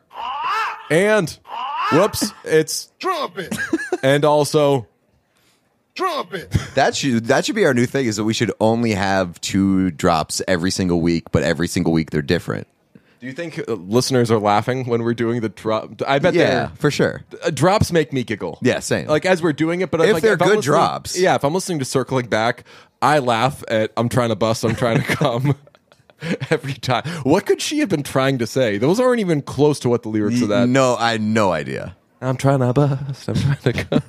and 0.89 1.37
whoops, 1.91 2.31
it's 2.45 2.91
Trumpet. 2.99 3.55
and 4.03 4.23
also 4.23 4.87
Trumpet. 5.95 6.51
that 6.75 6.95
should 6.95 7.25
that 7.25 7.45
should 7.45 7.55
be 7.55 7.65
our 7.65 7.73
new 7.73 7.85
thing 7.87 8.05
is 8.05 8.17
that 8.17 8.23
we 8.23 8.33
should 8.33 8.51
only 8.59 8.91
have 8.93 9.41
two 9.41 9.89
drops 9.91 10.41
every 10.47 10.71
single 10.71 11.01
week, 11.01 11.25
but 11.31 11.43
every 11.43 11.67
single 11.67 11.91
week 11.91 12.11
they're 12.11 12.21
different. 12.21 12.67
Do 13.19 13.25
you 13.27 13.33
think 13.33 13.59
uh, 13.67 13.73
listeners 13.73 14.29
are 14.31 14.39
laughing 14.39 14.85
when 14.85 15.03
we're 15.03 15.13
doing 15.13 15.41
the 15.41 15.49
drop? 15.49 16.01
I 16.07 16.19
bet 16.19 16.33
Yeah, 16.33 16.45
they're 16.45 16.71
for 16.75 16.91
sure. 16.91 17.23
uh, 17.43 17.49
drops 17.49 17.91
make 17.91 18.13
me 18.13 18.23
giggle. 18.23 18.59
Yeah, 18.61 18.79
same. 18.79 19.07
Like 19.07 19.25
as 19.25 19.41
we're 19.41 19.53
doing 19.53 19.81
it, 19.81 19.89
but 19.91 20.01
If 20.01 20.13
like, 20.13 20.23
they're 20.23 20.37
I'm 20.39 20.49
good 20.49 20.61
drops. 20.63 21.17
yeah. 21.19 21.35
If 21.35 21.43
I'm 21.43 21.53
listening 21.53 21.79
to 21.79 21.85
circling 21.85 22.27
back, 22.27 22.63
I 23.01 23.19
laugh 23.19 23.63
at 23.67 23.91
I'm 23.97 24.09
trying 24.09 24.29
to 24.29 24.35
bust, 24.35 24.63
I'm 24.63 24.75
trying 24.75 24.97
to 25.01 25.03
come. 25.15 25.55
every 26.49 26.73
time. 26.73 27.03
What 27.23 27.45
could 27.45 27.61
she 27.61 27.77
have 27.79 27.89
been 27.89 28.01
trying 28.01 28.39
to 28.39 28.47
say? 28.47 28.79
Those 28.79 28.99
aren't 28.99 29.19
even 29.19 29.41
close 29.43 29.79
to 29.81 29.89
what 29.89 30.01
the 30.01 30.09
lyrics 30.09 30.41
of 30.41 30.47
that. 30.49 30.67
No, 30.67 30.95
I 30.95 31.11
had 31.11 31.21
no 31.21 31.51
idea. 31.51 31.95
I'm 32.21 32.37
trying 32.37 32.57
to 32.59 32.73
bust. 32.73 33.27
I'm 33.29 33.35
trying 33.35 33.57
to 33.57 33.73
go. 33.85 33.99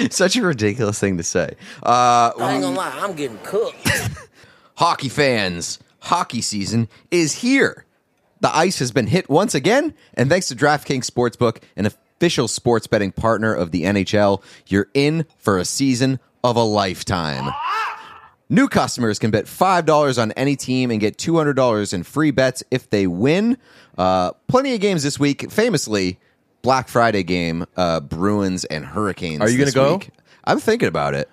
Such 0.10 0.36
a 0.36 0.42
ridiculous 0.42 0.98
thing 0.98 1.16
to 1.18 1.22
say. 1.22 1.54
Uh, 1.82 2.32
I 2.38 2.54
ain't 2.54 2.62
gonna 2.62 2.76
lie, 2.76 2.90
I'm 3.02 3.14
getting 3.14 3.38
cooked. 3.44 3.88
hockey 4.74 5.08
fans, 5.08 5.78
hockey 6.02 6.40
season 6.40 6.88
is 7.10 7.32
here. 7.32 7.86
The 8.40 8.54
ice 8.54 8.80
has 8.80 8.90
been 8.90 9.06
hit 9.06 9.30
once 9.30 9.54
again, 9.54 9.94
and 10.14 10.28
thanks 10.28 10.48
to 10.48 10.56
DraftKings 10.56 11.08
Sportsbook, 11.08 11.62
an 11.76 11.86
official 11.86 12.48
sports 12.48 12.88
betting 12.88 13.12
partner 13.12 13.54
of 13.54 13.70
the 13.70 13.84
NHL, 13.84 14.42
you're 14.66 14.88
in 14.94 15.26
for 15.38 15.58
a 15.58 15.64
season 15.64 16.18
of 16.42 16.56
a 16.56 16.62
lifetime. 16.62 17.52
New 18.48 18.68
customers 18.68 19.18
can 19.20 19.30
bet 19.30 19.44
$5 19.46 20.20
on 20.20 20.32
any 20.32 20.56
team 20.56 20.90
and 20.90 21.00
get 21.00 21.16
$200 21.16 21.94
in 21.94 22.02
free 22.02 22.32
bets 22.32 22.64
if 22.70 22.90
they 22.90 23.06
win. 23.06 23.56
Uh, 23.96 24.32
plenty 24.48 24.74
of 24.74 24.80
games 24.80 25.04
this 25.04 25.20
week. 25.20 25.50
Famously, 25.50 26.18
Black 26.62 26.88
Friday 26.88 27.22
game, 27.22 27.64
uh, 27.76 28.00
Bruins 28.00 28.64
and 28.64 28.84
Hurricanes. 28.84 29.40
Are 29.40 29.48
you 29.48 29.58
gonna 29.58 29.70
go? 29.70 29.94
week. 29.94 30.10
I'm 30.44 30.58
thinking 30.58 30.88
about 30.88 31.14
it. 31.14 31.30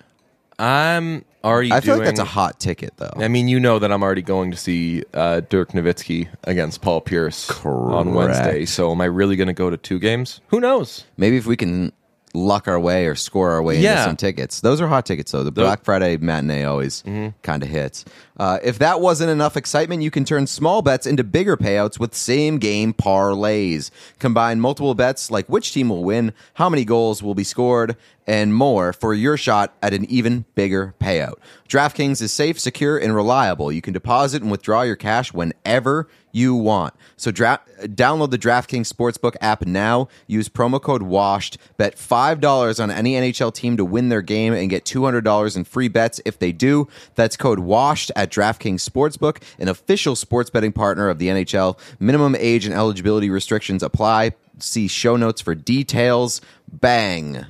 I'm 0.58 1.24
already. 1.44 1.72
I 1.72 1.80
feel 1.80 1.96
doing, 1.96 2.06
like 2.06 2.16
that's 2.16 2.20
a 2.20 2.24
hot 2.24 2.60
ticket, 2.60 2.94
though. 2.96 3.12
I 3.16 3.28
mean, 3.28 3.48
you 3.48 3.60
know 3.60 3.78
that 3.78 3.90
I'm 3.92 4.02
already 4.02 4.22
going 4.22 4.50
to 4.50 4.56
see 4.56 5.04
uh, 5.14 5.40
Dirk 5.48 5.72
Nowitzki 5.72 6.28
against 6.44 6.82
Paul 6.82 7.00
Pierce 7.00 7.50
on 7.64 8.14
Wednesday. 8.14 8.64
So, 8.64 8.90
am 8.92 9.00
I 9.00 9.06
really 9.06 9.36
going 9.36 9.48
to 9.48 9.52
go 9.52 9.70
to 9.70 9.76
two 9.76 9.98
games? 9.98 10.40
Who 10.48 10.60
knows? 10.60 11.04
Maybe 11.16 11.36
if 11.36 11.46
we 11.46 11.56
can 11.56 11.92
luck 12.32 12.68
our 12.68 12.78
way 12.78 13.06
or 13.06 13.14
score 13.16 13.50
our 13.50 13.62
way 13.62 13.74
into 13.76 13.84
Yeah. 13.84 14.04
some 14.04 14.16
tickets. 14.16 14.60
Those 14.60 14.80
are 14.80 14.86
hot 14.86 15.04
tickets, 15.06 15.32
though. 15.32 15.42
The 15.42 15.50
Black 15.50 15.84
Friday 15.84 16.16
matinee 16.16 16.64
always 16.64 17.02
kind 17.42 17.62
of 17.62 17.68
hits. 17.68 18.04
Uh, 18.38 18.58
if 18.62 18.78
that 18.78 19.00
wasn't 19.00 19.30
enough 19.30 19.56
excitement, 19.56 20.02
you 20.02 20.10
can 20.10 20.24
turn 20.24 20.46
small 20.46 20.80
bets 20.80 21.06
into 21.06 21.22
bigger 21.24 21.56
payouts 21.56 21.98
with 21.98 22.14
same 22.14 22.58
game 22.58 22.94
parlays. 22.94 23.90
Combine 24.18 24.60
multiple 24.60 24.94
bets 24.94 25.30
like 25.30 25.46
which 25.48 25.72
team 25.72 25.88
will 25.90 26.04
win, 26.04 26.32
how 26.54 26.68
many 26.70 26.84
goals 26.84 27.22
will 27.22 27.34
be 27.34 27.44
scored, 27.44 27.96
and 28.26 28.54
more 28.54 28.92
for 28.92 29.12
your 29.12 29.36
shot 29.36 29.74
at 29.82 29.92
an 29.92 30.04
even 30.08 30.44
bigger 30.54 30.94
payout. 31.00 31.34
DraftKings 31.68 32.22
is 32.22 32.32
safe, 32.32 32.58
secure, 32.58 32.96
and 32.96 33.14
reliable. 33.14 33.70
You 33.72 33.82
can 33.82 33.92
deposit 33.92 34.40
and 34.40 34.50
withdraw 34.50 34.82
your 34.82 34.96
cash 34.96 35.32
whenever 35.34 36.08
you 36.32 36.54
want. 36.54 36.94
So 37.16 37.30
dra- 37.30 37.60
download 37.82 38.30
the 38.30 38.38
DraftKings 38.38 38.92
Sportsbook 38.92 39.36
app 39.40 39.66
now. 39.66 40.08
Use 40.26 40.48
promo 40.48 40.80
code 40.80 41.02
WASHED. 41.02 41.56
Bet 41.76 41.96
$5 41.96 42.82
on 42.82 42.90
any 42.90 43.14
NHL 43.14 43.52
team 43.52 43.76
to 43.76 43.84
win 43.84 44.08
their 44.08 44.22
game 44.22 44.52
and 44.52 44.70
get 44.70 44.84
$200 44.84 45.56
in 45.56 45.64
free 45.64 45.88
bets 45.88 46.20
if 46.24 46.38
they 46.38 46.52
do. 46.52 46.88
That's 47.14 47.36
code 47.36 47.58
WASHED 47.58 48.10
at 48.16 48.30
DraftKings 48.30 48.88
Sportsbook, 48.88 49.42
an 49.58 49.68
official 49.68 50.16
sports 50.16 50.50
betting 50.50 50.72
partner 50.72 51.08
of 51.08 51.18
the 51.18 51.28
NHL. 51.28 51.78
Minimum 51.98 52.36
age 52.38 52.66
and 52.66 52.74
eligibility 52.74 53.30
restrictions 53.30 53.82
apply. 53.82 54.32
See 54.58 54.88
show 54.88 55.16
notes 55.16 55.40
for 55.40 55.54
details. 55.54 56.40
Bang. 56.70 57.46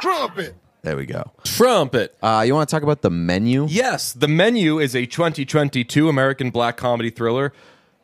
Trumpet. 0.00 0.54
There 0.86 0.96
we 0.96 1.04
go. 1.04 1.32
Trumpet. 1.42 2.16
Uh, 2.22 2.44
you 2.46 2.54
want 2.54 2.68
to 2.68 2.72
talk 2.72 2.84
about 2.84 3.02
the 3.02 3.10
menu? 3.10 3.66
Yes, 3.68 4.12
The 4.12 4.28
Menu 4.28 4.78
is 4.78 4.94
a 4.94 5.04
2022 5.04 6.08
American 6.08 6.50
black 6.50 6.76
comedy 6.76 7.10
thriller 7.10 7.52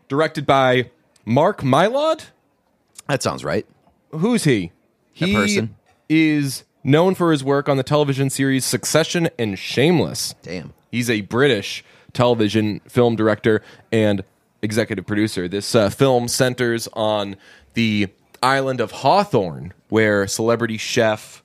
directed 0.08 0.46
by 0.46 0.90
Mark 1.24 1.60
Mylod. 1.60 2.24
That 3.06 3.22
sounds 3.22 3.44
right. 3.44 3.64
Who's 4.10 4.42
he? 4.42 4.72
He 5.12 5.32
person. 5.32 5.76
is 6.08 6.64
known 6.82 7.14
for 7.14 7.30
his 7.30 7.44
work 7.44 7.68
on 7.68 7.76
the 7.76 7.84
television 7.84 8.30
series 8.30 8.64
Succession 8.64 9.30
and 9.38 9.56
Shameless. 9.56 10.34
Damn. 10.42 10.72
He's 10.90 11.08
a 11.08 11.20
British 11.20 11.84
television 12.12 12.80
film 12.88 13.14
director 13.14 13.62
and 13.92 14.24
executive 14.60 15.06
producer. 15.06 15.46
This 15.46 15.76
uh, 15.76 15.88
film 15.88 16.26
centers 16.26 16.88
on 16.94 17.36
the 17.74 18.08
island 18.42 18.80
of 18.80 18.90
Hawthorn, 18.90 19.72
where 19.88 20.26
celebrity 20.26 20.78
chef, 20.78 21.41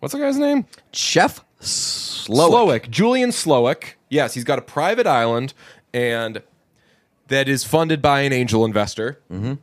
what's 0.00 0.12
the 0.12 0.20
guy's 0.20 0.36
name? 0.36 0.66
Chef 0.92 1.44
Slowik. 1.60 2.50
Slowik. 2.50 2.90
Julian 2.90 3.30
Slowik. 3.30 3.94
Yes, 4.08 4.34
he's 4.34 4.44
got 4.44 4.58
a 4.58 4.62
private 4.62 5.06
island 5.06 5.54
and 5.94 6.42
that 7.28 7.48
is 7.48 7.64
funded 7.64 8.02
by 8.02 8.22
an 8.22 8.32
angel 8.32 8.64
investor. 8.64 9.20
Mm-hmm. 9.30 9.54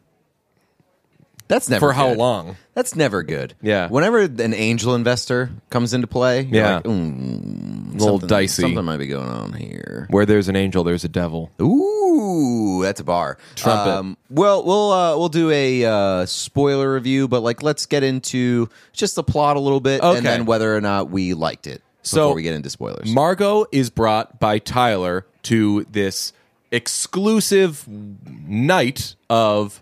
That's 1.48 1.70
never 1.70 1.88
For 1.88 1.94
how 1.94 2.10
good. 2.10 2.18
long? 2.18 2.58
That's 2.74 2.96
never 2.96 3.24
good. 3.24 3.54
Yeah. 3.62 3.88
Whenever 3.88 4.20
an 4.20 4.54
angel 4.54 4.96
investor 4.96 5.50
comes 5.70 5.94
into 5.94 6.06
play, 6.08 6.42
you're 6.42 6.64
Yeah. 6.64 6.76
like, 6.76 6.84
"Mm, 6.84 7.96
A 7.96 7.98
little 8.00 8.20
dicey. 8.20 8.62
Something 8.64 8.84
might 8.86 8.98
be 8.98 9.08
going 9.08 9.30
on 9.30 9.54
here. 9.54 10.08
Where 10.10 10.26
there's 10.26 10.50
an 10.50 10.56
angel, 10.56 10.84
there's 10.84 11.04
a 11.06 11.10
devil. 11.10 11.50
Ooh, 11.62 12.82
that's 12.84 13.00
a 13.00 13.04
bar. 13.04 13.38
Trumpet. 13.56 14.18
well, 14.30 14.64
we'll 14.64 14.92
uh, 14.92 15.18
we'll 15.18 15.30
do 15.30 15.50
a 15.50 15.86
uh, 15.86 16.26
spoiler 16.26 16.94
review, 16.94 17.28
but 17.28 17.42
like 17.42 17.64
let's 17.64 17.86
get 17.86 18.04
into 18.04 18.70
just 18.94 19.16
the 19.16 19.24
plot 19.24 19.56
a 19.58 19.60
little 19.60 19.80
bit, 19.80 20.02
Okay. 20.02 20.18
and 20.18 20.26
then 20.26 20.46
whether 20.46 20.76
or 20.76 20.82
not 20.82 21.10
we 21.10 21.34
liked 21.34 21.66
it 21.66 21.82
So, 22.04 22.26
before 22.28 22.36
we 22.36 22.44
get 22.44 22.54
into 22.56 22.70
spoilers. 22.70 23.10
Margot 23.10 23.66
is 23.72 23.90
brought 23.90 24.40
by 24.40 24.60
Tyler 24.60 25.26
to 25.44 25.86
this 25.92 26.34
exclusive 26.72 27.86
night 27.88 29.16
of 29.30 29.82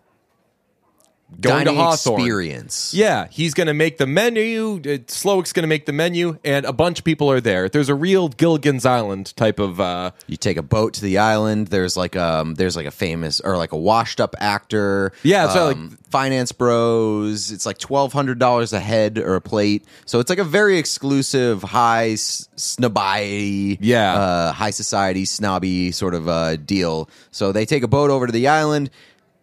going 1.41 1.65
Dining 1.65 1.75
to 1.75 1.81
Hawthorn. 1.81 2.21
experience. 2.21 2.93
Yeah, 2.93 3.27
he's 3.31 3.53
going 3.53 3.67
to 3.67 3.73
make 3.73 3.97
the 3.97 4.05
menu. 4.05 4.75
uh, 4.75 5.01
Slowik's 5.09 5.53
going 5.53 5.63
to 5.63 5.67
make 5.67 5.85
the 5.85 5.91
menu, 5.91 6.38
and 6.45 6.65
a 6.65 6.71
bunch 6.73 6.99
of 6.99 7.05
people 7.05 7.29
are 7.31 7.41
there. 7.41 7.67
There's 7.67 7.89
a 7.89 7.95
real 7.95 8.29
Gilligan's 8.29 8.85
Island 8.85 9.35
type 9.35 9.59
of. 9.59 9.79
Uh, 9.79 10.11
You 10.27 10.38
take 10.38 10.57
a 10.57 10.61
boat 10.63 10.93
to 10.95 11.01
the 11.01 11.17
island. 11.17 11.67
There's 11.67 11.97
like 11.97 12.15
um, 12.15 12.55
there's 12.55 12.75
like 12.75 12.85
a 12.85 12.91
famous 12.91 13.39
or 13.41 13.57
like 13.57 13.71
a 13.71 13.77
washed 13.77 14.21
up 14.21 14.35
actor. 14.39 15.11
Yeah, 15.23 15.45
it's 15.45 15.55
like- 15.55 15.75
um, 15.75 15.97
finance 16.09 16.51
bros. 16.53 17.51
It's 17.51 17.65
like 17.65 17.79
twelve 17.79 18.13
hundred 18.13 18.39
dollars 18.39 18.71
a 18.71 18.79
head 18.79 19.17
or 19.17 19.35
a 19.35 19.41
plate. 19.41 19.83
So 20.05 20.19
it's 20.19 20.29
like 20.29 20.39
a 20.39 20.43
very 20.45 20.77
exclusive, 20.77 21.63
high 21.63 22.11
s- 22.11 22.47
snobby, 22.55 23.77
Yeah. 23.81 24.13
uh, 24.15 24.51
high 24.53 24.69
society 24.71 25.25
snobby 25.25 25.91
sort 25.91 26.13
of 26.13 26.27
uh, 26.29 26.55
deal. 26.57 27.09
So 27.31 27.51
they 27.51 27.65
take 27.65 27.83
a 27.83 27.88
boat 27.88 28.09
over 28.11 28.25
to 28.27 28.31
the 28.31 28.47
island. 28.47 28.89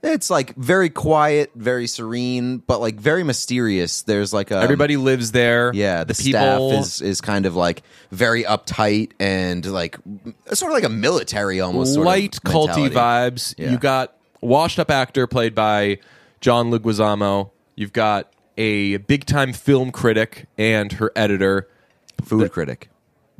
It's 0.03 0.31
like 0.31 0.57
very 0.57 0.91
quiet, 0.91 1.53
very 1.55 1.87
serene, 1.87 2.59
but 2.59 2.81
like 2.81 2.97
very 2.97 3.23
mysterious. 3.23 4.03
There's 4.03 4.33
like 4.33 4.51
a 4.51 4.57
everybody 4.57 4.97
lives 4.97 5.31
there. 5.31 5.73
yeah, 5.73 6.03
the, 6.03 6.15
staff 6.15 6.61
is 6.61 7.01
is 7.01 7.21
kind 7.21 7.47
of 7.47 7.55
like 7.55 7.83
very 8.11 8.43
uptight 8.43 9.13
and 9.21 9.65
like 9.65 9.97
sort 10.53 10.73
of 10.73 10.75
like 10.75 10.85
a 10.85 10.89
military 10.89 11.61
almost 11.61 11.95
sort 11.95 12.07
light 12.07 12.37
of 12.37 12.43
culty 12.43 12.91
mentality. 12.91 12.95
vibes. 12.95 13.55
Yeah. 13.57 13.71
You 13.71 13.79
got 13.79 14.17
washed 14.41 14.81
up 14.81 14.91
actor 14.91 15.29
played 15.29 15.55
by 15.55 15.99
John 16.41 16.73
Leguizamo. 16.73 17.51
You've 17.77 17.93
got 17.93 18.33
a 18.59 18.97
big 18.97 19.25
time 19.25 19.53
film 19.53 19.93
critic 19.93 20.47
and 20.59 20.93
her 20.95 21.13
editor. 21.15 21.69
Food 22.25 22.51
critic. 22.53 22.89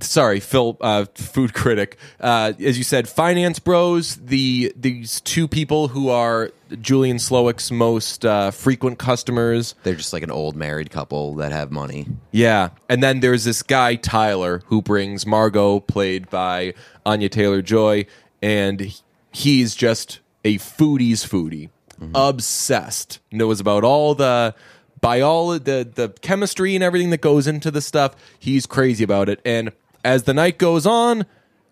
Sorry, 0.03 0.41
Phil, 0.41 0.77
uh, 0.81 1.07
food 1.15 1.55
critic. 1.55 1.97
Uh, 2.21 2.53
as 2.61 2.77
you 2.77 2.85
said, 2.85 3.09
finance 3.09 3.59
bros. 3.59 4.17
The 4.17 4.73
these 4.77 5.21
two 5.21 5.47
people 5.47 5.89
who 5.89 6.09
are 6.09 6.51
Julian 6.81 7.19
Slowik's 7.19 7.71
most 7.71 8.25
uh, 8.25 8.51
frequent 8.51 8.99
customers. 8.99 9.75
They're 9.85 9.95
just 9.95 10.13
like 10.13 10.23
an 10.23 10.31
old 10.31 10.57
married 10.57 10.91
couple 10.91 11.35
that 11.37 11.53
have 11.53 11.71
money. 11.71 12.07
Yeah, 12.33 12.71
and 12.89 13.03
then 13.03 13.21
there's 13.21 13.45
this 13.45 13.63
guy 13.63 13.95
Tyler 13.95 14.63
who 14.67 14.83
brings 14.83 15.25
Margot, 15.25 15.81
played 15.81 16.29
by 16.31 16.75
Anya 17.07 17.29
Taylor 17.29 17.63
Joy, 17.63 18.07
and 18.43 19.01
he's 19.33 19.75
just 19.75 20.21
a 20.45 20.59
foodie's 20.59 21.25
foodie, 21.25 21.71
obsessed. 22.15 23.21
Knows 23.31 23.61
about 23.61 23.85
all 23.85 24.15
the 24.15 24.55
biology, 25.01 25.65
the 25.65 25.89
the 25.95 26.09
chemistry, 26.21 26.75
and 26.75 26.83
everything 26.83 27.11
that 27.11 27.21
goes 27.21 27.47
into 27.47 27.71
the 27.71 27.81
stuff. 27.81 28.17
He's 28.39 28.67
crazy 28.67 29.05
about 29.05 29.29
it, 29.29 29.41
and 29.45 29.73
as 30.05 30.25
the 30.25 30.35
night 30.35 30.59
goes 30.59 30.87
on, 30.87 31.27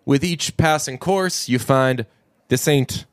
with 0.05 0.23
each 0.23 0.57
passing 0.57 0.97
course, 0.97 1.47
you 1.49 1.59
find 1.59 2.05
this 2.47 2.67
ain't 2.67 3.05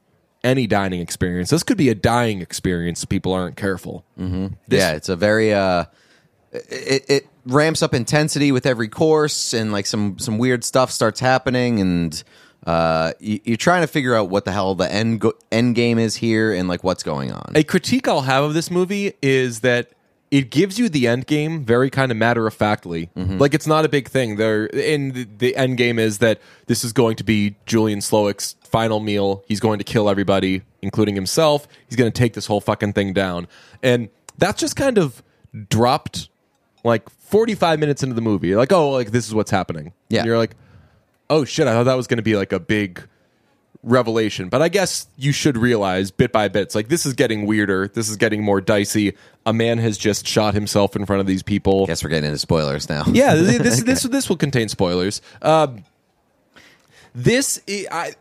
any 0.45 0.67
dining 0.67 1.01
experience. 1.01 1.51
This 1.51 1.63
could 1.63 1.77
be 1.77 1.89
a 1.89 1.95
dying 1.95 2.41
experience. 2.41 3.03
if 3.03 3.09
People 3.09 3.33
aren't 3.33 3.57
careful. 3.57 4.05
This- 4.17 4.51
yeah, 4.71 4.93
it's 4.93 5.09
a 5.09 5.17
very 5.17 5.53
uh 5.53 5.85
it, 6.53 7.05
it 7.11 7.29
ramps 7.45 7.83
up 7.83 7.93
intensity 7.95 8.53
with 8.53 8.65
every 8.67 8.89
course 8.89 9.53
and 9.53 9.71
like 9.73 9.87
some 9.87 10.19
some 10.19 10.39
weird 10.39 10.65
stuff 10.65 10.91
starts 10.91 11.21
happening 11.21 11.81
and 11.81 12.23
uh 12.67 13.13
you, 13.21 13.39
you're 13.45 13.57
trying 13.57 13.83
to 13.83 13.87
figure 13.87 14.15
out 14.15 14.31
what 14.31 14.45
the 14.45 14.53
hell 14.53 14.75
the 14.75 14.91
end 14.91 15.21
go- 15.21 15.35
end 15.53 15.75
game 15.75 15.99
is 15.99 16.17
here 16.17 16.53
and 16.53 16.69
like 16.69 16.83
what's 16.83 17.03
going 17.03 17.33
on. 17.33 17.53
a 17.55 17.63
critique 17.65 18.09
I'll 18.09 18.23
have 18.23 18.45
of 18.45 18.55
this 18.55 18.71
movie 18.71 19.13
is 19.23 19.61
that 19.61 19.91
it 20.31 20.51
gives 20.51 20.79
you 20.79 20.89
the 20.89 21.07
end 21.07 21.27
game 21.27 21.65
very 21.65 21.91
kind 21.91 22.11
of 22.13 22.19
matter 22.19 22.47
of 22.47 22.55
factly. 22.55 23.09
Mm-hmm. 23.17 23.39
Like 23.39 23.55
it's 23.55 23.67
not 23.67 23.85
a 23.85 23.89
big 23.89 24.09
thing. 24.09 24.37
There, 24.37 24.69
and 24.75 25.15
the, 25.15 25.25
the 25.39 25.57
end 25.57 25.77
game 25.77 25.99
is 25.99 26.19
that 26.19 26.41
this 26.67 26.85
is 26.85 26.93
going 26.93 27.17
to 27.17 27.25
be 27.25 27.57
Julian 27.67 28.01
Slowik's 28.01 28.57
final 28.63 29.01
meal. 29.01 29.43
He's 29.49 29.61
going 29.61 29.79
to 29.79 29.85
kill 29.85 30.09
everybody, 30.11 30.63
including 30.83 31.15
himself. 31.15 31.67
He's 31.89 31.97
going 31.97 32.11
to 32.11 32.17
take 32.17 32.35
this 32.35 32.47
whole 32.47 32.61
fucking 32.61 32.93
thing 32.93 33.13
down, 33.13 33.49
and 33.83 34.09
that's 34.37 34.61
just 34.61 34.77
kind 34.77 34.99
of 34.99 35.23
dropped 35.69 36.29
like 36.85 37.09
45 37.09 37.79
minutes 37.79 38.03
into 38.03 38.15
the 38.15 38.21
movie. 38.21 38.55
Like, 38.55 38.73
oh, 38.73 38.91
like 38.91 39.11
this 39.11 39.27
is 39.27 39.35
what's 39.35 39.51
happening. 39.51 39.93
Yeah. 40.09 40.21
and 40.21 40.27
you're 40.27 40.39
like, 40.39 40.57
oh 41.31 41.45
shit, 41.45 41.67
I 41.67 41.73
thought 41.73 41.85
that 41.85 41.97
was 41.97 42.07
going 42.07 42.19
to 42.19 42.23
be 42.23 42.37
like 42.37 42.53
a 42.53 42.61
big 42.61 43.03
revelation. 43.83 44.49
But 44.49 44.63
I 44.63 44.69
guess 44.69 45.07
you 45.17 45.33
should 45.33 45.57
realize 45.57 46.11
bit 46.11 46.33
by 46.33 46.49
bit, 46.49 46.63
it's 46.63 46.75
like 46.75 46.89
this 46.89 47.07
is 47.07 47.15
getting 47.15 47.47
weirder. 47.47 47.89
This 47.89 48.09
is 48.09 48.17
getting 48.17 48.43
more 48.43 48.61
dicey. 48.61 49.15
A 49.47 49.53
man 49.53 49.79
has 49.79 49.97
just 49.97 50.27
shot 50.27 50.55
himself 50.55 50.97
in 50.97 51.07
front 51.07 51.21
of 51.21 51.27
these 51.27 51.43
people. 51.43 51.87
Guess 51.87 52.03
we're 52.05 52.11
getting 52.11 52.27
into 52.27 52.39
spoilers 52.39 52.89
now. 52.89 53.05
Yeah, 53.13 53.35
this 53.35 53.59
this, 53.59 53.83
this 53.85 54.03
this 54.05 54.29
will 54.29 54.37
contain 54.37 54.69
spoilers. 54.69 55.21
Um, 55.43 55.85
this 57.15 57.61
I- 57.91 58.15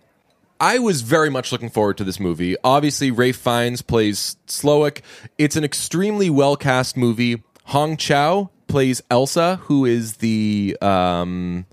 I 0.59 0.79
was 0.79 1.01
very 1.03 1.29
much 1.29 1.51
looking 1.51 1.69
forward 1.69 1.97
to 1.97 2.03
this 2.03 2.19
movie. 2.19 2.55
Obviously, 2.63 3.11
Ray 3.11 3.31
Fiennes 3.31 3.83
plays 3.83 4.37
Slowik. 4.47 5.01
It's 5.37 5.55
an 5.55 5.63
extremely 5.63 6.31
well 6.31 6.55
cast 6.55 6.97
movie. 6.97 7.43
Hong 7.65 7.95
Chau 7.95 8.49
plays 8.67 9.01
Elsa, 9.11 9.57
who 9.63 9.85
is 9.85 10.17
the 10.17 10.75
um, 10.81 11.65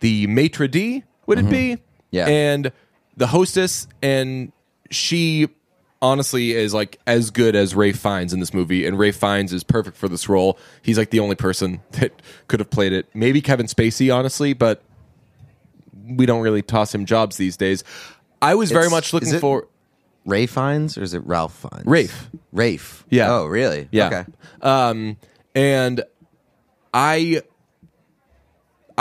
the 0.00 0.26
maitre 0.26 0.66
d. 0.66 1.04
Would 1.26 1.38
it 1.38 1.48
be? 1.48 1.78
Yeah. 2.10 2.26
and 2.26 2.72
the 3.16 3.26
hostess, 3.28 3.86
and 4.02 4.52
she 4.90 5.48
honestly 6.00 6.50
is 6.52 6.74
like 6.74 6.98
as 7.06 7.30
good 7.30 7.54
as 7.54 7.74
Ray 7.74 7.92
Fiennes 7.92 8.32
in 8.32 8.40
this 8.40 8.52
movie, 8.52 8.86
and 8.86 8.98
Ray 8.98 9.12
Fiennes 9.12 9.52
is 9.52 9.62
perfect 9.62 9.96
for 9.96 10.08
this 10.08 10.28
role. 10.28 10.58
He's 10.82 10.98
like 10.98 11.10
the 11.10 11.20
only 11.20 11.36
person 11.36 11.80
that 11.92 12.12
could 12.48 12.60
have 12.60 12.70
played 12.70 12.92
it. 12.92 13.06
Maybe 13.14 13.40
Kevin 13.40 13.66
Spacey, 13.66 14.14
honestly, 14.14 14.52
but 14.52 14.82
we 16.08 16.26
don't 16.26 16.42
really 16.42 16.62
toss 16.62 16.94
him 16.94 17.06
jobs 17.06 17.36
these 17.36 17.56
days. 17.56 17.84
I 18.40 18.54
was 18.56 18.70
very 18.72 18.86
It's- 18.86 18.90
much 18.90 19.12
looking 19.12 19.28
is 19.28 19.34
it- 19.34 19.40
for 19.40 19.68
Ray 20.26 20.46
Fiennes 20.46 20.96
or 20.98 21.02
is 21.02 21.14
it 21.14 21.22
Ralph 21.26 21.54
Fiennes? 21.70 21.86
Rafe. 21.86 22.30
Rafe. 22.52 23.04
Yeah. 23.10 23.32
Oh, 23.32 23.46
really? 23.46 23.88
Yeah. 23.92 24.06
Okay. 24.06 24.24
Um, 24.62 25.16
and 25.54 26.02
I 26.94 27.42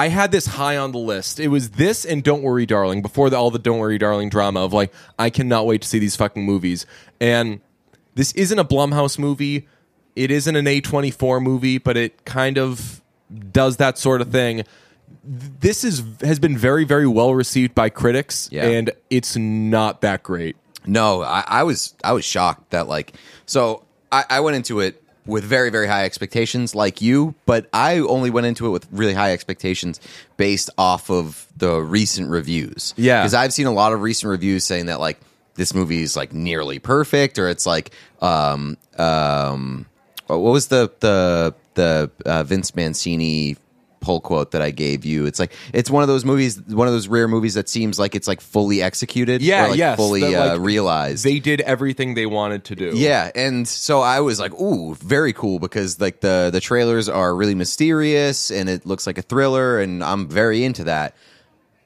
I 0.01 0.07
had 0.07 0.31
this 0.31 0.47
high 0.47 0.77
on 0.77 0.91
the 0.93 0.97
list. 0.97 1.39
It 1.39 1.49
was 1.49 1.71
this 1.71 2.05
and 2.05 2.23
Don't 2.23 2.41
Worry 2.41 2.65
Darling 2.65 3.03
before 3.03 3.29
the, 3.29 3.35
all 3.37 3.51
the 3.51 3.59
Don't 3.59 3.77
Worry 3.77 3.99
Darling 3.99 4.29
drama 4.29 4.61
of 4.65 4.73
like 4.73 4.91
I 5.19 5.29
cannot 5.29 5.67
wait 5.67 5.83
to 5.83 5.87
see 5.87 5.99
these 5.99 6.15
fucking 6.15 6.43
movies. 6.43 6.87
And 7.19 7.61
this 8.15 8.31
isn't 8.31 8.57
a 8.57 8.65
Blumhouse 8.65 9.19
movie. 9.19 9.67
It 10.15 10.31
isn't 10.31 10.55
an 10.55 10.65
A24 10.65 11.41
movie, 11.43 11.77
but 11.77 11.97
it 11.97 12.25
kind 12.25 12.57
of 12.57 13.01
does 13.51 13.77
that 13.77 13.99
sort 13.99 14.21
of 14.21 14.31
thing. 14.31 14.63
This 15.23 15.83
is 15.83 16.01
has 16.21 16.39
been 16.39 16.57
very 16.57 16.83
very 16.83 17.07
well 17.07 17.35
received 17.35 17.75
by 17.75 17.89
critics 17.89 18.49
Yeah. 18.51 18.65
and 18.65 18.91
it's 19.11 19.35
not 19.37 20.01
that 20.01 20.23
great. 20.23 20.55
No, 20.87 21.21
I, 21.21 21.43
I 21.45 21.63
was 21.63 21.93
I 22.03 22.13
was 22.13 22.25
shocked 22.25 22.71
that 22.71 22.87
like 22.87 23.13
so 23.45 23.85
I, 24.11 24.25
I 24.31 24.39
went 24.39 24.55
into 24.55 24.79
it 24.79 25.00
with 25.25 25.43
very 25.43 25.69
very 25.69 25.87
high 25.87 26.05
expectations 26.05 26.73
like 26.75 27.01
you, 27.01 27.35
but 27.45 27.67
I 27.73 27.99
only 27.99 28.29
went 28.29 28.47
into 28.47 28.65
it 28.67 28.69
with 28.69 28.87
really 28.91 29.13
high 29.13 29.33
expectations 29.33 29.99
based 30.37 30.69
off 30.77 31.09
of 31.09 31.47
the 31.57 31.79
recent 31.81 32.29
reviews. 32.29 32.93
Yeah. 32.97 33.21
because 33.21 33.33
I've 33.33 33.53
seen 33.53 33.67
a 33.67 33.71
lot 33.73 33.93
of 33.93 34.01
recent 34.01 34.29
reviews 34.29 34.65
saying 34.65 34.87
that 34.87 34.99
like 34.99 35.19
this 35.55 35.73
movie 35.73 36.01
is 36.01 36.15
like 36.15 36.33
nearly 36.33 36.79
perfect, 36.79 37.37
or 37.37 37.49
it's 37.49 37.65
like 37.65 37.91
um 38.21 38.77
um 38.97 39.85
what 40.27 40.39
was 40.39 40.67
the 40.67 40.91
the 40.99 41.53
the 41.73 42.11
uh, 42.25 42.43
Vince 42.43 42.75
Mancini 42.75 43.57
pull 44.01 44.19
quote 44.19 44.51
that 44.51 44.61
I 44.61 44.71
gave 44.71 45.05
you. 45.05 45.25
It's 45.25 45.39
like 45.39 45.53
it's 45.73 45.89
one 45.89 46.03
of 46.03 46.09
those 46.09 46.25
movies, 46.25 46.59
one 46.67 46.87
of 46.87 46.93
those 46.93 47.07
rare 47.07 47.27
movies 47.27 47.53
that 47.53 47.69
seems 47.69 47.97
like 47.97 48.15
it's 48.15 48.27
like 48.27 48.41
fully 48.41 48.81
executed, 48.81 49.41
Yeah, 49.41 49.67
like, 49.67 49.77
yes, 49.77 49.95
fully 49.95 50.21
that, 50.21 50.55
uh, 50.55 50.59
realized. 50.59 51.23
They 51.23 51.39
did 51.39 51.61
everything 51.61 52.15
they 52.15 52.25
wanted 52.25 52.65
to 52.65 52.75
do. 52.75 52.91
yeah, 52.95 53.31
and 53.35 53.67
so 53.67 54.01
I 54.01 54.19
was 54.19 54.39
like, 54.39 54.53
"Ooh, 54.59 54.95
very 54.95 55.31
cool!" 55.31 55.59
Because 55.59 56.01
like 56.01 56.19
the 56.19 56.49
the 56.51 56.59
trailers 56.59 57.07
are 57.07 57.33
really 57.33 57.55
mysterious, 57.55 58.51
and 58.51 58.67
it 58.67 58.85
looks 58.85 59.07
like 59.07 59.17
a 59.17 59.21
thriller, 59.21 59.79
and 59.79 60.03
I'm 60.03 60.27
very 60.27 60.63
into 60.63 60.83
that. 60.85 61.15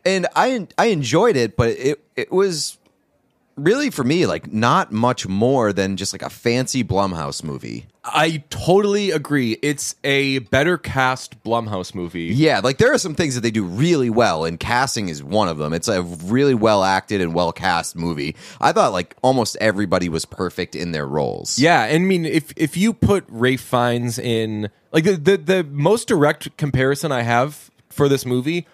And 0.06 0.28
I 0.36 0.68
I 0.78 0.88
enjoyed 0.88 1.36
it, 1.36 1.56
but 1.58 1.70
it 1.70 2.00
it 2.16 2.32
was 2.32 2.78
really 3.58 3.90
for 3.90 4.04
me 4.04 4.26
like 4.26 4.52
not 4.52 4.92
much 4.92 5.28
more 5.28 5.72
than 5.72 5.98
just 5.98 6.14
like 6.14 6.22
a 6.22 6.30
fancy 6.30 6.84
Blumhouse 6.84 7.44
movie. 7.44 7.86
I 8.04 8.44
totally 8.50 9.10
agree. 9.12 9.58
It's 9.64 9.96
a 10.04 10.40
better 10.40 10.78
cast 10.78 11.42
Blumhouse 11.44 11.96
movie. 11.96 12.26
Yeah, 12.26 12.60
like 12.60 12.78
there 12.78 12.94
are 12.94 13.00
some 13.00 13.16
things 13.16 13.34
that 13.34 13.42
they 13.42 13.52
do 13.52 13.64
really 13.64 14.12
well, 14.12 14.46
and 14.46 14.60
casting 14.60 15.10
is 15.10 15.24
one 15.24 15.48
of 15.48 15.58
them. 15.58 15.74
It's 15.74 15.88
a 15.88 16.04
really 16.04 16.54
well 16.54 16.84
acted 16.84 17.22
and 17.22 17.34
well 17.34 17.52
cast 17.52 17.96
movie. 17.96 18.36
I 18.62 18.74
thought 18.74 18.94
like 18.94 19.16
almost 19.24 19.58
everybody 19.60 20.10
was 20.10 20.26
perfect 20.26 20.76
in 20.76 20.92
their 20.92 21.08
roles. 21.08 21.58
Yeah, 21.58 21.86
and 21.86 22.04
I 22.04 22.06
mean, 22.06 22.26
if 22.26 22.54
if 22.56 22.78
you 22.78 22.94
put 22.94 23.26
Ray 23.28 23.58
Fiennes 23.58 24.20
in, 24.20 24.70
like 24.92 25.06
the, 25.06 25.16
the 25.16 25.38
the 25.38 25.64
most 25.64 26.08
direct 26.08 26.56
comparison 26.58 27.12
I 27.12 27.24
have 27.24 27.72
for 27.90 28.08
this 28.08 28.26
movie 28.26 28.68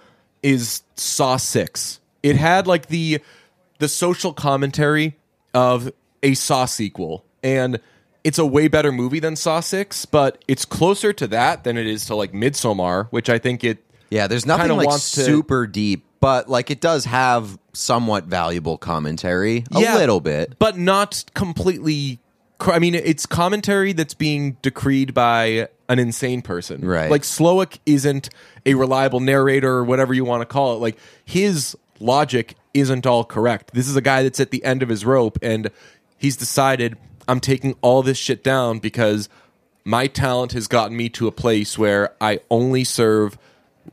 is 0.44 0.84
Saw 0.96 1.38
Six. 1.38 2.00
It 2.22 2.36
had 2.36 2.68
like 2.68 2.88
the 2.88 3.22
the 3.82 3.90
social 3.90 4.32
commentary 4.32 5.18
of 5.54 5.92
a 6.24 6.34
Saw 6.36 6.66
sequel, 6.66 7.26
and 7.44 7.80
it's 8.24 8.38
a 8.40 8.46
way 8.46 8.68
better 8.70 8.92
movie 8.92 9.20
than 9.20 9.36
Saw 9.36 9.60
Six, 9.60 10.06
but 10.06 10.42
it's 10.48 10.64
closer 10.64 11.12
to 11.14 11.28
that 11.28 11.64
than 11.66 11.78
it 11.78 11.88
is 11.88 12.06
to 12.06 12.16
like 12.16 12.32
Midsommar, 12.32 13.08
which 13.10 13.30
I 13.30 13.38
think 13.40 13.64
it. 13.66 13.84
Yeah, 14.10 14.28
there's 14.28 14.46
nothing 14.46 14.72
like 14.78 14.88
wants 14.88 15.12
to- 15.14 15.24
super 15.24 15.66
deep, 15.68 16.06
but 16.20 16.48
like 16.50 16.70
it 16.72 16.80
does 16.82 17.06
have 17.06 17.58
somewhat 17.74 18.26
valuable 18.26 18.78
commentary, 18.78 19.64
a 19.74 19.80
Yeah, 19.82 19.96
little 19.96 20.20
bit. 20.22 20.56
but 20.60 20.78
not 20.78 21.24
completely. 21.34 22.20
I 22.60 22.78
mean, 22.78 22.94
it's 22.94 23.26
commentary 23.26 23.92
that's 23.94 24.14
being 24.14 24.58
decreed 24.62 25.16
by 25.16 25.68
an 25.90 25.98
insane 25.98 26.44
person, 26.44 26.86
Right. 26.86 27.10
Like 27.10 27.24
Slowik 27.24 27.80
isn't 27.88 28.30
a 28.68 28.76
reliable 28.76 29.20
narrator 29.20 29.72
or 29.72 29.84
whatever 29.84 30.14
you 30.14 30.24
want 30.24 30.42
to 30.42 30.46
call 30.46 30.76
it. 30.76 30.80
Like 30.80 30.98
his 31.26 31.76
logic 32.00 32.56
isn't 32.74 33.06
all 33.06 33.24
correct. 33.24 33.74
This 33.74 33.88
is 33.88 33.96
a 33.96 34.02
guy 34.02 34.24
that's 34.24 34.40
at 34.40 34.52
the 34.52 34.64
end 34.64 34.84
of 34.84 34.90
his 34.90 35.06
rope, 35.06 35.38
and 35.42 35.70
he's 36.18 36.38
decided 36.38 36.98
I'm 37.28 37.40
taking 37.40 37.76
all 37.82 38.04
this 38.04 38.18
shit 38.18 38.44
down 38.44 38.80
because 38.80 39.30
my 39.84 40.08
talent 40.08 40.52
has 40.54 40.68
gotten 40.68 40.96
me 40.96 41.10
to 41.10 41.28
a 41.28 41.32
place 41.32 41.78
where 41.78 42.16
I 42.22 42.40
only 42.50 42.84
serve 42.84 43.38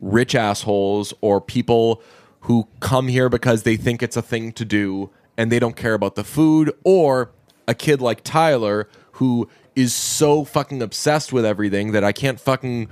rich 0.01 0.35
assholes 0.35 1.15
or 1.21 1.41
people 1.41 2.03
who 2.41 2.69
come 2.81 3.09
here 3.09 3.29
because 3.29 3.63
they 3.63 3.77
think 3.77 4.03
it's 4.03 4.17
a 4.17 4.23
thing 4.23 4.53
to 4.53 4.65
do 4.65 5.11
and 5.37 5.51
they 5.51 5.59
don't 5.59 5.77
care 5.77 5.95
about 5.95 6.15
the 6.15 6.25
food 6.25 6.73
or 6.85 7.31
a 7.67 7.75
kid 7.75 8.01
like 8.01 8.23
Tyler 8.25 8.89
who 9.13 9.49
is 9.75 9.95
so 9.95 10.45
fucking 10.45 10.83
obsessed 10.83 11.33
with 11.33 11.45
everything 11.45 11.93
that 11.93 12.05
I 12.05 12.13
can't 12.13 12.41
fucking 12.41 12.89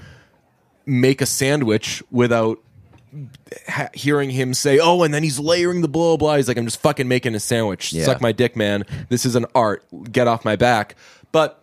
make 0.84 1.20
a 1.20 1.26
sandwich 1.26 2.02
without 2.10 2.58
ha- 3.68 3.88
hearing 3.94 4.30
him 4.30 4.54
say, 4.54 4.78
"Oh," 4.78 5.02
and 5.02 5.12
then 5.14 5.22
he's 5.22 5.38
layering 5.38 5.80
the 5.82 5.88
blah 5.88 6.16
blah. 6.16 6.36
He's 6.36 6.48
like, 6.48 6.56
"I'm 6.58 6.64
just 6.66 6.80
fucking 6.80 7.08
making 7.08 7.34
a 7.34 7.40
sandwich. 7.40 7.92
Yeah. 7.92 8.04
Suck 8.04 8.20
my 8.20 8.32
dick, 8.32 8.56
man. 8.56 8.84
This 9.08 9.24
is 9.26 9.36
an 9.36 9.46
art. 9.54 9.84
Get 10.12 10.26
off 10.28 10.44
my 10.44 10.56
back." 10.56 10.96
But 11.32 11.62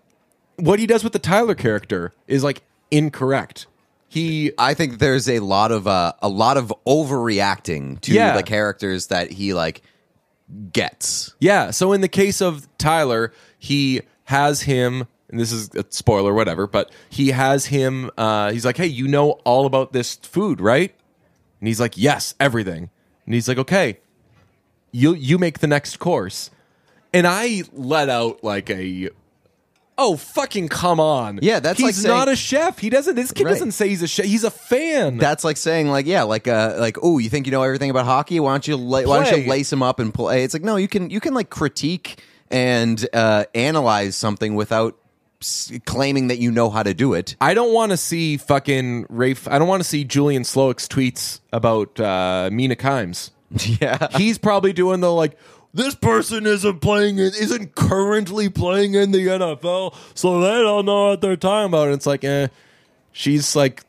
what 0.58 0.80
he 0.80 0.86
does 0.86 1.04
with 1.04 1.14
the 1.14 1.20
Tyler 1.20 1.56
character 1.56 2.14
is 2.28 2.44
like 2.44 2.62
incorrect. 2.92 3.66
He 4.08 4.52
I 4.60 4.74
think 4.76 5.00
there's 5.00 5.28
a 5.28 5.40
lot 5.40 5.72
of 5.72 5.88
uh, 5.88 6.14
a 6.22 6.30
lot 6.30 6.58
of 6.58 6.72
overreacting 6.86 8.00
to 8.02 8.14
Yeah. 8.14 8.36
the 8.38 8.44
characters 8.44 9.08
that 9.08 9.32
he 9.32 9.54
like 9.54 9.82
gets. 10.72 11.34
Yeah. 11.40 11.72
So 11.72 11.94
in 11.94 12.02
the 12.02 12.08
case 12.08 12.42
of 12.42 12.68
Tyler, 12.78 13.34
he 13.58 14.02
has 14.26 14.62
him, 14.62 15.08
and 15.30 15.40
this 15.40 15.52
is 15.52 15.70
a 15.76 15.86
spoiler, 15.90 16.34
whatever, 16.34 16.68
but 16.68 16.92
he 17.10 17.30
has 17.32 17.66
him. 17.68 18.12
Uh, 18.18 18.52
he's 18.52 18.66
like, 18.66 18.78
"Hey, 18.78 18.88
you 18.88 19.08
know 19.08 19.32
all 19.46 19.66
about 19.66 19.94
this 19.94 20.16
food, 20.16 20.62
right?" 20.62 20.94
And 21.64 21.68
he's 21.70 21.80
like, 21.80 21.96
"Yes, 21.98 22.36
everything." 22.42 22.90
And 23.26 23.34
he's 23.34 23.48
like, 23.48 23.58
"Okay, 23.58 24.00
you 24.92 25.14
you 25.14 25.38
make 25.38 25.60
the 25.60 25.68
next 25.68 25.98
course." 25.98 26.52
And 27.14 27.26
I 27.26 27.64
let 27.72 28.10
out 28.10 28.44
like 28.44 28.70
a. 28.70 29.12
Oh 29.98 30.18
fucking 30.18 30.68
come 30.68 31.00
on! 31.00 31.40
Yeah, 31.42 31.62
that's 31.62 31.78
he's 31.80 31.86
like 31.86 31.96
saying- 31.96 32.14
not 32.18 32.28
a 32.28 32.36
chef. 32.36 32.80
He 32.80 32.90
doesn't. 32.90 33.16
This 33.16 33.32
kid 33.32 33.46
Right. 33.46 33.52
doesn't 33.52 33.72
say 33.72 33.88
he's 33.88 34.02
a 34.02 34.08
chef. 34.10 34.26
He's 34.26 34.44
a 34.44 34.52
fan. 34.52 35.20
That's 35.20 35.46
like 35.46 35.56
saying 35.56 35.88
like 35.88 36.06
yeah, 36.06 36.24
like 36.24 36.50
uh 36.50 36.76
like 36.80 36.98
oh, 37.02 37.18
you 37.18 37.30
think 37.30 37.46
you 37.46 37.54
know 37.54 37.64
everything 37.64 37.90
about 37.92 38.04
hockey? 38.06 38.42
Why 38.42 38.52
don't 38.52 38.68
you 38.68 38.76
la- 38.76 39.04
why 39.04 39.24
don't 39.24 39.42
you 39.44 39.50
lace 39.50 39.72
him 39.72 39.82
up 39.82 40.02
and 40.02 40.14
play? 40.14 40.44
It's 40.44 40.54
like 40.54 40.64
no, 40.64 40.76
you 40.76 40.90
can 40.90 41.10
you 41.12 41.22
can 41.22 41.34
like 41.34 41.50
critique 41.50 42.22
and 42.52 43.08
uh 43.14 43.46
analyze 43.56 44.18
something 44.18 44.56
without 44.56 44.98
claiming 45.86 46.28
that 46.28 46.40
you 46.40 46.52
know 46.52 46.70
how 46.70 46.84
to 46.84 46.94
do 46.94 47.14
it. 47.14 47.36
I 47.42 47.54
don't 47.54 47.74
want 47.74 47.92
to 47.92 47.98
see 47.98 48.38
fucking 48.38 49.06
Rafe. 49.10 49.48
I 49.48 49.60
don't 49.60 49.68
want 49.68 49.82
to 49.84 49.88
see 49.88 50.04
Julian 50.04 50.44
Slowik's 50.44 50.88
tweets 50.88 51.40
about 51.52 52.00
uh, 52.00 52.50
Mina 52.52 52.76
Kimes. 52.76 53.32
yeah. 53.82 54.08
He's 54.18 54.38
probably 54.38 54.74
doing 54.74 55.00
the 55.00 55.12
like. 55.12 55.38
This 55.76 55.96
person 55.96 56.46
isn't 56.46 56.82
playing 56.82 57.18
in, 57.18 57.28
isn't 57.34 57.74
currently 57.74 58.48
playing 58.48 58.94
in 58.94 59.12
the 59.12 59.26
NFL, 59.26 59.96
so 60.14 60.40
they 60.40 60.62
don't 60.62 60.86
know 60.86 61.08
what 61.10 61.22
they're 61.22 61.36
talking 61.36 61.66
about. 61.68 61.88
And 61.88 61.96
it's 61.96 62.06
like, 62.06 62.24
eh, 62.24 62.50
she's 63.12 63.56
like 63.56 63.84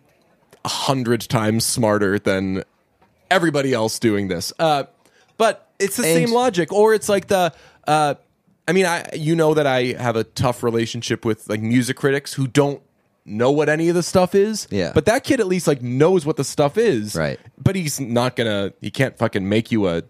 a 0.64 0.68
hundred 0.68 1.20
times 1.22 1.66
smarter 1.66 2.18
than 2.18 2.64
everybody 3.30 3.74
else 3.74 3.98
doing 3.98 4.28
this. 4.28 4.50
Uh, 4.58 4.84
but 5.36 5.68
it's 5.78 5.96
the 5.98 6.06
And- 6.06 6.26
same 6.28 6.34
logic, 6.34 6.72
or 6.72 6.94
it's 6.94 7.08
like 7.08 7.26
the. 7.28 7.52
Uh, 7.86 8.14
I 8.66 8.72
mean, 8.72 8.86
I 8.86 9.08
you 9.14 9.36
know 9.36 9.54
that 9.54 9.66
I 9.66 9.92
have 9.98 10.16
a 10.16 10.24
tough 10.24 10.62
relationship 10.62 11.24
with 11.24 11.48
like 11.48 11.60
music 11.60 11.96
critics 11.96 12.32
who 12.32 12.46
don't 12.46 12.80
know 13.26 13.50
what 13.50 13.68
any 13.68 13.88
of 13.88 13.94
the 13.94 14.02
stuff 14.02 14.34
is. 14.34 14.66
Yeah. 14.70 14.92
But 14.94 15.06
that 15.06 15.24
kid 15.24 15.40
at 15.40 15.46
least 15.46 15.66
like 15.66 15.82
knows 15.82 16.24
what 16.26 16.36
the 16.36 16.44
stuff 16.44 16.76
is. 16.78 17.14
Right. 17.14 17.38
But 17.58 17.76
he's 17.76 18.00
not 18.00 18.36
gonna. 18.36 18.72
He 18.80 18.90
can't 18.90 19.16
fucking 19.18 19.48
make 19.48 19.70
you 19.72 19.88
a 19.88 20.02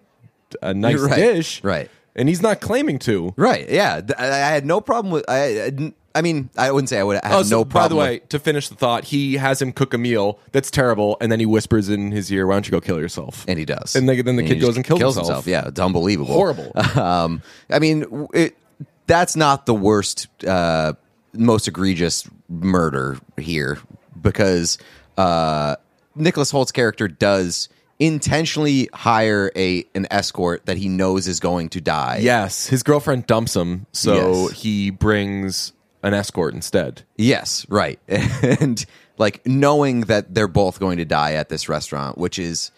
a 0.63 0.73
nice 0.75 1.01
Right. 1.01 1.17
dish. 1.17 1.63
Right. 1.65 1.91
And 2.17 2.29
he's 2.29 2.43
not 2.43 2.61
claiming 2.61 3.01
to. 3.01 3.35
Right. 3.37 3.69
Yeah. 3.69 4.01
Th- 4.01 4.19
I 4.19 4.27
I 4.27 4.51
had 4.53 4.65
no 4.65 4.81
problem 4.81 5.13
with. 5.13 5.25
I. 5.29 5.45
I, 5.45 5.71
didn't- 5.71 5.97
I 6.17 6.23
mean, 6.23 6.49
I 6.57 6.71
wouldn't 6.71 6.89
say 6.89 7.01
I 7.01 7.03
would 7.03 7.21
have 7.25 7.33
Oh, 7.33 7.43
so 7.43 7.57
no 7.59 7.65
by 7.65 7.89
the 7.89 7.95
problem. 7.95 7.99
way, 7.99 8.19
to 8.29 8.39
finish 8.39 8.69
the 8.69 8.77
thought, 8.77 9.05
he 9.05 9.35
has 9.35 9.61
him 9.61 9.73
cook 9.73 9.95
a 9.95 9.99
meal 9.99 10.39
that's 10.53 10.71
terrible, 10.71 11.17
and 11.21 11.33
then 11.33 11.41
he 11.41 11.47
whispers 11.47 11.89
in 11.89 12.13
his 12.13 12.31
ear, 12.31 12.47
"Why 12.47 12.55
don't 12.55 12.67
you 12.67 12.71
go 12.71 12.81
kill 12.81 13.01
yourself?" 13.01 13.45
and 13.49 13.59
he 13.59 13.65
does. 13.65 13.97
And 13.97 14.09
then- 14.09 14.25
then 14.25 14.37
the 14.37 14.43
he 14.43 14.49
kid 14.51 14.61
goes 14.61 14.77
and 14.77 14.85
kills 14.85 15.17
himself. 15.17 15.47
Yeah, 15.47 15.67
it's 15.69 15.81
unbelievable. 15.81 16.33
Horrible. 16.35 16.71
um, 17.01 17.43
I 17.69 17.81
mean, 17.81 18.29
it, 18.33 18.57
that's 19.09 19.35
not 19.35 19.67
the 19.67 19.75
worst, 19.75 20.29
uh, 20.45 20.93
most 21.33 21.67
egregious 21.67 22.29
murder 22.49 23.19
here 23.37 23.79
because 24.23 24.79
uh, 25.19 25.75
Nicholas 26.15 26.51
Hoult's 26.53 26.71
character 26.73 27.09
does 27.09 27.69
intentionally 27.99 28.89
hire 28.93 29.51
a 29.57 29.85
an 29.95 30.07
escort 30.11 30.67
that 30.67 30.77
he 30.77 30.89
knows 30.89 31.27
is 31.27 31.41
going 31.41 31.69
to 31.71 31.81
die. 31.81 32.19
Yes, 32.23 32.67
his 32.69 32.83
girlfriend 32.85 33.27
dumps 33.27 33.55
him, 33.57 33.87
so 33.93 34.47
Yes. 34.49 34.61
he 34.61 34.91
brings 34.91 35.73
an 36.05 36.15
escort 36.15 36.55
instead. 36.55 37.03
Yes, 37.17 37.67
right. 37.69 37.99
And 38.09 38.85
like 39.19 39.45
knowing 39.47 40.03
that 40.03 40.35
they're 40.35 40.47
both 40.47 40.79
going 40.79 40.99
to 40.99 41.05
die 41.05 41.33
at 41.33 41.49
this 41.49 41.69
restaurant, 41.69 42.19
which 42.19 42.39
is 42.39 42.71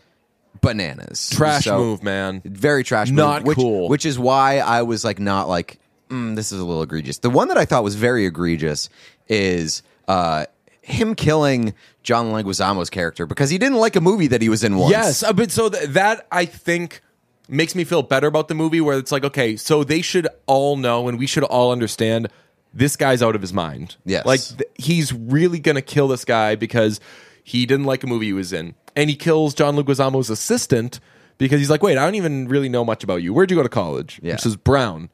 bananas. 0.63 1.31
Trash 1.31 1.65
So- 1.65 1.79
move, 1.79 2.03
man. 2.03 2.41
Very 2.45 2.85
trash 2.85 3.09
move. 3.09 3.17
Not 3.17 3.45
which, 3.45 3.57
cool. 3.57 3.89
Which 3.89 4.07
is 4.07 4.19
why 4.19 4.59
I 4.59 4.83
was 4.83 5.05
like 5.05 5.19
not 5.19 5.49
like 5.49 5.79
mm, 6.09 6.37
this 6.37 6.53
is 6.53 6.61
a 6.61 6.65
little 6.65 6.83
egregious. 6.83 7.19
The 7.19 7.31
one 7.31 7.49
that 7.49 7.59
I 7.59 7.65
thought 7.65 7.85
was 7.85 7.95
very 7.97 8.27
egregious 8.27 8.89
is 9.29 9.83
uh 10.09 10.47
him 10.83 11.17
killing 11.17 11.75
John 12.05 12.27
Leguizamo's 12.27 12.91
character 12.91 13.27
because 13.27 13.51
he 13.51 13.59
didn't 13.59 13.79
like 13.79 13.97
a 13.97 14.01
movie 14.01 14.29
that 14.29 14.41
he 14.41 14.49
was 14.49 14.63
in 14.63 14.77
once. 14.77 14.93
Yes, 14.93 15.23
uh, 15.25 15.33
but 15.33 15.51
so 15.51 15.69
th- 15.69 15.89
that 15.89 16.27
I 16.31 16.45
think 16.45 17.01
makes 17.49 17.75
me 17.75 17.83
feel 17.83 18.03
better 18.03 18.29
about 18.29 18.47
the 18.47 18.55
movie. 18.55 18.81
Where 18.81 18.97
it's 18.99 19.11
like, 19.11 19.25
okay, 19.25 19.57
so 19.57 19.83
they 19.83 20.01
should 20.01 20.29
all 20.47 20.77
know, 20.77 21.09
and 21.09 21.19
we 21.19 21.27
should 21.27 21.43
all 21.43 21.73
understand 21.73 22.29
this 22.77 22.97
guy's 22.97 23.23
out 23.23 23.35
of 23.35 23.41
his 23.41 23.53
mind. 23.53 23.97
Yes. 24.05 24.27
like 24.27 24.41
th- 24.41 24.71
he's 24.77 25.13
really 25.13 25.59
gonna 25.59 25.83
kill 25.83 26.09
this 26.09 26.25
guy 26.25 26.55
because 26.55 27.01
he 27.43 27.67
didn't 27.67 27.87
like 27.87 28.03
a 28.05 28.07
movie 28.07 28.27
he 28.27 28.33
was 28.33 28.53
in, 28.53 28.75
and 28.95 29.09
he 29.09 29.17
kills 29.17 29.55
John 29.55 29.77
Leguizamo's 29.77 30.31
assistant 30.31 31.01
because 31.39 31.61
he's 31.61 31.71
like, 31.71 31.83
wait, 31.83 31.97
I 31.99 32.05
don't 32.05 32.15
even 32.15 32.49
really 32.49 32.69
know 32.69 32.85
much 32.85 33.03
about 33.05 33.23
you. 33.23 33.33
Where'd 33.33 33.51
you 33.51 33.57
go 33.57 33.63
to 33.63 33.69
college? 33.69 34.21
Yeah. 34.23 34.37
Says 34.37 34.57
Brown, 34.57 35.11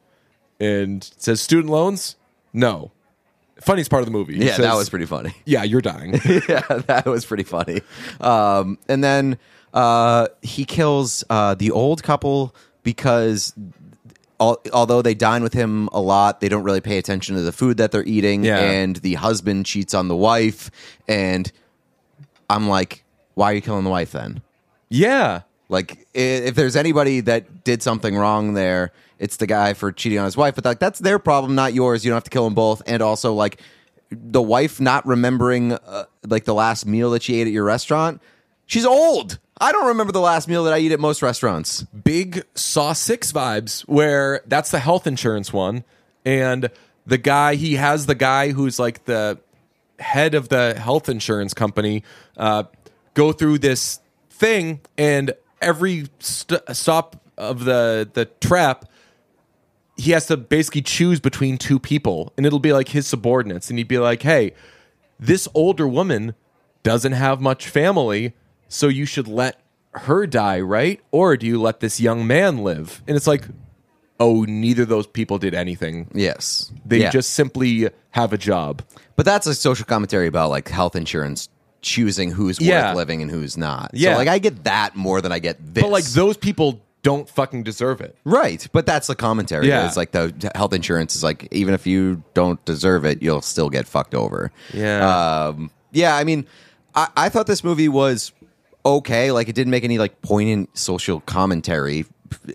and 0.59 1.03
says 1.17 1.41
student 1.41 1.69
loans. 1.71 2.15
No, 2.53 2.91
funniest 3.61 3.89
part 3.89 4.01
of 4.01 4.05
the 4.05 4.11
movie. 4.11 4.37
He 4.37 4.45
Yeah, 4.45 4.57
that 4.57 4.75
was 4.75 4.89
pretty 4.89 5.05
funny. 5.05 5.33
Yeah, 5.45 5.63
you're 5.63 5.81
dying. 5.81 6.13
yeah, 6.49 6.61
that 6.87 7.05
was 7.05 7.25
pretty 7.25 7.43
funny. 7.43 7.81
Um, 8.21 8.77
and 8.87 9.03
then 9.03 9.37
uh, 9.73 10.27
he 10.41 10.65
kills 10.65 11.23
uh, 11.29 11.55
the 11.55 11.71
old 11.71 12.03
couple 12.03 12.55
because 12.83 13.53
al- 14.39 14.61
although 14.71 15.01
they 15.01 15.13
dine 15.13 15.43
with 15.43 15.53
him 15.53 15.87
a 15.91 16.01
lot, 16.01 16.41
they 16.41 16.49
don't 16.49 16.63
really 16.63 16.81
pay 16.81 16.97
attention 16.97 17.35
to 17.35 17.41
the 17.41 17.51
food 17.51 17.77
that 17.77 17.91
they're 17.91 18.05
eating. 18.05 18.43
Yeah. 18.43 18.59
And 18.59 18.95
the 18.97 19.15
husband 19.15 19.65
cheats 19.65 19.93
on 19.93 20.07
the 20.07 20.15
wife. 20.15 20.71
And 21.07 21.51
I'm 22.49 22.67
like, 22.67 23.03
why 23.35 23.51
are 23.51 23.55
you 23.55 23.61
killing 23.61 23.83
the 23.83 23.89
wife 23.89 24.11
then? 24.11 24.41
yeah. 24.89 25.41
Like, 25.69 26.05
if 26.13 26.53
there's 26.53 26.75
anybody 26.75 27.21
that 27.21 27.63
did 27.63 27.81
something 27.81 28.15
wrong 28.15 28.53
there, 28.53 28.91
it's 29.17 29.37
the 29.37 29.47
guy 29.47 29.73
for 29.73 29.91
cheating 29.91 30.19
on 30.19 30.25
his 30.25 30.37
wife. 30.37 30.53
But 30.53 30.65
like, 30.65 30.77
that's 30.77 30.99
their 30.99 31.17
problem, 31.17 31.55
not 31.55 31.73
yours. 31.73 32.05
You 32.05 32.11
don't 32.11 32.17
have 32.17 32.25
to 32.25 32.29
kill 32.29 32.43
them 32.43 32.53
both. 32.53 32.83
And 32.85 33.01
also, 33.01 33.33
like, 33.33 33.59
the 34.11 34.41
wife 34.41 34.79
not 34.79 35.03
remembering 35.07 35.71
uh, 35.71 36.05
like 36.27 36.43
the 36.43 36.53
last 36.53 36.85
meal 36.85 37.09
that 37.11 37.23
she 37.23 37.39
ate 37.41 37.47
at 37.47 37.53
your 37.53 37.63
restaurant. 37.63 38.21
She's 38.67 38.85
old. 38.85 39.39
I 39.63 39.71
don't 39.71 39.87
remember 39.87 40.11
the 40.11 40.19
last 40.19 40.49
meal 40.49 40.65
that 40.65 40.73
I 40.73 40.79
eat 40.79 40.91
at 40.91 40.99
most 40.99 41.21
restaurants. 41.21 41.83
big 41.83 42.43
Saw 42.53 42.91
Six 42.91 43.31
vibes, 43.31 43.83
where 43.83 44.41
that's 44.45 44.71
the 44.71 44.79
health 44.79 45.07
insurance 45.07 45.53
one, 45.53 45.85
and 46.25 46.69
the 47.07 47.17
guy 47.17 47.55
he 47.55 47.75
has 47.75 48.05
the 48.05 48.13
guy 48.13 48.51
who's 48.51 48.77
like 48.77 49.05
the 49.05 49.39
head 49.99 50.35
of 50.35 50.49
the 50.49 50.77
health 50.77 51.07
insurance 51.07 51.53
company 51.53 52.03
uh, 52.35 52.65
go 53.13 53.31
through 53.31 53.59
this 53.59 54.01
thing, 54.29 54.81
and 54.97 55.31
every 55.61 56.07
st- 56.19 56.61
stop 56.73 57.21
of 57.37 57.63
the 57.63 58.09
the 58.11 58.25
trap. 58.25 58.83
He 59.95 60.11
has 60.11 60.25
to 60.25 60.35
basically 60.35 60.81
choose 60.81 61.21
between 61.21 61.57
two 61.57 61.79
people, 61.79 62.33
and 62.35 62.45
it'll 62.45 62.59
be 62.59 62.73
like 62.73 62.89
his 62.89 63.07
subordinates, 63.07 63.69
and 63.69 63.79
he'd 63.79 63.87
be 63.87 63.97
like, 63.99 64.23
"Hey, 64.23 64.55
this 65.17 65.47
older 65.53 65.87
woman 65.87 66.35
doesn't 66.81 67.13
have 67.13 67.39
much 67.39 67.69
family, 67.69 68.33
so 68.73 68.87
you 68.87 69.05
should 69.05 69.27
let 69.27 69.59
her 69.93 70.25
die, 70.25 70.59
right? 70.59 70.99
Or 71.11 71.37
do 71.37 71.45
you 71.45 71.61
let 71.61 71.79
this 71.79 71.99
young 71.99 72.25
man 72.25 72.57
live? 72.63 73.01
And 73.07 73.15
it's 73.15 73.27
like, 73.27 73.45
oh, 74.19 74.43
neither 74.43 74.83
of 74.83 74.89
those 74.89 75.05
people 75.07 75.37
did 75.37 75.53
anything. 75.53 76.07
Yes, 76.13 76.71
They 76.85 77.01
Yeah. 77.01 77.09
just 77.11 77.31
simply 77.31 77.89
have 78.11 78.33
a 78.33 78.37
job. 78.37 78.81
But 79.15 79.25
that's 79.25 79.45
a 79.47 79.53
social 79.53 79.85
commentary 79.85 80.27
about 80.27 80.49
like 80.49 80.69
health 80.69 80.95
insurance 80.95 81.49
choosing 81.81 82.31
who's 82.31 82.59
Yeah. 82.59 82.89
worth 82.89 82.97
living 82.97 83.21
and 83.21 83.29
who's 83.29 83.57
not. 83.57 83.91
Yeah. 83.93 84.13
so, 84.13 84.17
like 84.19 84.27
I 84.27 84.39
get 84.39 84.63
that 84.63 84.95
more 84.95 85.21
than 85.21 85.31
I 85.31 85.39
get 85.39 85.57
this. 85.73 85.83
But 85.83 85.91
like 85.91 86.05
those 86.05 86.37
people 86.37 86.81
don't 87.03 87.29
fucking 87.29 87.63
deserve 87.63 87.99
it. 88.01 88.15
Right, 88.23 88.65
but 88.71 88.85
that's 88.85 89.07
the 89.07 89.15
commentary. 89.15 89.67
Yeah. 89.67 89.85
It's 89.85 89.97
like 89.97 90.11
the 90.11 90.33
health 90.55 90.73
insurance 90.73 91.15
is 91.15 91.23
like 91.23 91.47
even 91.51 91.73
if 91.73 91.85
you 91.85 92.23
don't 92.33 92.63
deserve 92.65 93.05
it, 93.05 93.21
you'll 93.21 93.41
still 93.41 93.69
get 93.69 93.87
fucked 93.87 94.15
over. 94.15 94.51
Yeah. 94.73 95.47
um, 95.49 95.69
yeah. 95.91 96.15
I 96.15 96.23
mean, 96.23 96.45
I, 96.95 97.09
I 97.17 97.29
thought 97.29 97.45
this 97.45 97.63
movie 97.63 97.89
was 97.89 98.31
okay. 98.85 99.31
Like 99.31 99.49
it 99.49 99.55
didn't 99.55 99.71
make 99.71 99.83
any 99.83 99.97
like 99.97 100.21
poignant 100.21 100.77
social 100.77 101.19
commentary 101.21 102.05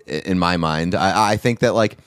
in 0.07 0.39
my 0.39 0.57
mind. 0.57 0.95
I, 0.95 1.33
I 1.33 1.37
think 1.37 1.61
that 1.61 1.75
like 1.75 1.99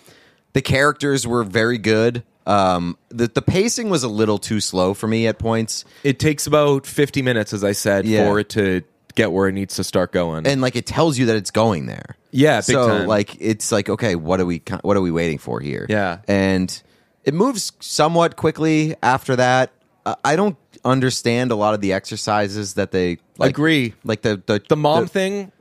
the 0.54 0.62
characters 0.62 1.26
were 1.26 1.44
very 1.44 1.78
good. 1.78 2.24
Um, 2.46 2.98
the 3.10 3.28
the 3.28 3.42
pacing 3.42 3.90
was 3.90 4.04
a 4.04 4.08
little 4.08 4.38
too 4.40 4.60
slow 4.60 4.94
for 4.94 5.08
me 5.08 5.28
at 5.28 5.38
points. 5.40 5.86
It 6.04 6.20
takes 6.20 6.48
about 6.48 6.86
50 6.88 7.22
minutes, 7.22 7.54
as 7.54 7.64
I 7.64 7.72
said, 7.74 8.06
Yeah. 8.06 8.26
for 8.26 8.40
it 8.40 8.50
to 8.50 8.82
get 9.14 9.32
where 9.32 9.48
it 9.48 9.52
needs 9.54 9.76
to 9.76 9.84
start 9.84 10.12
going. 10.12 10.48
and 10.48 10.62
like 10.62 10.76
it 10.76 10.86
tells 10.86 11.18
you 11.18 11.28
that 11.28 11.36
it's 11.36 11.52
going 11.52 11.86
there. 11.86 12.16
Yeah, 12.32 12.58
big 12.58 12.64
so 12.64 12.88
time. 12.88 13.08
like 13.08 13.36
it's 13.40 13.72
like 13.72 13.90
okay, 13.90 14.16
what 14.16 14.40
are 14.40 14.46
we 14.46 14.62
what 14.82 14.98
are 14.98 15.02
we 15.02 15.12
waiting 15.12 15.38
for 15.38 15.60
here? 15.60 15.86
Yeah. 15.90 16.20
and 16.28 16.82
it 17.24 17.34
moves 17.36 17.72
somewhat 17.80 18.36
quickly 18.36 18.96
after 19.04 19.36
that. 19.36 19.72
Uh, 20.06 20.16
I 20.26 20.36
don't 20.36 20.58
understand 20.84 21.52
a 21.52 21.56
lot 21.56 21.74
of 21.74 21.82
the 21.82 21.94
exercises 21.94 22.74
that 22.76 22.92
they 22.92 23.18
like, 23.38 23.52
Agree. 23.52 23.94
Like 24.04 24.22
the 24.22 24.42
the 24.46 24.62
the 24.68 24.76
mom 24.76 25.08
thing, 25.08 25.52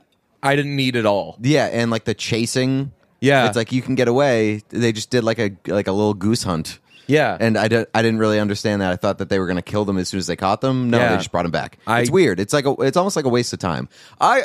I 0.43 0.55
didn't 0.55 0.75
need 0.75 0.95
at 0.95 1.05
all. 1.05 1.37
yeah, 1.41 1.65
and 1.67 1.91
like 1.91 2.05
the 2.05 2.13
chasing. 2.13 2.91
Yeah. 3.19 3.45
it's 3.47 3.55
like 3.55 3.71
you 3.71 3.81
can 3.83 3.93
get 3.95 4.07
away. 4.07 4.63
They 4.69 4.91
just 4.91 5.11
did 5.11 5.23
like 5.23 5.37
a 5.39 5.51
like 5.67 5.87
a 5.87 5.91
little 5.91 6.15
goose 6.15 6.41
hunt. 6.43 6.79
Yeah. 7.07 7.35
And 7.39 7.57
I, 7.57 7.67
did, 7.67 7.87
I 7.93 8.01
didn't 8.01 8.19
really 8.19 8.39
understand 8.39 8.81
that. 8.81 8.91
I 8.91 8.95
thought 8.95 9.17
that 9.17 9.27
they 9.27 9.37
were 9.37 9.45
going 9.45 9.57
to 9.57 9.61
kill 9.61 9.83
them 9.85 9.97
as 9.97 10.07
soon 10.07 10.19
as 10.19 10.27
they 10.27 10.37
caught 10.37 10.61
them. 10.61 10.89
No, 10.89 10.97
Yeah. 10.97 11.09
they 11.09 11.17
just 11.17 11.31
brought 11.31 11.43
them 11.43 11.51
back. 11.51 11.77
I- 11.85 11.99
it's 12.01 12.09
weird. 12.09 12.39
It's 12.39 12.53
like 12.53 12.65
a, 12.65 12.71
it's 12.79 12.95
almost 12.95 13.15
like 13.17 13.25
a 13.25 13.29
waste 13.29 13.51
of 13.53 13.59
time. 13.59 13.89
I 14.21 14.43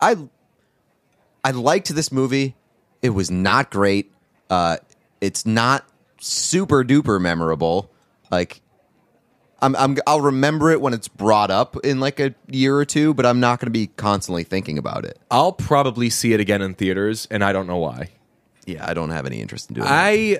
I 0.00 0.16
I 1.44 1.50
liked 1.52 1.94
this 1.94 2.12
movie. 2.12 2.54
It 3.00 3.10
was 3.10 3.30
not 3.30 3.70
great. 3.70 4.12
Uh, 4.50 4.76
it's 5.20 5.46
not 5.46 5.84
super 6.20 6.84
duper 6.84 7.20
memorable. 7.20 7.90
Like 8.30 8.60
I'm, 9.62 9.74
I'm 9.76 9.96
I'll 10.06 10.20
remember 10.20 10.70
it 10.72 10.80
when 10.80 10.92
it's 10.92 11.08
brought 11.08 11.50
up 11.50 11.76
in 11.84 12.00
like 12.00 12.18
a 12.20 12.34
year 12.48 12.76
or 12.76 12.84
two, 12.84 13.14
but 13.14 13.24
I'm 13.24 13.40
not 13.40 13.60
going 13.60 13.66
to 13.68 13.70
be 13.72 13.86
constantly 13.86 14.42
thinking 14.44 14.76
about 14.76 15.04
it. 15.04 15.18
I'll 15.30 15.52
probably 15.52 16.10
see 16.10 16.32
it 16.34 16.40
again 16.40 16.60
in 16.60 16.74
theaters, 16.74 17.26
and 17.30 17.42
I 17.44 17.52
don't 17.52 17.66
know 17.68 17.78
why. 17.78 18.10
Yeah, 18.66 18.84
I 18.88 18.92
don't 18.92 19.10
have 19.10 19.24
any 19.24 19.40
interest 19.40 19.70
in 19.70 19.74
doing 19.74 19.86
that. 19.86 19.92
I, 19.92 20.38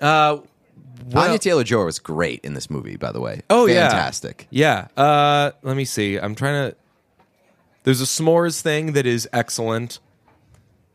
uh, 0.00 0.38
well- 1.12 1.24
Anya 1.24 1.38
Taylor 1.38 1.64
Joy 1.64 1.84
was 1.84 1.98
great 1.98 2.40
in 2.44 2.54
this 2.54 2.70
movie, 2.70 2.96
by 2.96 3.10
the 3.12 3.20
way. 3.20 3.42
Oh 3.50 3.66
yeah, 3.66 3.88
fantastic. 3.88 4.46
Yeah. 4.50 4.88
Uh, 4.96 5.50
let 5.62 5.76
me 5.76 5.84
see. 5.84 6.16
I'm 6.16 6.34
trying 6.34 6.70
to. 6.70 6.76
There's 7.82 8.00
a 8.00 8.04
s'mores 8.04 8.60
thing 8.60 8.92
that 8.92 9.06
is 9.06 9.28
excellent. 9.32 9.98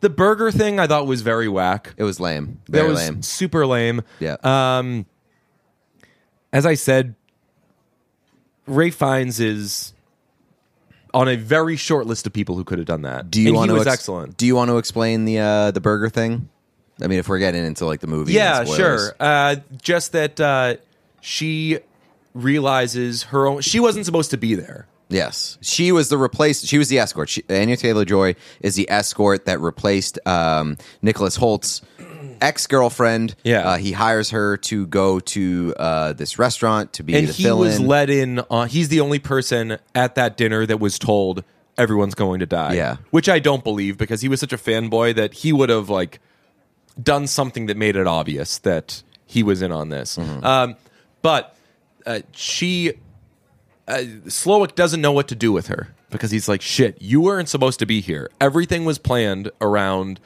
The 0.01 0.09
burger 0.09 0.51
thing 0.51 0.79
I 0.79 0.85
thought 0.87 1.07
was 1.07 1.21
very 1.21 1.47
whack. 1.49 1.93
It 1.97 2.03
was 2.03 2.19
lame. 2.19 2.61
That 2.65 2.71
Very 2.79 2.89
was 2.89 2.99
lame. 2.99 3.21
super 3.23 3.65
lame. 3.65 4.03
Yeah. 4.19 4.35
Um, 4.43 5.07
as 6.53 6.65
I 6.65 6.75
said, 6.75 7.15
Ralph 8.67 8.93
Fiennes 8.95 9.39
is 9.39 9.93
on 11.13 11.27
a 11.29 11.35
very 11.37 11.75
short 11.77 12.07
list 12.07 12.27
of 12.27 12.33
people 12.33 12.55
who 12.55 12.63
could 12.63 12.77
have 12.77 12.87
done 12.87 13.03
that. 13.03 13.31
do 13.31 13.41
you 13.41 13.47
and 13.49 13.55
want 13.57 13.69
he 13.69 13.73
to 13.75 13.79
was 13.79 13.87
ex- 13.87 13.93
excellent. 14.01 14.37
Do 14.37 14.45
you 14.45 14.55
want 14.55 14.69
to 14.69 14.77
explain 14.77 15.25
the 15.25 15.39
uh, 15.39 15.71
the 15.71 15.81
burger 15.81 16.09
thing? 16.09 16.49
I 17.01 17.07
mean, 17.07 17.19
if 17.19 17.27
we're 17.27 17.39
getting 17.39 17.65
into 17.65 17.85
like 17.85 17.99
the 17.99 18.07
movie, 18.07 18.33
Yeah, 18.33 18.59
and 18.59 18.67
spoilers. 18.69 19.01
sure. 19.01 19.15
Uh, 19.19 19.55
just 19.81 20.11
that 20.13 20.39
uh, 20.39 20.75
she 21.21 21.79
realizes 22.33 23.23
her 23.23 23.47
own. 23.47 23.61
She 23.61 23.79
wasn't 23.79 24.05
supposed 24.05 24.31
to 24.31 24.37
be 24.37 24.55
there. 24.55 24.87
Yes, 25.07 25.57
she 25.61 25.91
was 25.91 26.09
the 26.09 26.17
replace. 26.17 26.65
She 26.65 26.77
was 26.79 26.89
the 26.89 26.97
escort. 26.99 27.29
She, 27.29 27.43
Anya 27.49 27.77
Taylor 27.77 28.05
Joy 28.05 28.35
is 28.61 28.75
the 28.75 28.89
escort 28.89 29.45
that 29.45 29.59
replaced 29.61 30.17
um, 30.25 30.77
Nicholas 31.03 31.35
Hoult's 31.37 31.81
ex 32.41 32.67
girlfriend. 32.67 33.35
Yeah. 33.43 33.59
uh, 33.61 33.77
he 33.77 33.91
hires 33.91 34.29
her 34.31 34.57
to 34.57 34.87
go 34.87 35.19
to 35.19 35.73
uh, 35.77 36.13
this 36.13 36.39
restaurant 36.39 36.93
to 36.93 37.03
be 37.03 37.15
and 37.15 37.27
the 37.27 37.31
he 37.33 37.43
fill 37.43 37.59
was 37.59 37.79
let 37.79 38.09
in. 38.09 38.41
He's 38.69 38.89
the 38.89 39.01
only 39.01 39.19
person 39.19 39.77
at 39.93 40.15
that 40.15 40.37
dinner 40.37 40.65
that 40.65 40.79
was 40.79 40.99
told 40.99 41.43
everyone's 41.77 42.15
going 42.15 42.39
to 42.39 42.45
die. 42.45 42.73
Yeah. 42.73 42.97
which 43.11 43.27
I 43.29 43.39
don't 43.39 43.63
believe 43.63 43.97
because 43.97 44.21
he 44.21 44.29
was 44.29 44.39
such 44.39 44.53
a 44.53 44.57
fanboy 44.57 45.15
that 45.15 45.33
he 45.33 45.51
would 45.51 45.69
have 45.69 45.89
like 45.89 46.19
done 47.01 47.27
something 47.27 47.65
that 47.65 47.77
made 47.77 47.95
it 47.95 48.07
obvious 48.07 48.59
that 48.59 49.03
he 49.25 49.43
was 49.43 49.61
in 49.61 49.71
on 49.71 49.89
this. 49.89 50.17
Mm-hmm. 50.17 50.45
Um, 50.45 50.75
but 51.21 51.55
uh, 52.05 52.19
she, 52.31 52.93
uh, 53.87 54.03
Slowik 54.27 54.75
doesn't 54.75 55.01
know 55.01 55.11
what 55.11 55.27
to 55.29 55.35
do 55.35 55.51
with 55.51 55.67
her 55.67 55.89
because 56.09 56.31
he's 56.31 56.47
like, 56.47 56.61
shit, 56.61 57.01
you 57.01 57.19
weren't 57.19 57.49
supposed 57.49 57.79
to 57.79 57.85
be 57.85 57.99
here. 57.99 58.29
Everything 58.39 58.85
was 58.85 58.97
planned 58.97 59.51
around 59.59 60.19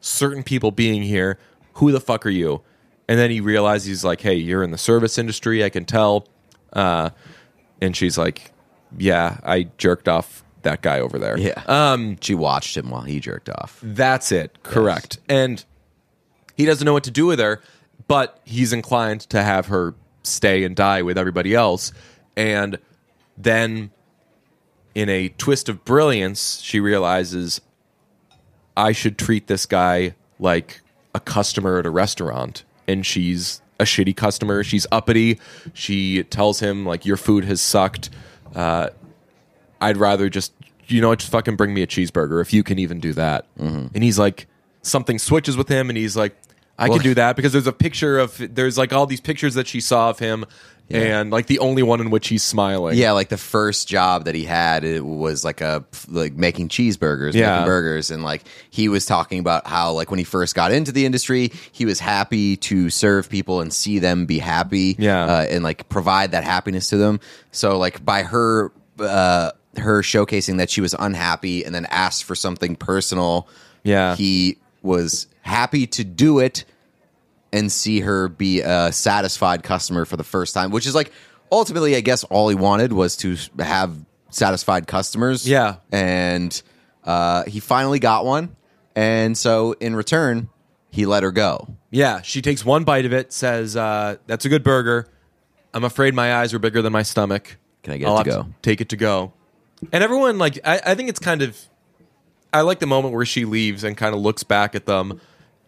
certain 0.00 0.42
people 0.42 0.70
being 0.70 1.02
here. 1.02 1.38
Who 1.76 1.92
the 1.92 2.00
fuck 2.00 2.26
are 2.26 2.30
you? 2.30 2.62
And 3.08 3.18
then 3.18 3.30
he 3.30 3.40
realizes 3.40 3.86
he's 3.86 4.04
like, 4.04 4.20
hey, 4.20 4.34
you're 4.34 4.62
in 4.62 4.70
the 4.70 4.78
service 4.78 5.18
industry. 5.18 5.64
I 5.64 5.70
can 5.70 5.84
tell. 5.84 6.26
Uh, 6.72 7.10
and 7.80 7.96
she's 7.96 8.18
like, 8.18 8.50
yeah, 8.96 9.38
I 9.44 9.68
jerked 9.78 10.08
off 10.08 10.42
that 10.62 10.82
guy 10.82 11.00
over 11.00 11.18
there. 11.18 11.38
yeah, 11.38 11.62
um, 11.66 12.18
she 12.20 12.34
watched 12.34 12.76
him 12.76 12.90
while 12.90 13.02
he 13.02 13.20
jerked 13.20 13.48
off. 13.48 13.78
That's 13.82 14.32
it. 14.32 14.62
Correct. 14.62 15.18
And 15.28 15.64
he 16.56 16.64
doesn't 16.64 16.84
know 16.84 16.92
what 16.92 17.04
to 17.04 17.10
do 17.10 17.26
with 17.26 17.38
her, 17.38 17.62
but 18.08 18.40
he's 18.44 18.72
inclined 18.72 19.20
to 19.22 19.42
have 19.42 19.66
her 19.66 19.94
stay 20.22 20.64
and 20.64 20.74
die 20.74 21.02
with 21.02 21.16
everybody 21.18 21.54
else. 21.54 21.92
And 22.36 22.78
then, 23.38 23.90
in 24.94 25.08
a 25.08 25.28
twist 25.28 25.68
of 25.68 25.84
brilliance, 25.84 26.60
she 26.62 26.80
realizes 26.80 27.60
I 28.76 28.92
should 28.92 29.18
treat 29.18 29.46
this 29.46 29.66
guy 29.66 30.14
like 30.38 30.80
a 31.16 31.20
customer 31.20 31.78
at 31.78 31.86
a 31.86 31.90
restaurant. 31.90 32.62
And 32.86 33.04
she's 33.04 33.60
a 33.80 33.84
shitty 33.84 34.16
customer. 34.16 34.62
She's 34.62 34.86
uppity. 34.92 35.40
She 35.74 36.22
tells 36.22 36.60
him, 36.60 36.86
like, 36.86 37.04
your 37.04 37.16
food 37.16 37.44
has 37.44 37.60
sucked. 37.60 38.10
Uh, 38.54 38.90
I'd 39.80 39.96
rather 39.96 40.28
just, 40.28 40.52
you 40.86 41.00
know, 41.00 41.14
just 41.14 41.32
fucking 41.32 41.56
bring 41.56 41.74
me 41.74 41.82
a 41.82 41.86
cheeseburger 41.86 42.40
if 42.40 42.52
you 42.52 42.62
can 42.62 42.78
even 42.78 43.00
do 43.00 43.12
that. 43.14 43.46
Mm-hmm. 43.58 43.88
And 43.94 44.04
he's 44.04 44.18
like, 44.18 44.46
something 44.82 45.18
switches 45.18 45.56
with 45.56 45.68
him, 45.68 45.90
and 45.90 45.96
he's 45.96 46.16
like, 46.16 46.36
I 46.78 46.88
can 46.88 46.98
do 46.98 47.14
that 47.14 47.36
because 47.36 47.52
there's 47.52 47.66
a 47.66 47.72
picture 47.72 48.18
of, 48.18 48.54
there's 48.54 48.76
like 48.76 48.92
all 48.92 49.06
these 49.06 49.20
pictures 49.20 49.54
that 49.54 49.66
she 49.66 49.80
saw 49.80 50.10
of 50.10 50.18
him, 50.18 50.44
and 50.90 51.30
like 51.30 51.46
the 51.46 51.58
only 51.58 51.82
one 51.82 52.00
in 52.00 52.10
which 52.10 52.28
he's 52.28 52.42
smiling. 52.42 52.96
Yeah, 52.96 53.12
like 53.12 53.28
the 53.28 53.36
first 53.36 53.88
job 53.88 54.24
that 54.26 54.34
he 54.34 54.44
had, 54.44 54.84
it 54.84 55.04
was 55.04 55.44
like 55.44 55.60
a 55.60 55.84
like 56.08 56.34
making 56.34 56.68
cheeseburgers, 56.68 57.34
Yeah. 57.34 57.52
making 57.52 57.66
burgers, 57.66 58.10
and 58.10 58.22
like 58.22 58.42
he 58.70 58.88
was 58.88 59.04
talking 59.06 59.38
about 59.40 59.66
how 59.66 59.92
like 59.92 60.10
when 60.10 60.18
he 60.18 60.24
first 60.24 60.54
got 60.54 60.72
into 60.72 60.92
the 60.92 61.04
industry, 61.04 61.50
he 61.72 61.84
was 61.84 61.98
happy 62.00 62.56
to 62.58 62.88
serve 62.90 63.28
people 63.28 63.60
and 63.60 63.72
see 63.72 63.98
them 63.98 64.26
be 64.26 64.38
happy, 64.38 64.94
Yeah. 64.98 65.24
uh, 65.24 65.46
and 65.50 65.64
like 65.64 65.88
provide 65.88 66.30
that 66.32 66.44
happiness 66.44 66.88
to 66.90 66.96
them. 66.96 67.18
So 67.50 67.78
like 67.78 68.04
by 68.04 68.22
her, 68.22 68.70
uh, 69.00 69.50
her 69.76 70.02
showcasing 70.02 70.58
that 70.58 70.70
she 70.70 70.80
was 70.80 70.94
unhappy 70.98 71.64
and 71.64 71.74
then 71.74 71.86
asked 71.86 72.24
for 72.24 72.34
something 72.34 72.76
personal, 72.76 73.48
Yeah. 73.82 74.14
he 74.16 74.58
was 74.82 75.26
happy 75.42 75.86
to 75.88 76.04
do 76.04 76.38
it 76.38 76.64
and 77.56 77.72
see 77.72 78.00
her 78.00 78.28
be 78.28 78.60
a 78.60 78.92
satisfied 78.92 79.62
customer 79.62 80.04
for 80.04 80.16
the 80.16 80.24
first 80.24 80.54
time, 80.54 80.70
which 80.70 80.86
is 80.86 80.94
like 80.94 81.10
ultimately, 81.50 81.96
I 81.96 82.00
guess, 82.00 82.24
all 82.24 82.48
he 82.48 82.54
wanted 82.54 82.92
was 82.92 83.16
to 83.18 83.36
have 83.58 83.96
satisfied 84.30 84.86
customers. 84.86 85.48
Yeah. 85.48 85.76
And 85.90 86.60
uh, 87.04 87.44
he 87.44 87.60
finally 87.60 87.98
got 87.98 88.24
one. 88.24 88.54
And 88.94 89.36
so 89.36 89.72
in 89.72 89.96
return, 89.96 90.48
he 90.90 91.06
let 91.06 91.22
her 91.22 91.32
go. 91.32 91.68
Yeah, 91.90 92.22
she 92.22 92.42
takes 92.42 92.64
one 92.64 92.84
bite 92.84 93.04
of 93.04 93.12
it, 93.12 93.32
says, 93.32 93.76
uh, 93.76 94.16
"That's 94.26 94.44
a 94.44 94.48
good 94.48 94.62
burger." 94.62 95.06
I'm 95.74 95.84
afraid 95.84 96.14
my 96.14 96.36
eyes 96.36 96.54
are 96.54 96.58
bigger 96.58 96.80
than 96.80 96.92
my 96.92 97.02
stomach. 97.02 97.58
Can 97.82 97.92
I 97.92 97.98
get 97.98 98.06
it 98.06 98.10
I'll 98.10 98.24
to 98.24 98.32
have 98.32 98.46
go? 98.46 98.54
take 98.62 98.80
it 98.80 98.88
to 98.90 98.96
go. 98.96 99.34
And 99.92 100.02
everyone 100.02 100.38
like, 100.38 100.58
I, 100.64 100.80
I 100.86 100.94
think 100.94 101.10
it's 101.10 101.18
kind 101.18 101.42
of, 101.42 101.58
I 102.50 102.62
like 102.62 102.78
the 102.78 102.86
moment 102.86 103.12
where 103.12 103.26
she 103.26 103.44
leaves 103.44 103.84
and 103.84 103.94
kind 103.94 104.14
of 104.14 104.22
looks 104.22 104.42
back 104.42 104.74
at 104.74 104.86
them, 104.86 105.20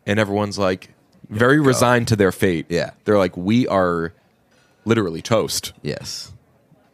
and 0.07 0.18
everyone's 0.18 0.59
like 0.59 0.95
very 1.31 1.61
resigned 1.61 2.09
to 2.09 2.16
their 2.16 2.33
fate. 2.33 2.66
Yeah. 2.68 2.91
they're 3.05 3.18
like, 3.18 3.37
we 3.37 3.66
are 3.68 4.12
literally 4.85 5.22
toast. 5.22 5.72
Yes. 5.83 6.33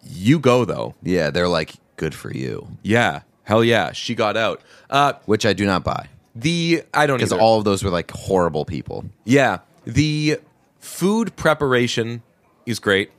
You 0.02 0.38
go 0.38 0.64
though. 0.64 0.94
Yeah. 1.02 1.30
They're 1.30 1.48
like, 1.48 1.74
good 1.96 2.14
for 2.14 2.32
you, 2.32 2.66
Yeah, 2.82 3.20
hell 3.44 3.62
yeah, 3.62 3.92
she 3.92 4.14
got 4.16 4.36
out. 4.36 4.60
Uh, 4.90 5.12
which 5.26 5.46
I 5.46 5.52
do 5.52 5.64
not 5.64 5.84
buy 5.84 6.08
the 6.34 6.82
I 6.92 7.06
don't 7.06 7.18
because 7.18 7.32
either. 7.32 7.40
all 7.40 7.58
of 7.58 7.64
those 7.64 7.84
were 7.84 7.90
like 7.90 8.10
horrible 8.10 8.64
people. 8.64 9.04
Yeah, 9.24 9.58
the 9.84 10.40
food 10.80 11.36
preparation 11.36 12.22
is 12.66 12.80
great. 12.80 13.12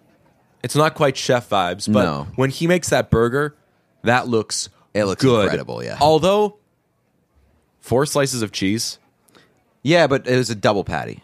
It's 0.62 0.76
not 0.76 0.96
quite 0.96 1.16
chef 1.16 1.48
vibes, 1.50 1.92
but 1.92 2.04
No. 2.04 2.28
when 2.36 2.50
he 2.50 2.68
makes 2.68 2.90
that 2.90 3.10
burger, 3.10 3.56
that 4.04 4.28
looks 4.28 4.68
It 4.94 5.06
looks 5.06 5.22
good. 5.24 5.44
incredible, 5.46 5.82
yeah. 5.84 5.98
Although 6.02 6.58
four 7.80 8.06
slices 8.06 8.42
of 8.42 8.52
cheese, 8.52 9.00
Yeah, 9.86 10.08
but 10.08 10.26
it 10.28 10.36
was 10.36 10.50
a 10.50 10.56
double 10.56 10.84
patty. 10.84 11.22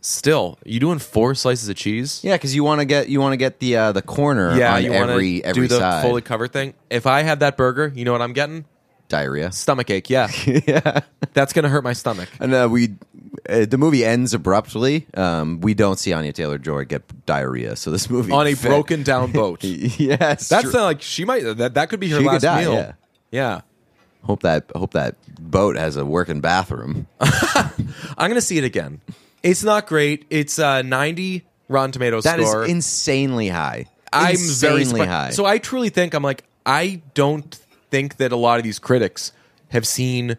still 0.00 0.58
you 0.64 0.80
doing 0.80 0.98
four 0.98 1.34
slices 1.34 1.68
of 1.68 1.76
cheese? 1.76 2.20
Yeah, 2.24 2.34
because 2.36 2.54
you 2.54 2.64
want 2.64 2.80
to 2.80 2.84
get 2.86 3.08
you 3.08 3.20
want 3.20 3.34
to 3.34 3.36
get 3.36 3.60
the 3.60 3.76
uh, 3.76 3.92
the 3.92 4.02
corner 4.02 4.56
Yeah, 4.56 4.74
on 4.76 4.82
you 4.84 4.92
want 4.92 5.10
every 5.10 5.44
every 5.44 5.62
do 5.64 5.68
the 5.68 5.78
side. 5.78 6.02
fully 6.02 6.22
covered 6.22 6.52
thing. 6.52 6.74
If 6.90 7.06
I 7.06 7.22
had 7.22 7.40
that 7.40 7.56
burger, 7.56 7.92
you 7.94 8.04
know 8.04 8.12
what 8.12 8.22
I'm 8.22 8.32
getting? 8.32 8.64
Diarrhea. 9.08 9.52
Stomach 9.52 9.90
ache. 9.90 10.08
Yeah, 10.08 10.30
yeah. 10.46 11.00
that's 11.34 11.52
gonna 11.52 11.68
hurt 11.68 11.84
my 11.84 11.92
stomach. 11.92 12.30
And 12.40 12.54
uh, 12.54 12.66
we, 12.70 12.94
uh, 13.46 13.66
the 13.66 13.76
movie 13.76 14.06
ends 14.06 14.32
abruptly. 14.32 15.06
Um, 15.12 15.60
we 15.60 15.74
don't 15.74 15.98
see 15.98 16.14
Anya 16.14 16.32
Taylor 16.32 16.56
Joy 16.56 16.86
get 16.86 17.02
diarrhea. 17.26 17.76
So 17.76 17.90
this 17.90 18.08
movie 18.08 18.32
On 18.32 18.46
a 18.46 18.54
fit- 18.54 18.68
broken 18.70 19.02
down 19.02 19.32
boat. 19.40 19.62
yes, 19.64 20.48
That's 20.48 20.62
true. 20.62 20.72
not 20.72 20.84
like 20.84 21.02
she 21.02 21.26
might 21.26 21.42
that 21.58 21.74
that 21.74 21.90
could 21.90 22.00
be 22.00 22.08
her 22.08 22.16
She 22.18 22.24
could 22.24 22.32
last 22.32 22.42
die, 22.42 22.62
meal. 22.62 22.72
yeah. 22.72 22.92
yeah. 23.30 23.60
Hope 24.24 24.42
that 24.42 24.64
hope 24.74 24.92
that 24.92 25.16
boat 25.40 25.76
has 25.76 25.96
a 25.96 26.04
working 26.04 26.40
bathroom. 26.40 27.06
I'm 27.20 28.28
gonna 28.30 28.40
see 28.40 28.58
it 28.58 28.64
again. 28.64 29.00
It's 29.42 29.62
not 29.64 29.86
great. 29.86 30.24
It's 30.30 30.58
uh, 30.58 30.82
90 30.82 31.44
Rotten 31.68 31.90
Tomatoes 31.92 32.24
That 32.24 32.38
is 32.38 32.48
score. 32.48 32.64
insanely 32.64 33.48
high. 33.48 33.86
I'm 34.12 34.36
very 34.36 34.82
insanely 34.82 35.06
high. 35.06 35.30
So 35.30 35.44
I 35.44 35.58
truly 35.58 35.88
think 35.88 36.14
I'm 36.14 36.22
like 36.22 36.44
I 36.64 37.00
don't 37.14 37.52
think 37.90 38.18
that 38.18 38.30
a 38.32 38.36
lot 38.36 38.58
of 38.58 38.62
these 38.64 38.78
critics 38.78 39.32
have 39.70 39.86
seen 39.86 40.36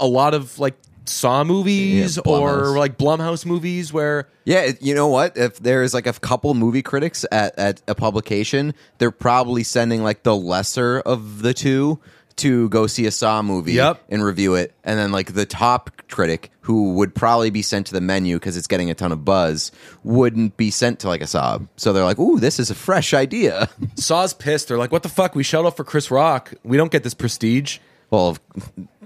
a 0.00 0.06
lot 0.06 0.34
of 0.34 0.58
like 0.58 0.76
Saw 1.06 1.42
movies 1.42 2.16
Yeah, 2.18 2.22
or 2.30 2.76
like 2.78 2.98
Blumhouse 2.98 3.46
movies 3.46 3.92
where 3.94 4.28
Yeah, 4.44 4.60
it- 4.60 4.82
you 4.82 4.94
know 4.94 5.08
what? 5.08 5.38
If 5.38 5.58
there's 5.58 5.94
like 5.94 6.06
a 6.06 6.12
couple 6.12 6.52
movie 6.52 6.82
critics 6.82 7.24
at, 7.32 7.58
at 7.58 7.80
a 7.88 7.94
publication, 7.94 8.74
they're 8.98 9.10
probably 9.10 9.62
sending 9.64 10.02
like 10.02 10.22
the 10.22 10.36
lesser 10.36 11.00
of 11.00 11.40
the 11.40 11.54
two 11.54 11.98
to 12.38 12.68
go 12.68 12.86
see 12.86 13.06
a 13.06 13.10
Saw 13.10 13.42
movie 13.42 13.74
Yep. 13.74 14.02
and 14.08 14.24
review 14.24 14.54
it, 14.54 14.74
and 14.84 14.98
then 14.98 15.12
like 15.12 15.32
the 15.34 15.46
top 15.46 15.90
critic 16.08 16.50
who 16.60 16.94
would 16.94 17.14
probably 17.14 17.50
be 17.50 17.62
sent 17.62 17.86
to 17.88 17.92
the 17.92 18.00
menu 18.00 18.36
because 18.36 18.56
it's 18.56 18.66
getting 18.66 18.90
a 18.90 18.94
ton 18.94 19.12
of 19.12 19.24
buzz 19.24 19.70
wouldn't 20.04 20.56
be 20.56 20.70
sent 20.70 21.00
to 21.00 21.08
like 21.08 21.20
a 21.20 21.26
Saw. 21.26 21.58
So 21.76 21.92
they're 21.92 22.04
like, 22.04 22.18
"Ooh, 22.18 22.38
this 22.40 22.58
is 22.58 22.70
a 22.70 22.74
fresh 22.74 23.14
idea." 23.14 23.68
Saw's 23.96 24.32
pissed. 24.34 24.68
They're 24.68 24.78
like, 24.78 24.92
"What 24.92 25.02
the 25.02 25.08
fuck? 25.08 25.34
We 25.34 25.42
shut 25.42 25.64
out 25.66 25.76
for 25.76 25.84
Chris 25.84 26.10
Rock. 26.10 26.52
We 26.64 26.76
don't 26.76 26.90
get 26.92 27.02
this 27.02 27.14
prestige." 27.14 27.78
well, 28.10 28.36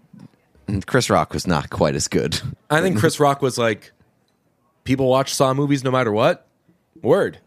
Chris 0.86 1.10
Rock 1.10 1.32
was 1.34 1.46
not 1.46 1.70
quite 1.70 1.94
as 1.94 2.08
good. 2.08 2.40
I 2.70 2.80
think 2.80 2.98
Chris 2.98 3.18
Rock 3.20 3.42
was 3.42 3.58
like, 3.58 3.92
"People 4.84 5.08
watch 5.08 5.34
Saw 5.34 5.52
movies 5.54 5.84
no 5.84 5.90
matter 5.90 6.12
what." 6.12 6.46
Word. 7.02 7.38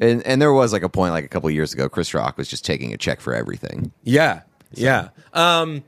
And 0.00 0.24
and 0.26 0.40
there 0.40 0.52
was 0.52 0.72
like 0.72 0.82
a 0.82 0.88
point 0.88 1.12
like 1.12 1.24
a 1.24 1.28
couple 1.28 1.50
years 1.50 1.72
ago, 1.72 1.88
Chris 1.88 2.14
Rock 2.14 2.36
was 2.38 2.46
just 2.48 2.64
taking 2.64 2.92
a 2.92 2.96
check 2.96 3.20
for 3.20 3.34
everything. 3.34 3.90
Yeah. 4.04 4.42
Yeah. 4.72 5.08
Um 5.32 5.82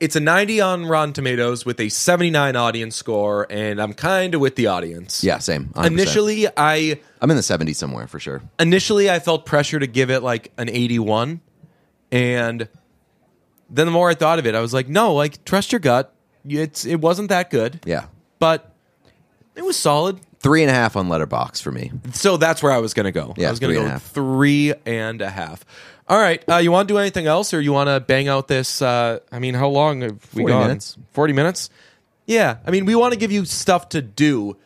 it's 0.00 0.14
a 0.14 0.20
90 0.20 0.60
on 0.60 0.86
Rotten 0.86 1.12
Tomatoes 1.12 1.66
with 1.66 1.80
a 1.80 1.88
79 1.88 2.54
audience 2.54 2.94
score 2.94 3.46
and 3.50 3.80
I'm 3.82 3.92
kind 3.94 4.32
of 4.34 4.40
with 4.40 4.54
the 4.54 4.68
audience. 4.68 5.24
Yeah, 5.24 5.38
same. 5.38 5.66
100%. 5.74 5.86
Initially 5.86 6.46
I 6.56 7.00
I'm 7.20 7.30
in 7.30 7.36
the 7.36 7.42
70s 7.42 7.76
somewhere 7.76 8.06
for 8.06 8.20
sure. 8.20 8.42
initially 8.60 9.10
I 9.10 9.18
felt 9.18 9.44
pressure 9.44 9.78
to 9.80 9.86
give 9.86 10.10
it 10.10 10.22
like 10.22 10.52
an 10.56 10.68
81 10.68 11.40
and 12.12 12.68
then 13.70 13.86
the 13.86 13.90
more 13.92 14.08
I 14.08 14.14
thought 14.14 14.38
of 14.38 14.46
it 14.46 14.54
I 14.54 14.60
was 14.60 14.72
like 14.72 14.88
no, 14.88 15.14
like 15.14 15.44
trust 15.44 15.72
your 15.72 15.80
gut. 15.80 16.14
It's 16.48 16.86
it 16.86 17.00
wasn't 17.00 17.28
that 17.30 17.50
good, 17.50 17.80
Yeah. 17.84 18.06
but 18.38 18.72
it 19.56 19.64
was 19.64 19.76
solid. 19.76 20.20
Three 20.40 20.62
and 20.62 20.70
a 20.70 20.72
half 20.74 20.96
on 20.96 21.08
Letterboxd 21.08 21.60
for 21.62 21.72
me. 21.72 21.90
So 22.12 22.36
that's 22.36 22.62
where 22.62 22.70
I 22.70 22.78
was 22.78 22.94
going 22.94 23.04
to 23.04 23.12
go. 23.12 23.34
Yeah, 23.36 23.48
I 23.48 23.50
was 23.50 23.58
going 23.58 23.74
to 23.74 23.80
go 23.80 23.86
a 23.86 23.90
half. 23.90 24.04
three 24.04 24.72
and 24.86 25.20
a 25.20 25.28
half. 25.28 25.64
All 26.08 26.18
right. 26.18 26.42
Uh, 26.48 26.56
you 26.56 26.72
want 26.72 26.88
to 26.88 26.94
do 26.94 26.98
anything 26.98 27.26
else, 27.26 27.52
or 27.52 27.60
you 27.60 27.72
want 27.72 27.88
to 27.88 28.00
bang 28.00 28.28
out 28.28 28.48
this? 28.48 28.80
Uh, 28.80 29.18
I 29.30 29.38
mean, 29.38 29.54
how 29.54 29.68
long 29.68 30.00
have 30.00 30.34
we 30.34 30.42
40 30.42 30.52
gone? 30.52 30.62
minutes. 30.68 30.96
Forty 31.12 31.32
minutes. 31.32 31.70
Yeah. 32.26 32.58
I 32.66 32.70
mean, 32.70 32.86
we 32.86 32.94
want 32.94 33.12
to 33.12 33.18
give 33.18 33.30
you 33.32 33.44
stuff 33.44 33.90
to 33.90 34.02
do 34.02 34.56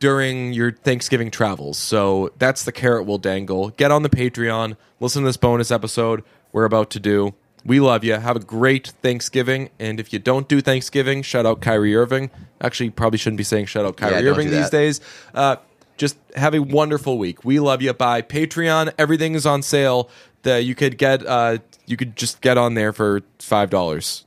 during 0.00 0.52
your 0.52 0.72
Thanksgiving 0.72 1.30
travels. 1.30 1.78
So 1.78 2.32
that's 2.38 2.64
the 2.64 2.72
carrot 2.72 3.06
we'll 3.06 3.18
dangle. 3.18 3.70
Get 3.70 3.92
on 3.92 4.02
the 4.02 4.10
Patreon. 4.10 4.76
Listen 4.98 5.22
to 5.22 5.28
this 5.28 5.36
bonus 5.36 5.70
episode 5.70 6.24
we're 6.52 6.64
about 6.64 6.90
to 6.90 7.00
do. 7.00 7.34
We 7.64 7.80
love 7.80 8.02
you. 8.02 8.14
Have 8.14 8.36
a 8.36 8.40
great 8.40 8.88
Thanksgiving. 9.02 9.70
And 9.78 10.00
if 10.00 10.12
you 10.12 10.18
don't 10.18 10.48
do 10.48 10.60
Thanksgiving, 10.60 11.22
shout 11.22 11.46
out 11.46 11.60
Kyrie 11.60 11.94
Irving. 11.94 12.30
Actually, 12.60 12.90
probably 12.90 13.18
shouldn't 13.18 13.38
be 13.38 13.44
saying 13.44 13.66
shout 13.66 13.84
out 13.84 13.96
Kyrie 13.96 14.24
Yeah, 14.24 14.30
Irving 14.30 14.50
these 14.50 14.70
days. 14.70 15.00
Uh, 15.32 15.56
just 15.96 16.16
have 16.34 16.54
a 16.54 16.58
wonderful 16.60 17.18
week. 17.18 17.44
We 17.44 17.60
love 17.60 17.80
you. 17.80 17.92
Bye. 17.92 18.22
Patreon. 18.22 18.92
Everything 18.98 19.34
is 19.34 19.46
on 19.46 19.62
sale. 19.62 20.10
That 20.42 20.64
you 20.64 20.74
could 20.74 20.98
get 20.98 21.24
uh, 21.24 21.58
you 21.86 21.96
could 21.96 22.16
just 22.16 22.40
get 22.40 22.58
on 22.58 22.74
there 22.74 22.92
for 22.92 23.22
five 23.38 23.70
dollars. 23.70 24.24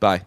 Bye. 0.00 0.22